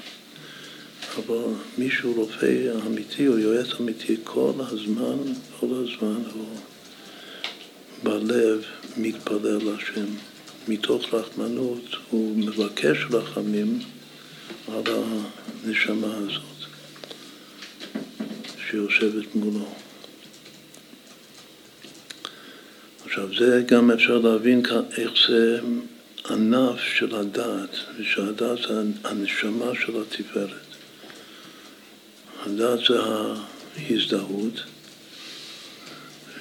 אבל 1.18 1.44
מישהו 1.78 2.12
רופא 2.12 2.72
אמיתי 2.86 3.28
או 3.28 3.38
יועץ 3.38 3.66
אמיתי 3.80 4.16
כל 4.24 4.52
הזמן, 4.58 5.16
כל 5.60 5.66
הזמן 5.66 6.22
הוא 6.34 6.56
בלב 8.02 8.64
מתפלל 8.96 9.56
לשם. 9.56 10.06
מתוך 10.68 11.14
רחמנות 11.14 11.96
הוא 12.10 12.36
מבקש 12.36 12.98
רחמים 13.10 13.78
על 14.68 14.82
הנשמה 15.64 16.14
הזאת. 16.16 16.68
שיושבת 18.70 19.34
מולו. 19.34 19.83
עכשיו, 23.14 23.28
זה 23.38 23.62
גם 23.66 23.90
אפשר 23.90 24.18
להבין 24.18 24.62
איך 24.98 25.10
זה 25.28 25.60
ענף 26.30 26.80
של 26.80 27.14
הדת, 27.14 27.76
ושהדת 27.98 28.58
זה 28.68 28.82
הנשמה 29.04 29.70
של 29.80 29.92
התפארת. 30.00 30.50
הדת 32.46 32.78
זה 32.88 33.00
ההזדהות, 33.00 34.62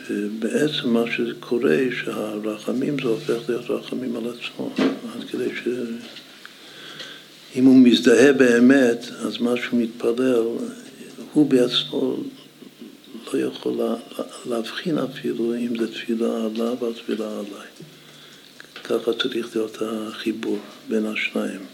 ובעצם 0.09 0.89
מה 0.89 1.03
שקורה, 1.11 1.77
שהרחמים 2.03 2.97
זה 3.03 3.07
הופך 3.07 3.49
להיות 3.49 3.69
רחמים 3.69 4.15
על 4.15 4.23
עצמו, 4.27 4.73
עד 5.15 5.29
כדי 5.31 5.49
ש... 5.63 5.67
אם 7.55 7.65
הוא 7.65 7.77
מזדהה 7.77 8.33
באמת, 8.33 9.05
אז 9.19 9.37
מה 9.37 9.53
שהוא 9.57 9.81
מתפלל, 9.81 10.43
הוא 11.33 11.49
בעצמו 11.49 12.17
לא 13.33 13.39
יכול 13.39 13.79
להבחין 14.45 14.97
אפילו 14.97 15.55
אם 15.55 15.77
זה 15.79 15.93
תפילה 15.93 16.45
עליו 16.45 16.77
או 16.81 16.93
תפילה 16.93 17.31
עליי. 17.31 17.67
ככה 18.83 19.11
צריך 19.13 19.55
להיות 19.55 19.77
החיבור 19.81 20.59
בין 20.87 21.05
השניים. 21.05 21.65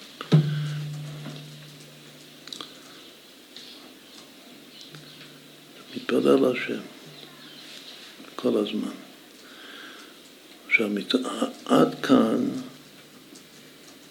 מתפלל 5.96 6.52
השם 6.52 6.82
כל 8.36 8.58
הזמן. 8.58 8.92
עכשיו, 10.68 10.90
עד 11.66 11.96
כאן 12.02 12.46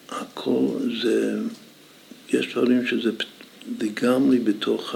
הכל 0.08 0.78
זה, 1.02 1.38
יש 2.28 2.52
דברים 2.52 2.86
שזה 2.86 3.10
לגמרי 3.80 4.38
בתוך 4.38 4.94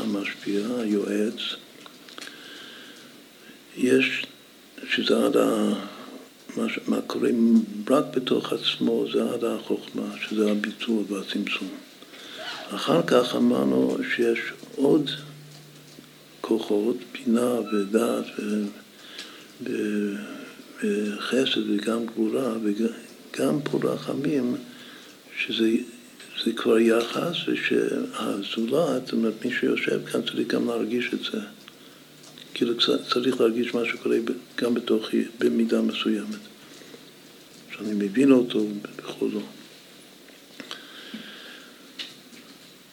המשפיע, 0.00 0.60
היועץ. 0.78 1.40
יש, 3.76 4.26
שזה 4.88 5.24
עד 5.24 5.36
ה... 5.36 5.72
מה, 6.56 6.66
מה 6.86 7.00
קורה 7.06 7.30
רק 7.90 8.04
בתוך 8.14 8.52
עצמו 8.52 9.04
זה 9.12 9.30
עד 9.32 9.44
החוכמה, 9.44 10.02
שזה 10.20 10.50
הביצוע 10.50 11.02
והצמצום. 11.08 11.68
אחר 12.74 13.02
כך 13.06 13.34
אמרנו 13.36 13.96
שיש 14.14 14.38
עוד 14.76 15.10
כוחות, 16.40 16.96
בינה 17.12 17.54
ודעת 17.60 18.24
וחסד 20.82 21.70
וגם 21.70 22.06
גבורה 22.06 22.52
וגם 22.62 23.60
פה 23.62 23.78
רחמים, 23.82 24.56
שזה 25.38 25.68
זה 26.44 26.52
כבר 26.52 26.78
יחס 26.78 27.36
ושהזולת, 27.48 29.04
זאת 29.04 29.12
אומרת 29.12 29.44
מי 29.44 29.52
שיושב 29.52 30.06
כאן 30.06 30.22
צריך 30.22 30.48
גם 30.48 30.66
להרגיש 30.66 31.10
את 31.14 31.18
זה. 31.32 31.38
כאילו 32.54 32.74
צריך 33.12 33.40
להרגיש 33.40 33.74
מה 33.74 33.80
שקורה 33.84 34.16
גם 34.56 34.74
בתוכי 34.74 35.24
במידה 35.38 35.80
מסוימת. 35.80 36.38
שאני 37.70 37.92
מבין 37.92 38.32
אותו 38.32 38.66
בכל 38.96 39.28
זאת. 39.32 39.42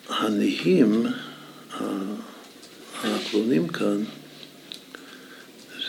הנהים, 0.09 1.05
האחרונים 3.03 3.67
כאן, 3.67 4.03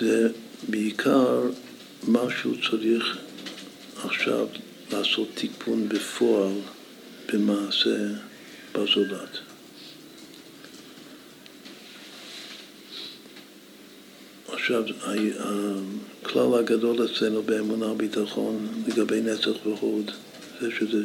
זה 0.00 0.28
בעיקר 0.68 1.42
מה 2.02 2.20
שהוא 2.40 2.56
צריך 2.70 3.18
עכשיו 4.04 4.46
לעשות 4.92 5.28
תיקון 5.34 5.88
בפועל 5.88 6.52
במעשה 7.32 7.96
בזולת. 8.74 9.38
עכשיו, 14.52 14.84
הכלל 16.22 16.54
הגדול 16.58 17.06
אצלנו 17.06 17.42
באמונה 17.42 17.86
וביטחון 17.86 18.84
לגבי 18.88 19.20
נצח 19.20 19.66
והוד 19.66 20.10
זה 20.60 20.68
שזה 20.78 21.04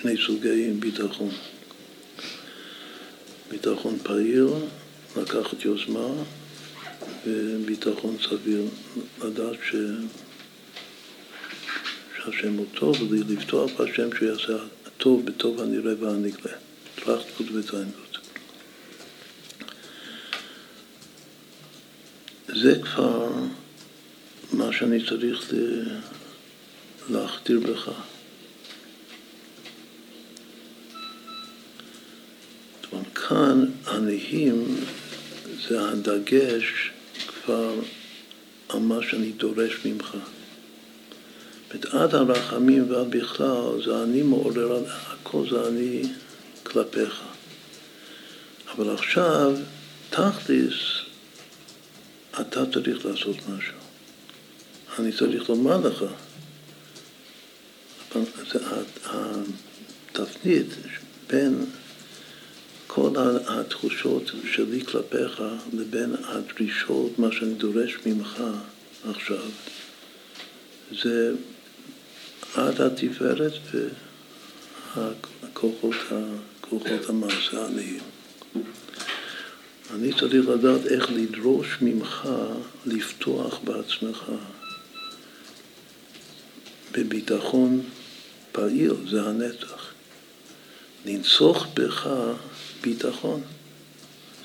שני 0.00 0.16
סוגי 0.26 0.70
ביטחון. 0.78 1.30
ביטחון 3.50 3.98
פעיל, 4.02 4.46
לקחת 5.16 5.64
יוזמה, 5.64 6.08
וביטחון 7.26 8.16
סביר, 8.28 8.62
לדעת 9.24 9.56
ש... 9.70 9.74
שהשם 12.16 12.52
הוא 12.52 12.66
טוב, 12.74 12.96
ולפתוח 13.10 13.70
בהשם 13.78 14.08
שהוא 14.18 14.30
הטוב 14.98 15.26
בטוב 15.26 15.60
הנראה 15.60 15.92
והנגלה. 16.00 16.52
טראכטפוט 16.94 17.46
וזיינבוט. 17.52 18.18
זה 22.48 22.78
כבר 22.82 23.32
מה 24.52 24.72
שאני 24.72 25.06
צריך 25.06 25.52
להכתיר 27.10 27.60
בך. 27.60 27.90
כאן 33.14 33.64
הנהים 33.86 34.76
זה 35.68 35.88
הדגש 35.88 36.90
כבר 37.26 37.74
על 38.68 38.78
מה 38.78 38.98
שאני 39.02 39.32
דורש 39.32 39.84
ממך. 39.84 40.16
עד 41.70 42.14
הרחמים 42.14 42.90
ועד 42.90 43.10
בכלל 43.10 43.82
זה 43.84 44.02
אני 44.02 44.22
מעורר, 44.22 44.84
הכל 44.88 45.44
זה 45.50 45.68
אני 45.68 46.02
כלפיך. 46.62 47.20
אבל 48.74 48.94
עכשיו, 48.94 49.52
תכלס, 50.10 50.74
אתה 52.40 52.66
צריך 52.72 53.06
לעשות 53.06 53.36
משהו. 53.36 53.78
אני 54.98 55.12
צריך 55.12 55.48
לומר 55.48 55.76
לך. 55.76 56.04
התפנית 59.04 60.66
בין 61.30 61.64
כל 62.86 63.10
התחושות 63.46 64.30
שלי 64.52 64.84
כלפיך 64.84 65.42
לבין 65.72 66.14
הדרישות, 66.24 67.18
מה 67.18 67.32
שאני 67.32 67.54
דורש 67.54 67.98
ממך 68.06 68.42
עכשיו, 69.10 69.44
זה 71.02 71.32
עד 72.54 72.80
התפארת 72.80 73.52
והכוחות 74.96 75.96
המעשה 77.08 77.62
העניים. 77.62 78.00
אני 79.94 80.12
צריך 80.12 80.48
לדעת 80.48 80.86
איך 80.86 81.10
לדרוש 81.10 81.78
ממך 81.80 82.28
לפתוח 82.86 83.58
בעצמך 83.64 84.24
בביטחון 86.92 87.82
פעיל, 88.52 88.92
זה 89.10 89.22
הנצח. 89.22 89.92
לנסוך 91.06 91.66
בך 91.74 92.08
ביטחון. 92.82 93.40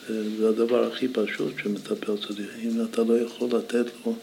זה 0.10 0.50
הדבר 0.50 0.92
הכי 0.94 1.08
פשוט 1.08 1.54
שמטפל 1.64 2.18
צריך. 2.28 2.50
אם 2.64 2.86
אתה 2.86 3.04
לא 3.04 3.20
יכול 3.20 3.50
לתת 3.58 3.86
לו 4.06 4.16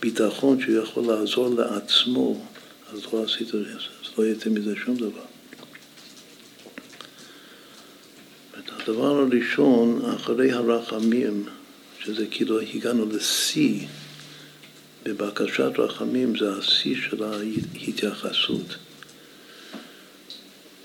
ביטחון 0.00 0.60
שהוא 0.60 0.82
יכול 0.82 1.06
לעזור 1.06 1.48
לעצמו, 1.48 2.46
אז 2.92 3.00
לא 3.12 3.24
עשית, 3.24 3.48
אז 3.54 4.18
לא 4.18 4.26
יצא 4.26 4.50
מזה 4.50 4.74
שום 4.76 4.96
דבר. 4.96 5.24
הדבר 8.88 9.06
הראשון, 9.06 10.02
אחרי 10.16 10.52
הרחמים, 10.52 11.46
שזה 12.00 12.26
כאילו 12.30 12.60
הגענו 12.60 13.06
לשיא 13.06 13.86
בבקשת 15.02 15.72
רחמים, 15.78 16.38
זה 16.38 16.56
השיא 16.56 16.96
של 16.96 17.22
ההתייחסות. 17.22 18.76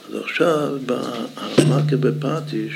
אז 0.09 0.15
עכשיו, 0.15 0.77
במכה 0.85 1.95
בפטיש, 1.99 2.73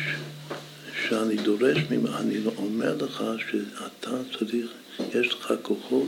שאני 1.08 1.36
דורש 1.36 1.78
ממך, 1.92 2.16
אני 2.20 2.38
אומר 2.58 2.96
לך 2.96 3.24
שאתה 3.50 4.18
צריך, 4.38 4.72
יש 5.14 5.34
לך 5.34 5.54
כוחות, 5.62 6.08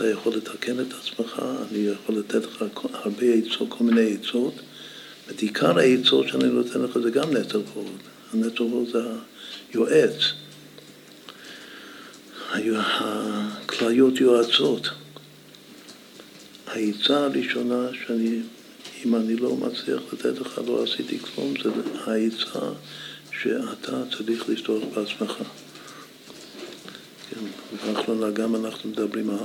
אתה 0.00 0.08
יכול 0.08 0.32
לתקן 0.36 0.80
את 0.80 0.86
עצמך, 0.92 1.42
אני 1.70 1.78
יכול 1.78 2.18
לתת 2.18 2.44
לך 2.44 2.64
הרבה 2.92 3.26
עצות, 3.26 3.68
כל 3.68 3.84
מיני 3.84 4.16
עצות, 4.20 4.54
ועיקר 5.28 5.78
העצות 5.78 6.28
שאני 6.28 6.44
נותן 6.44 6.82
לך 6.82 6.98
זה 6.98 7.10
גם 7.10 7.36
נטל 7.36 7.60
ועוד. 7.74 7.98
הנטל 8.32 8.62
ועוד 8.62 8.88
זה 8.92 9.02
היועץ. 9.72 10.12
הכליות 12.52 14.20
יועצות. 14.20 14.88
העצה 16.66 17.24
הראשונה 17.24 17.88
שאני 18.06 18.40
אם 19.04 19.16
אני 19.16 19.36
לא 19.36 19.56
מצליח 19.56 20.00
לתת 20.12 20.38
לך, 20.40 20.60
לא 20.66 20.82
עשיתי 20.82 21.18
כלום, 21.18 21.54
זה 21.62 21.70
העצה 22.06 22.72
שאתה 23.32 24.02
צריך 24.16 24.48
לפתוח 24.48 24.82
בעצמך. 24.94 25.32
כן, 27.30 27.40
באחרונה 27.86 28.30
גם 28.30 28.56
אנחנו 28.56 28.90
מדברים 28.90 29.30
על 29.30 29.36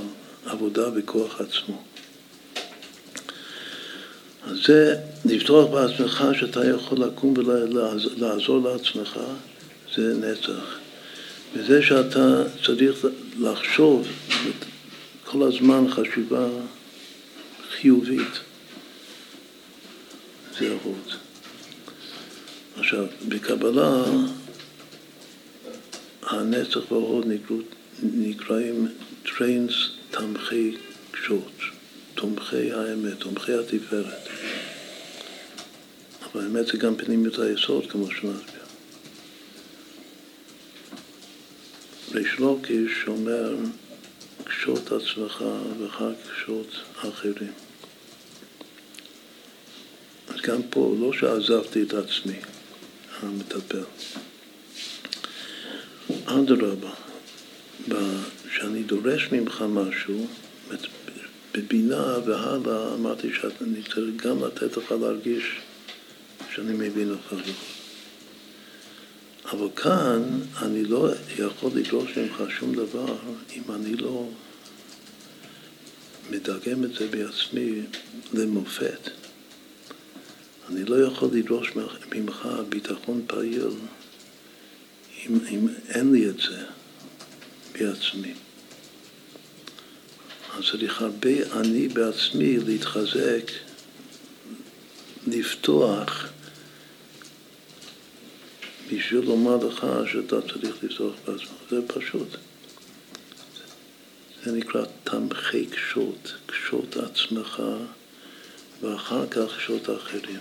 עבודה 0.46 0.90
בכוח 0.90 1.40
עצמו. 1.40 1.82
אז 4.46 4.58
זה 4.66 4.96
לפתוח 5.24 5.70
בעצמך 5.70 6.24
שאתה 6.38 6.66
יכול 6.66 6.98
לקום 6.98 7.34
ולעזור 7.36 8.60
לעצמך, 8.64 9.18
זה 9.94 10.14
נצח. 10.14 10.78
וזה 11.54 11.82
שאתה 11.82 12.42
צריך 12.66 13.06
לחשוב 13.40 14.08
כל 15.24 15.42
הזמן 15.42 15.84
חשיבה 15.90 16.46
חיובית, 17.70 18.40
זה 20.58 20.72
אבות. 20.72 21.16
עכשיו, 22.78 23.06
בקבלה 23.28 24.04
הנצח 26.22 26.92
וההוד 26.92 27.26
נקראים 28.02 28.88
תרין 29.36 29.95
תמכי 30.18 30.76
קשוט, 31.10 31.52
תומכי 32.14 32.72
האמת, 32.72 33.18
תומכי 33.18 33.52
התפארת. 33.52 34.28
אבל 36.24 36.42
האמת 36.44 36.66
זה 36.66 36.78
גם 36.78 36.96
פנימיות 36.96 37.38
היסוד, 37.38 37.90
כמו 37.90 38.06
שנסביר. 38.10 38.62
ריש 42.14 42.38
לוקיש 42.38 43.04
אומר, 43.08 43.56
קשוט 44.44 44.92
עצמך 44.92 45.44
ואחר 45.80 46.12
כך 46.14 46.38
קשוט 46.38 46.68
אחרים. 46.96 47.52
אז 50.28 50.40
גם 50.40 50.62
פה, 50.70 50.96
לא 51.00 51.12
שעזבתי 51.12 51.82
את 51.82 51.94
עצמי, 51.94 52.36
המטפל. 53.22 53.84
אדרבה, 56.26 56.94
כשאני 58.56 58.82
דורש 58.82 59.28
ממך 59.32 59.64
משהו, 59.68 60.26
בבינה 61.54 62.18
והלאה 62.26 62.94
אמרתי 62.94 63.28
שאני 63.32 63.82
צריך 63.82 64.26
גם 64.26 64.44
לתת 64.44 64.76
לך 64.76 64.92
להרגיש 65.00 65.44
שאני 66.54 66.72
מבין 66.72 67.10
אותך. 67.10 67.48
אבל 69.52 69.68
כאן 69.76 70.22
אני 70.62 70.84
לא 70.84 71.08
יכול 71.38 71.70
לדרוש 71.74 72.18
ממך 72.18 72.42
שום 72.48 72.74
דבר 72.74 73.16
אם 73.56 73.62
אני 73.74 73.96
לא 73.96 74.28
מדגם 76.30 76.84
את 76.84 76.94
זה 76.94 77.08
בעצמי 77.08 77.82
למופת. 78.32 79.10
אני 80.68 80.84
לא 80.84 81.06
יכול 81.06 81.28
לדרוש 81.32 81.72
ממך 82.14 82.48
ביטחון 82.68 83.22
פעיל 83.26 83.68
אם, 85.26 85.38
אם 85.50 85.68
אין 85.88 86.12
לי 86.12 86.28
את 86.28 86.36
זה 86.38 86.64
בעצמי. 87.72 88.34
אז 90.58 90.64
צריך 90.70 91.02
הרבה 91.02 91.60
אני 91.60 91.88
בעצמי 91.88 92.58
להתחזק, 92.58 93.50
לפתוח, 95.26 96.26
בשביל 98.92 99.20
לומר 99.20 99.56
לך 99.66 99.86
שאתה 100.12 100.36
צריך 100.42 100.84
לפתוח 100.84 101.14
בעצמך. 101.26 101.50
זה 101.70 101.80
פשוט. 101.86 102.28
זה 104.44 104.52
נקרא 104.52 104.84
תמכי 105.04 105.66
קשות, 105.66 106.34
קשות 106.46 106.96
עצמך, 106.96 107.62
ואחר 108.82 109.26
כך 109.26 109.56
קשות 109.58 109.90
אחרים. 109.90 110.40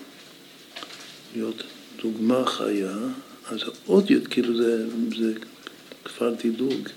להיות 1.34 1.64
דוגמה 2.02 2.46
חיה, 2.46 2.98
אז 3.46 3.60
עוד 3.86 4.12
יותר, 4.12 4.30
כאילו 4.30 4.58
זה, 4.58 4.86
זה 5.18 5.34
כבר 6.06 6.34
דילוג 6.34 6.90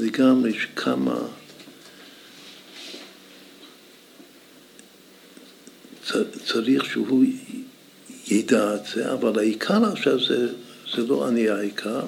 לגמרי, 0.00 0.60
שכמה 0.60 1.18
צריך 6.44 6.84
שהוא 6.84 7.24
ידע 8.26 8.74
את 8.74 8.80
זה, 8.94 9.12
אבל 9.12 9.38
העיקר 9.38 9.92
עכשיו 9.92 10.24
זה, 10.24 10.48
זה 10.94 11.06
לא 11.06 11.28
אני 11.28 11.48
העיקר, 11.48 12.00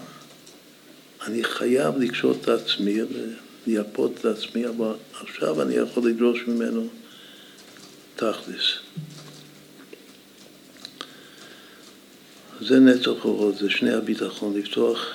אני 1.26 1.44
חייב 1.44 1.98
לקשור 1.98 2.34
את 2.40 2.48
עצמי, 2.48 3.00
לייפות 3.66 4.12
את 4.20 4.24
עצמי, 4.24 4.66
אבל 4.66 4.94
עכשיו 5.20 5.62
אני 5.62 5.74
יכול 5.74 6.10
לדרוש 6.10 6.40
ממנו 6.48 6.88
תכלס. 8.16 8.78
זה 12.60 12.80
נצח 12.80 13.24
אורות, 13.24 13.56
זה 13.56 13.70
שני 13.70 13.92
הביטחון, 13.92 14.58
לפתוח 14.58 15.06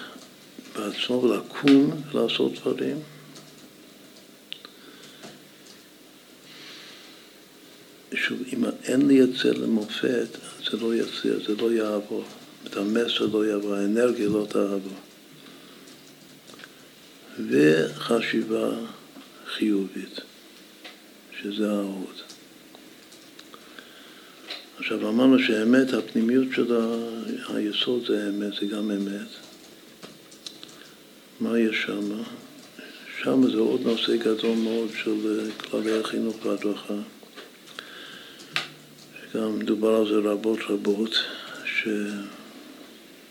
בעצמו 0.76 1.24
ולקום 1.24 2.02
ולעשות 2.12 2.54
דברים. 2.54 2.98
שוב, 8.14 8.40
אם 8.54 8.66
אין 8.84 9.08
לי 9.08 9.24
את 9.24 9.34
זה 9.34 9.54
למופת, 9.54 10.28
זה 10.72 10.78
לא 10.78 10.96
יצליח, 10.96 11.48
זה 11.48 11.56
לא 11.56 11.72
יעבור. 11.72 12.24
את 12.68 12.78
המסר 12.78 13.26
לא 13.26 13.46
יעבור, 13.46 13.76
האנרגיה 13.76 14.28
לא 14.28 14.46
תעבור. 14.50 14.98
וחשיבה 17.50 18.72
חיובית, 19.46 20.20
שזה 21.42 21.72
ההוד. 21.72 22.16
עכשיו 24.78 25.10
אמרנו 25.10 25.40
שהאמת, 25.40 25.94
הפנימיות 25.94 26.48
של 26.56 26.76
היסוד 27.50 28.06
זה 28.08 28.30
אמת, 28.30 28.54
זה 28.62 28.66
גם 28.66 28.92
אמת. 28.92 29.28
מה 31.40 31.60
יש 31.60 31.82
שם? 31.86 32.22
שם 33.24 33.52
זה 33.52 33.58
עוד 33.58 33.82
נושא 33.82 34.16
גדול 34.18 34.58
מאוד 34.58 34.90
של 35.04 35.50
כללי 35.58 36.00
החינוך 36.00 36.46
והדרכה. 36.46 36.94
גם 39.36 39.60
מדובר 39.60 39.96
על 39.96 40.08
זה 40.08 40.30
רבות 40.30 40.60
רבות, 40.70 41.16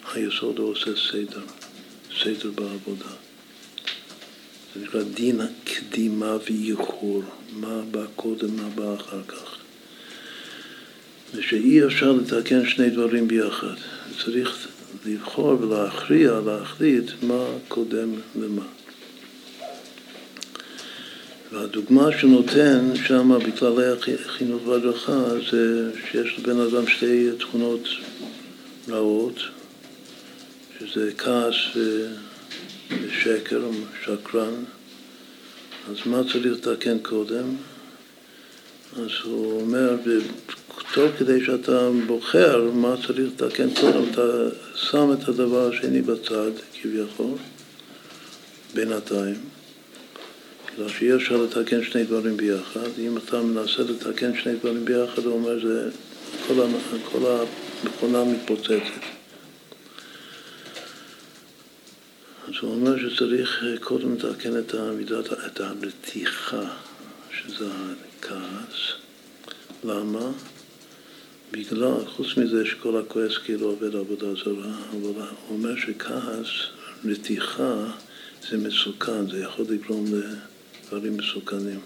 שהיסוד 0.05 0.59
עושה 0.59 0.91
סדר, 1.11 1.43
סדר 2.23 2.51
בעבודה. 2.51 3.11
זה 4.75 4.81
נקרא 4.83 5.03
דין 5.03 5.41
קדימה 5.65 6.37
ואיחור, 6.45 7.23
מה 7.53 7.81
בא 7.91 8.05
קודם, 8.17 8.57
מה 8.57 8.69
בא 8.75 8.95
אחר 8.95 9.23
כך. 9.29 9.57
ושאי 11.35 11.87
אפשר 11.87 12.13
לתקן 12.13 12.67
שני 12.69 12.91
דברים 12.91 13.29
ביחד. 13.29 13.75
צריך 14.25 14.69
לבחור 15.07 15.61
ולהכריע, 15.61 16.41
להחליט 16.47 17.11
מה 17.23 17.45
קודם 17.69 18.13
למה. 18.37 18.80
והדוגמה 21.53 22.19
שנותן 22.21 22.93
שם 23.07 23.39
בכללי 23.47 23.87
החינוך 24.27 24.67
והדרכה 24.67 25.25
זה 25.51 25.91
שיש 26.11 26.39
לבן 26.39 26.61
אדם 26.61 26.87
שתי 26.87 27.31
תכונות 27.39 27.89
רעות, 28.89 29.39
שזה 30.79 31.13
כעס 31.19 31.55
ושקר, 32.91 33.63
שקרן. 34.05 34.55
אז 35.91 35.97
מה 36.07 36.23
צריך 36.33 36.47
לתקן 36.47 36.99
קודם? 36.99 37.57
אז 38.97 39.11
הוא 39.25 39.61
אומר, 39.61 39.97
תוך 40.95 41.11
כדי 41.19 41.45
שאתה 41.45 41.91
בוחר 42.07 42.71
מה 42.75 42.95
צריך 43.07 43.29
לתקן 43.35 43.75
קודם, 43.75 44.05
אתה 44.11 44.49
שם 44.75 45.13
את 45.13 45.29
הדבר 45.29 45.69
השני 45.69 46.03
בצד, 46.03 46.51
כביכול, 46.83 47.35
בינתיים. 48.75 49.60
בגלל 50.81 50.93
שאי 50.93 51.15
אפשר 51.15 51.37
לתקן 51.37 51.83
שני 51.83 52.05
דברים 52.05 52.37
ביחד. 52.37 52.89
אם 52.99 53.17
אתה 53.17 53.43
מנסה 53.43 53.83
לתקן 53.83 54.37
שני 54.37 54.55
דברים 54.55 54.85
ביחד, 54.85 55.25
הוא 55.25 55.35
אומר, 55.35 55.67
זה 55.67 55.91
כל, 56.47 56.55
כל 57.05 57.47
המכונה 57.85 58.25
מתפוצצת. 58.25 59.05
אז 62.49 62.55
הוא 62.61 62.71
אומר 62.75 62.97
שצריך 62.99 63.65
קודם 63.81 64.15
לתקן 64.15 64.59
את 64.59 64.75
המידת, 64.75 65.33
את 65.47 65.61
הרתיחה, 65.61 66.71
שזה 67.31 67.67
הכעס. 68.19 68.93
למה? 69.85 70.31
בגלל, 71.53 72.07
חוץ 72.07 72.37
מזה 72.37 72.67
שכל 72.67 73.01
הכועס 73.01 73.39
כאילו 73.39 73.67
עובד 73.67 73.97
עבודה 73.97 74.35
זרה, 74.45 74.75
אבל 74.91 75.01
הוא 75.03 75.25
אומר 75.51 75.77
שכעס, 75.77 76.49
רתיחה, 77.05 77.85
זה 78.51 78.57
מסוכן, 78.57 79.31
זה 79.31 79.39
יכול 79.39 79.65
לגרום 79.69 80.07
לדברים 80.93 81.17
מסוכנים. 81.17 81.81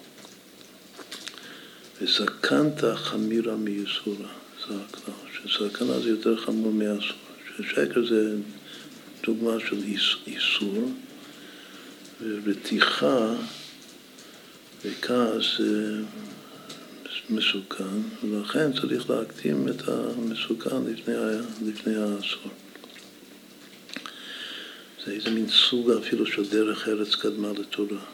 וסכנת 2.02 2.84
חמירה 2.94 3.56
מייסורה, 3.56 4.28
זה 4.68 4.74
הכלל, 4.88 5.48
שסכנה 5.48 6.00
זה 6.00 6.08
יותר 6.08 6.36
חמור 6.36 6.72
מאסור, 6.72 7.16
ששקר 7.56 8.06
זה 8.08 8.36
דוגמה 9.22 9.52
של 9.68 9.76
איסור, 10.26 10.92
ורתיחה 12.22 13.34
וכעס 14.84 15.44
זה 15.58 16.02
מסוכן, 17.30 18.00
ולכן 18.22 18.72
צריך 18.72 19.10
להקטים 19.10 19.68
את 19.68 19.88
המסוכן 19.88 20.84
לפני, 20.86 21.14
לפני 21.66 21.96
האסור. 21.96 22.52
זה 25.04 25.12
איזה 25.12 25.30
מין 25.30 25.48
סוג 25.48 25.90
אפילו 25.90 26.26
של 26.26 26.50
דרך 26.50 26.88
ארץ 26.88 27.14
קדמה 27.14 27.48
לתורה. 27.52 28.13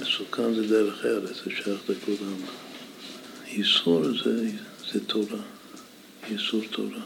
מסוכן 0.00 0.54
זה 0.54 0.68
דרך 0.68 1.04
ארץ, 1.04 1.36
זה 1.44 1.50
שייך 1.50 1.80
לכולם. 1.88 2.36
איסור 3.46 4.04
זה, 4.24 4.50
זה 4.92 5.00
תורה, 5.06 5.42
איסור 6.30 6.62
תורה. 6.70 7.02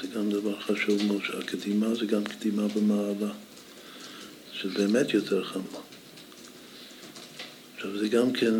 זה 0.00 0.08
גם 0.08 0.30
דבר 0.30 0.60
חשוב 0.60 1.06
מאוד, 1.06 1.22
שהקדימה 1.24 1.94
זה 1.94 2.06
גם 2.06 2.24
קדימה 2.24 2.68
במעלה. 2.68 3.32
שזה 4.52 4.74
באמת 4.74 5.14
יותר 5.14 5.44
חמור. 5.44 5.82
עכשיו 7.76 7.98
זה 7.98 8.08
גם 8.08 8.32
כן, 8.32 8.54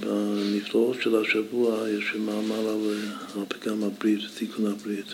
בנפלאות 0.00 0.96
של 1.02 1.16
השבוע 1.16 1.88
יש 1.90 2.14
מאמר 2.14 2.68
על, 2.68 2.98
על 3.34 3.42
פגם 3.48 3.84
הברית, 3.84 4.20
תיקון 4.38 4.66
הברית. 4.66 5.06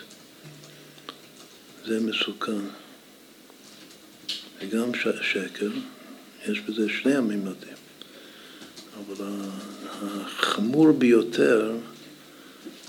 זה 1.87 2.01
מסוכן. 2.01 2.65
וגם 4.61 4.91
שקר, 5.23 5.71
יש 6.49 6.61
בזה 6.61 6.89
שני 6.89 7.15
הממדים. 7.15 7.75
אבל 8.99 9.27
החמור 10.03 10.93
ביותר 10.93 11.73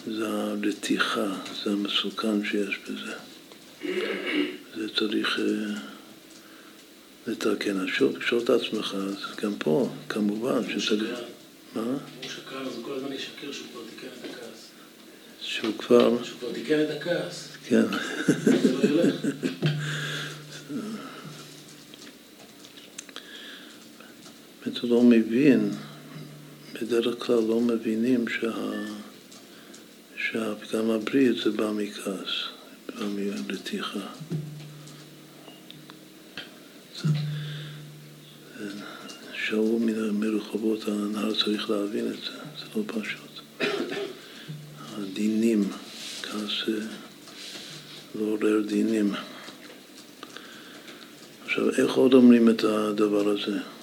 זה 0.07 0.27
הרתיחה, 0.27 1.35
זה 1.63 1.71
המסוכן 1.71 2.45
שיש 2.45 2.79
בזה. 2.89 3.13
זה 4.75 4.89
צריך 4.95 5.37
uh, 5.37 5.79
לתקן. 7.27 7.79
אז 7.79 7.87
שוב, 7.87 8.17
לשאול 8.17 8.41
את 8.43 8.49
עצמך, 8.49 8.95
אז 8.95 9.35
גם 9.41 9.53
פה, 9.57 9.89
כמובן, 10.09 10.79
שצריך... 10.79 11.19
מה? 11.75 11.81
הוא 11.81 11.97
שקר, 12.23 12.61
אז 12.61 12.75
הוא 12.75 12.83
כל 12.83 12.93
הזמן 12.93 13.13
ישקר 13.13 13.51
שהוא 13.51 13.67
כבר 13.71 13.81
תיקן 13.89 14.07
את 14.07 14.31
הכעס. 14.31 14.69
שהוא 15.41 15.73
כבר... 15.77 16.23
שהוא 16.23 16.39
כבר 16.39 16.51
תיקן 16.53 16.81
את 16.81 16.89
הכעס. 16.89 17.47
כן. 17.67 17.85
זה 24.81 24.87
לא 24.87 25.01
מבין, 25.03 25.69
בדרך 26.73 27.25
כלל 27.25 27.39
לא 27.47 27.61
מבינים 27.61 28.25
שה... 28.27 28.51
שהפגם 30.17 30.89
הברית 30.89 31.37
זה 31.43 31.51
בא 31.51 31.71
מכעס, 31.71 32.31
בא 32.87 33.05
מרתיחה. 33.15 33.99
שאול 39.47 39.81
מרחובות 40.11 40.87
הנהר 40.87 41.33
צריך 41.43 41.69
להבין 41.69 42.07
את 42.07 42.23
זה, 42.23 42.37
זה 42.59 42.65
לא 42.75 42.83
פשוט. 42.87 43.41
הדינים, 44.97 45.69
כעס 46.21 46.69
לא 48.15 48.25
עורר 48.25 48.61
דינים. 48.67 49.13
עכשיו, 51.45 51.69
איך 51.69 51.93
עוד 51.93 52.13
אומרים 52.13 52.49
את 52.49 52.63
הדבר 52.63 53.29
הזה? 53.29 53.74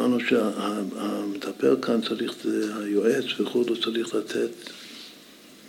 אמרנו 0.00 0.20
שהמטפל 0.20 1.76
כאן 1.82 2.00
צריך, 2.08 2.32
היועץ 2.82 3.24
וכו', 3.40 3.64
צריך 3.82 4.14
לתת 4.14 4.50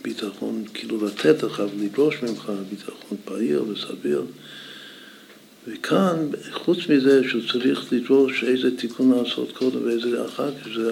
ביטחון, 0.01 0.63
כאילו 0.73 1.05
לתת 1.05 1.43
לך 1.43 1.63
ולדרוש 1.77 2.15
ממך 2.23 2.51
ביטחון 2.69 3.17
פעיל 3.25 3.59
וסביר. 3.59 4.23
וכאן, 5.67 6.29
חוץ 6.51 6.77
מזה 6.89 7.21
שהוא 7.29 7.41
צריך 7.51 7.93
לדרוש 7.93 8.43
איזה 8.43 8.77
תיקון 8.77 9.11
לעשות 9.11 9.51
קודם 9.51 9.85
ואיזה 9.85 10.25
אחר 10.25 10.51
כך, 10.51 10.67
זה 10.75 10.91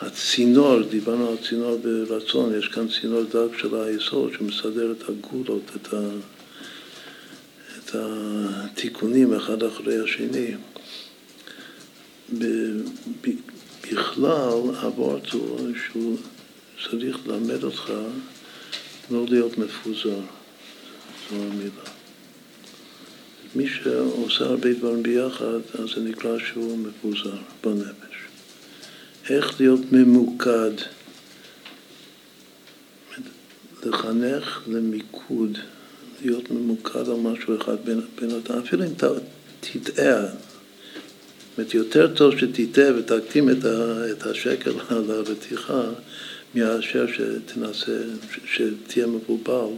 הצינור, 0.00 0.82
דיברנו 0.82 1.28
על 1.28 1.36
צינור 1.48 1.80
ברצון, 2.08 2.58
יש 2.58 2.68
כאן 2.68 2.86
צינור 2.88 3.22
דק 3.22 3.58
של 3.58 3.74
היסוד 3.74 4.32
שמסדר 4.38 4.92
את 4.92 5.08
הגולות, 5.08 5.70
את, 5.76 5.94
ה, 5.94 6.00
את 7.78 7.94
התיקונים 7.94 9.34
אחד 9.34 9.62
אחרי 9.62 9.98
השני. 10.04 10.54
בכלל, 12.32 14.52
הוא 14.52 14.72
שהוא 15.86 16.18
צריך 16.90 17.18
ללמד 17.26 17.64
אותך 17.64 17.92
לא 19.10 19.24
להיות 19.28 19.58
מפוזר, 19.58 20.20
זו 21.30 21.36
המילה. 21.36 21.90
מי 23.54 23.68
שעושה 23.68 24.44
הרבה 24.44 24.72
דברים 24.72 25.02
ביחד, 25.02 25.58
אז 25.78 25.88
זה 25.94 26.00
נקרא 26.00 26.38
שהוא 26.38 26.78
מפוזר 26.78 27.36
בנפש. 27.64 28.16
איך 29.30 29.60
להיות 29.60 29.80
ממוקד, 29.92 30.70
לחנך 33.84 34.62
למיקוד, 34.66 35.58
להיות 36.22 36.50
ממוקד 36.50 37.08
על 37.08 37.16
משהו 37.16 37.56
אחד 37.56 37.76
בין, 37.84 38.00
בין 38.20 38.30
אפילו 38.64 38.84
אם 38.84 38.92
תטעה, 39.60 40.24
אומרת, 41.58 41.74
יותר 41.74 42.14
טוב 42.14 42.38
שתטעה 42.38 42.98
ותקטים 42.98 43.50
את, 43.50 43.64
על 44.90 45.10
הרתיחה 45.10 45.82
מאשר 46.54 47.06
שתנסה, 47.06 47.98
שתהיה 48.46 49.06
מבולבל 49.06 49.74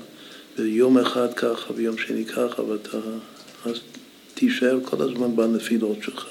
ויום 0.59 0.99
אחד 0.99 1.35
ככה 1.35 1.73
ויום 1.77 1.99
שני 1.99 2.25
ככה 2.25 2.63
ואתה 2.63 2.99
אז 3.65 3.81
תישאר 4.35 4.79
כל 4.85 5.03
הזמן 5.03 5.37
בנפילות 5.37 5.99
שלך. 6.03 6.27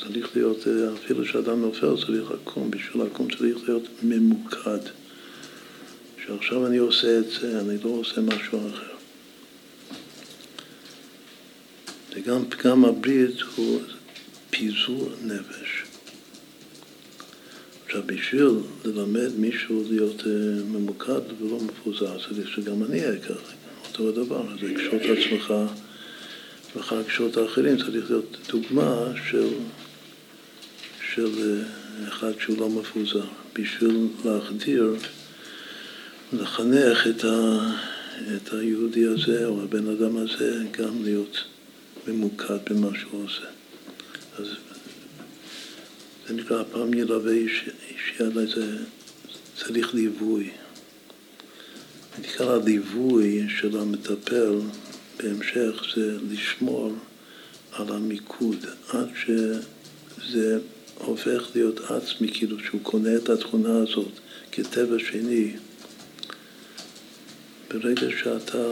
צריך 0.00 0.36
להיות, 0.36 0.66
אפילו 0.94 1.24
כשאדם 1.24 1.60
נופל 1.60 1.96
צריך 2.06 2.30
לקום, 2.30 2.70
בשביל 2.70 3.02
לקום 3.02 3.28
צריך 3.38 3.68
להיות 3.68 3.88
ממוקד. 4.02 4.78
שעכשיו 6.26 6.66
אני 6.66 6.76
עושה 6.76 7.18
את 7.18 7.24
זה, 7.40 7.60
אני 7.60 7.76
לא 7.84 7.90
עושה 7.90 8.20
משהו 8.20 8.58
אחר. 8.58 8.95
וגם 12.16 12.44
פגם 12.48 12.84
הברית 12.84 13.40
הוא 13.56 13.80
פיזור 14.50 15.10
נפש. 15.24 15.82
עכשיו, 17.86 18.02
בשביל 18.06 18.50
ללמד 18.84 19.30
מישהו 19.38 19.84
להיות 19.90 20.22
ממוקד 20.72 21.20
ולא 21.40 21.58
מפוזר, 21.60 22.18
צריך 22.28 22.48
שגם 22.48 22.82
אני 22.84 23.04
אהיה 23.04 23.18
ככה, 23.18 23.52
אותו 23.88 24.08
הדבר. 24.08 24.52
אז 24.52 24.62
לקשור 24.62 24.94
את 24.96 25.18
עצמך 25.18 25.54
ואחר 26.76 27.00
לקשור 27.00 27.28
את 27.28 27.36
האחרים, 27.36 27.76
צריך 27.76 28.10
להיות 28.10 28.36
דוגמה 28.48 29.12
של, 29.30 29.48
של 31.12 31.62
אחד 32.08 32.32
שהוא 32.40 32.58
לא 32.58 32.68
מפוזר, 32.68 33.24
בשביל 33.52 34.08
להחדיר, 34.24 34.94
לחנך 36.32 37.06
את, 37.06 37.24
ה, 37.24 37.58
את 38.36 38.52
היהודי 38.52 39.04
הזה 39.04 39.46
או 39.46 39.62
הבן 39.62 39.88
אדם 39.88 40.16
הזה 40.16 40.62
גם 40.78 41.04
להיות 41.04 41.44
ממוקד 42.08 42.58
במה 42.70 42.88
שהוא 42.98 43.24
עושה. 43.24 43.46
אז 44.38 44.46
זה 46.28 46.34
נקרא 46.34 46.62
פעם 46.72 46.94
ילווה 46.94 47.32
איש, 47.32 47.68
איש 47.88 48.20
יד 48.20 48.36
לזה, 48.36 48.76
צריך 49.56 49.94
ליווי. 49.94 50.50
נקרא 52.18 52.54
הליווי 52.54 53.46
של 53.60 53.78
המטפל 53.78 54.60
בהמשך 55.16 55.82
זה 55.96 56.18
לשמור 56.30 56.92
על 57.72 57.92
המיקוד 57.92 58.66
עד 58.88 59.08
שזה 59.24 60.58
הופך 60.98 61.50
להיות 61.54 61.80
עצמי, 61.90 62.28
כאילו 62.34 62.56
שהוא 62.60 62.80
קונה 62.82 63.16
את 63.16 63.28
התכונה 63.28 63.76
הזאת 63.82 64.12
כטבע 64.52 64.98
שני. 64.98 65.52
ברגע 67.70 68.06
שאתה 68.22 68.68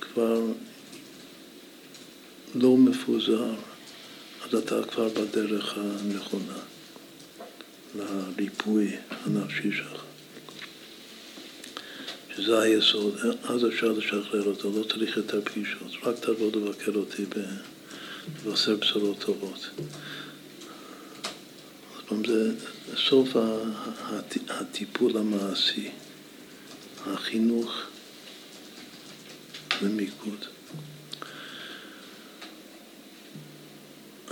כבר 0.00 0.42
לא 2.54 2.76
מפוזר, 2.76 3.50
אז 4.44 4.54
אתה 4.54 4.82
כבר 4.82 5.08
בדרך 5.08 5.74
הנכונה 5.76 6.58
לריפוי 7.94 8.96
הנפשי 9.10 9.72
שלך. 9.72 10.02
שזה 12.36 12.60
היסוד, 12.60 13.18
אז 13.44 13.66
אפשר 13.66 13.92
לשחרר 13.92 14.44
אותו, 14.46 14.72
לא 14.78 14.84
צריך 14.84 15.16
יותר 15.16 15.40
פגישות, 15.44 15.90
רק 16.02 16.18
תבוא 16.18 16.50
לבקר 16.54 16.92
אותי 16.94 17.24
ולבשר 18.44 18.76
בשורות 18.76 19.18
טובות. 19.18 19.70
זה 22.26 22.54
סוף 22.96 23.28
הטיפול 24.48 25.16
המעשי, 25.16 25.90
החינוך 27.06 27.82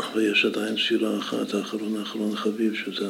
למיקוד. 0.00 0.16
ויש 0.16 0.44
עדיין 0.44 0.76
שאלה 0.76 1.18
אחת, 1.18 1.54
האחרון 1.54 1.96
האחרון 1.96 2.36
חביב, 2.36 2.74
שזה 2.74 3.08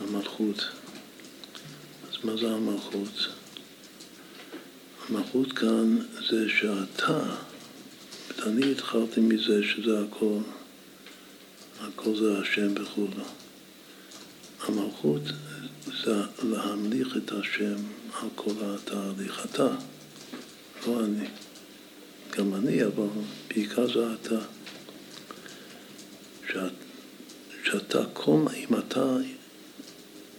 המלכות. 0.00 0.64
אז 2.10 2.24
מה 2.24 2.36
זה 2.36 2.50
המלכות? 2.50 3.28
המלכות 5.08 5.52
כאן 5.52 5.98
זה 6.28 6.48
שאתה, 6.48 7.20
אני 8.46 8.72
התחלתי 8.72 9.20
מזה 9.20 9.62
שזה 9.62 10.00
הכל, 10.00 10.38
הכל 11.80 12.16
זה 12.16 12.38
השם 12.38 12.74
וכו'. 12.82 13.06
המלכות 14.60 15.22
זה 16.04 16.22
להמליך 16.42 17.16
את 17.16 17.32
השם 17.32 17.76
על 18.20 18.28
כל 18.34 18.52
התהליך. 18.60 19.44
אתה, 19.44 19.68
לא 20.86 21.04
אני. 21.04 21.26
גם 22.38 22.54
אני, 22.54 22.84
אבל 22.84 23.06
בעיקר 23.48 23.86
זה 23.86 24.14
אתה. 24.14 24.61
שאת, 26.52 26.72
שאתה, 27.64 28.04
כל, 28.12 28.44
אם 28.56 28.78
אתה 28.78 29.16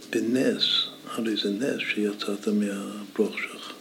בנס, 0.10 0.64
הרי 1.06 1.36
זה 1.36 1.50
נס 1.50 1.80
שיצאת 1.80 2.48
מהברוך 2.48 3.36
שלך. 3.40 3.74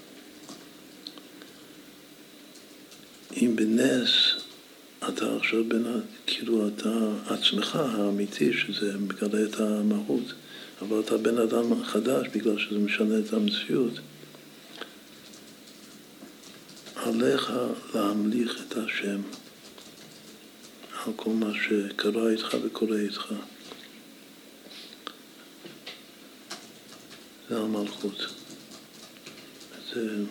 אם 3.37 3.57
בנס 3.57 4.11
אתה 5.09 5.37
עכשיו 5.37 5.65
בין, 5.69 5.87
כאילו 6.27 6.69
אתה 6.69 7.13
עצמך 7.27 7.77
האמיתי, 7.77 8.53
שזה 8.53 8.99
מגלה 8.99 9.45
את 9.45 9.61
המהות, 9.61 10.33
אבל 10.83 11.01
אתה 11.01 11.17
בן 11.17 11.39
אדם 11.39 11.85
חדש 11.85 12.27
בגלל 12.35 12.59
שזה 12.59 12.79
משנה 12.79 13.19
את 13.19 13.33
המציאות. 13.33 13.93
עליך 16.97 17.53
להמליך 17.95 18.63
את 18.69 18.77
השם 18.77 19.21
על 21.07 21.13
כל 21.17 21.31
מה 21.31 21.51
שקרה 21.55 22.31
איתך 22.31 22.57
וקורה 22.65 22.97
איתך. 22.97 23.35
זה 27.49 27.59
המלכות. 27.59 28.27
זה, 29.95 30.25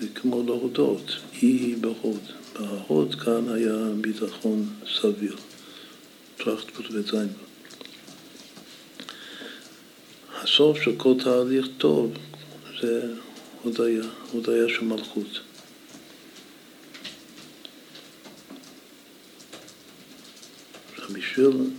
זה 0.00 0.08
כמו 0.14 0.42
להודות, 0.42 1.16
אי 1.42 1.74
בהוד. 1.74 2.20
בהוד 2.60 3.14
כאן 3.14 3.48
היה 3.48 3.76
ביטחון 4.00 4.68
סביר, 5.00 5.36
טראכטפוט 6.36 6.86
וזיין. 6.90 7.28
הסוף 10.34 10.82
של 10.82 10.96
כל 10.96 11.14
תהליך 11.24 11.66
טוב 11.78 12.12
זה 12.80 13.14
הודיה, 13.62 14.02
הודיה 14.32 14.68
של 14.68 14.84
מלכות. 14.84 15.40
עכשיו 20.92 21.16
בשביל 21.34 21.70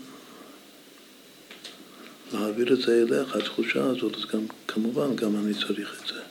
להעביר 2.33 2.73
את 2.73 2.81
זה 2.81 3.01
אליך, 3.01 3.35
התחושה 3.35 3.83
הזאת, 3.83 4.15
אז 4.15 4.25
גם, 4.25 4.45
כמובן 4.67 5.15
גם 5.15 5.35
אני 5.35 5.53
צריך 5.53 6.01
את 6.01 6.07
זה. 6.07 6.21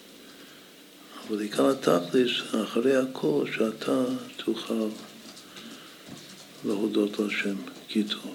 אבל 1.29 1.41
עיקר 1.41 1.69
התכלס, 1.69 2.31
אחרי 2.65 2.97
הכל, 2.97 3.45
שאתה 3.57 4.05
תוכל 4.37 4.89
להודות 6.65 7.19
להשם 7.19 7.55
כי 7.89 8.05
טוב. 8.05 8.35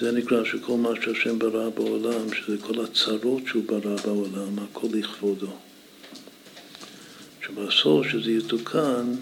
זה 0.00 0.12
נקרא 0.12 0.44
שכל 0.44 0.76
מה 0.76 0.90
שהשם 1.04 1.38
ברא 1.38 1.68
בעולם, 1.68 2.34
שזה 2.34 2.56
כל 2.60 2.84
הצרות 2.84 3.42
שהוא 3.46 3.64
ברא 3.66 3.96
בעולם, 4.04 4.58
הכל 4.58 4.88
לכבודו. 4.92 5.52
שבסוף 7.46 8.06
שזה 8.06 8.30
יתוקן, 8.30 9.14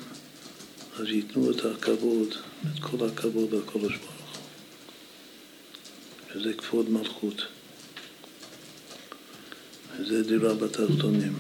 אז 1.01 1.07
ייתנו 1.09 1.51
את 1.51 1.65
הכבוד, 1.65 2.29
את 2.63 2.81
כל 2.81 3.07
הכבוד 3.07 3.55
לקודש 3.55 3.97
ברוך. 3.97 4.39
שזה 6.33 6.53
כבוד 6.53 6.91
מלכות. 6.91 7.43
וזה 9.99 10.23
דירה 10.23 10.55
בתחתונים. 10.55 11.33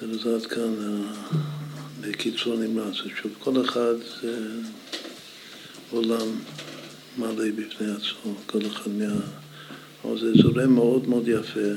זה 0.00 0.34
עד 0.34 0.46
כאן 0.46 1.02
בקיצור 2.00 2.56
נמרץ. 2.56 2.94
שוב, 2.94 3.32
כל 3.38 3.64
אחד 3.64 3.94
זה 4.22 4.46
עולם 5.90 6.38
מלא 7.18 7.50
בפני 7.56 7.90
עצמו, 7.90 8.34
כל 8.46 8.66
אחד 8.66 8.90
מה... 8.90 9.14
אבל 10.04 10.20
זה 10.20 10.32
זורם 10.42 10.74
מאוד 10.74 11.08
מאוד 11.08 11.28
יפה, 11.28 11.70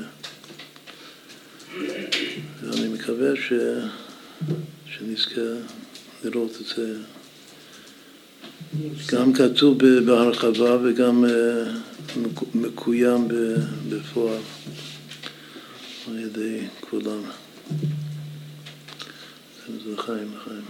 ואני 2.61 2.87
מקווה 2.87 3.35
ש... 3.35 3.53
שנזכה 4.85 5.41
לראות 6.23 6.51
את 6.61 6.65
זה 6.75 6.97
גם 9.11 9.33
כתוב 9.33 9.77
בהרחבה 10.05 10.77
וגם 10.83 11.25
אה, 11.25 11.63
מקוים 12.55 13.27
בפועל 13.89 14.41
על 16.07 16.19
ידי 16.19 16.67
כולם. 16.79 17.21
חיים, 19.97 20.31
חיים. 20.43 20.67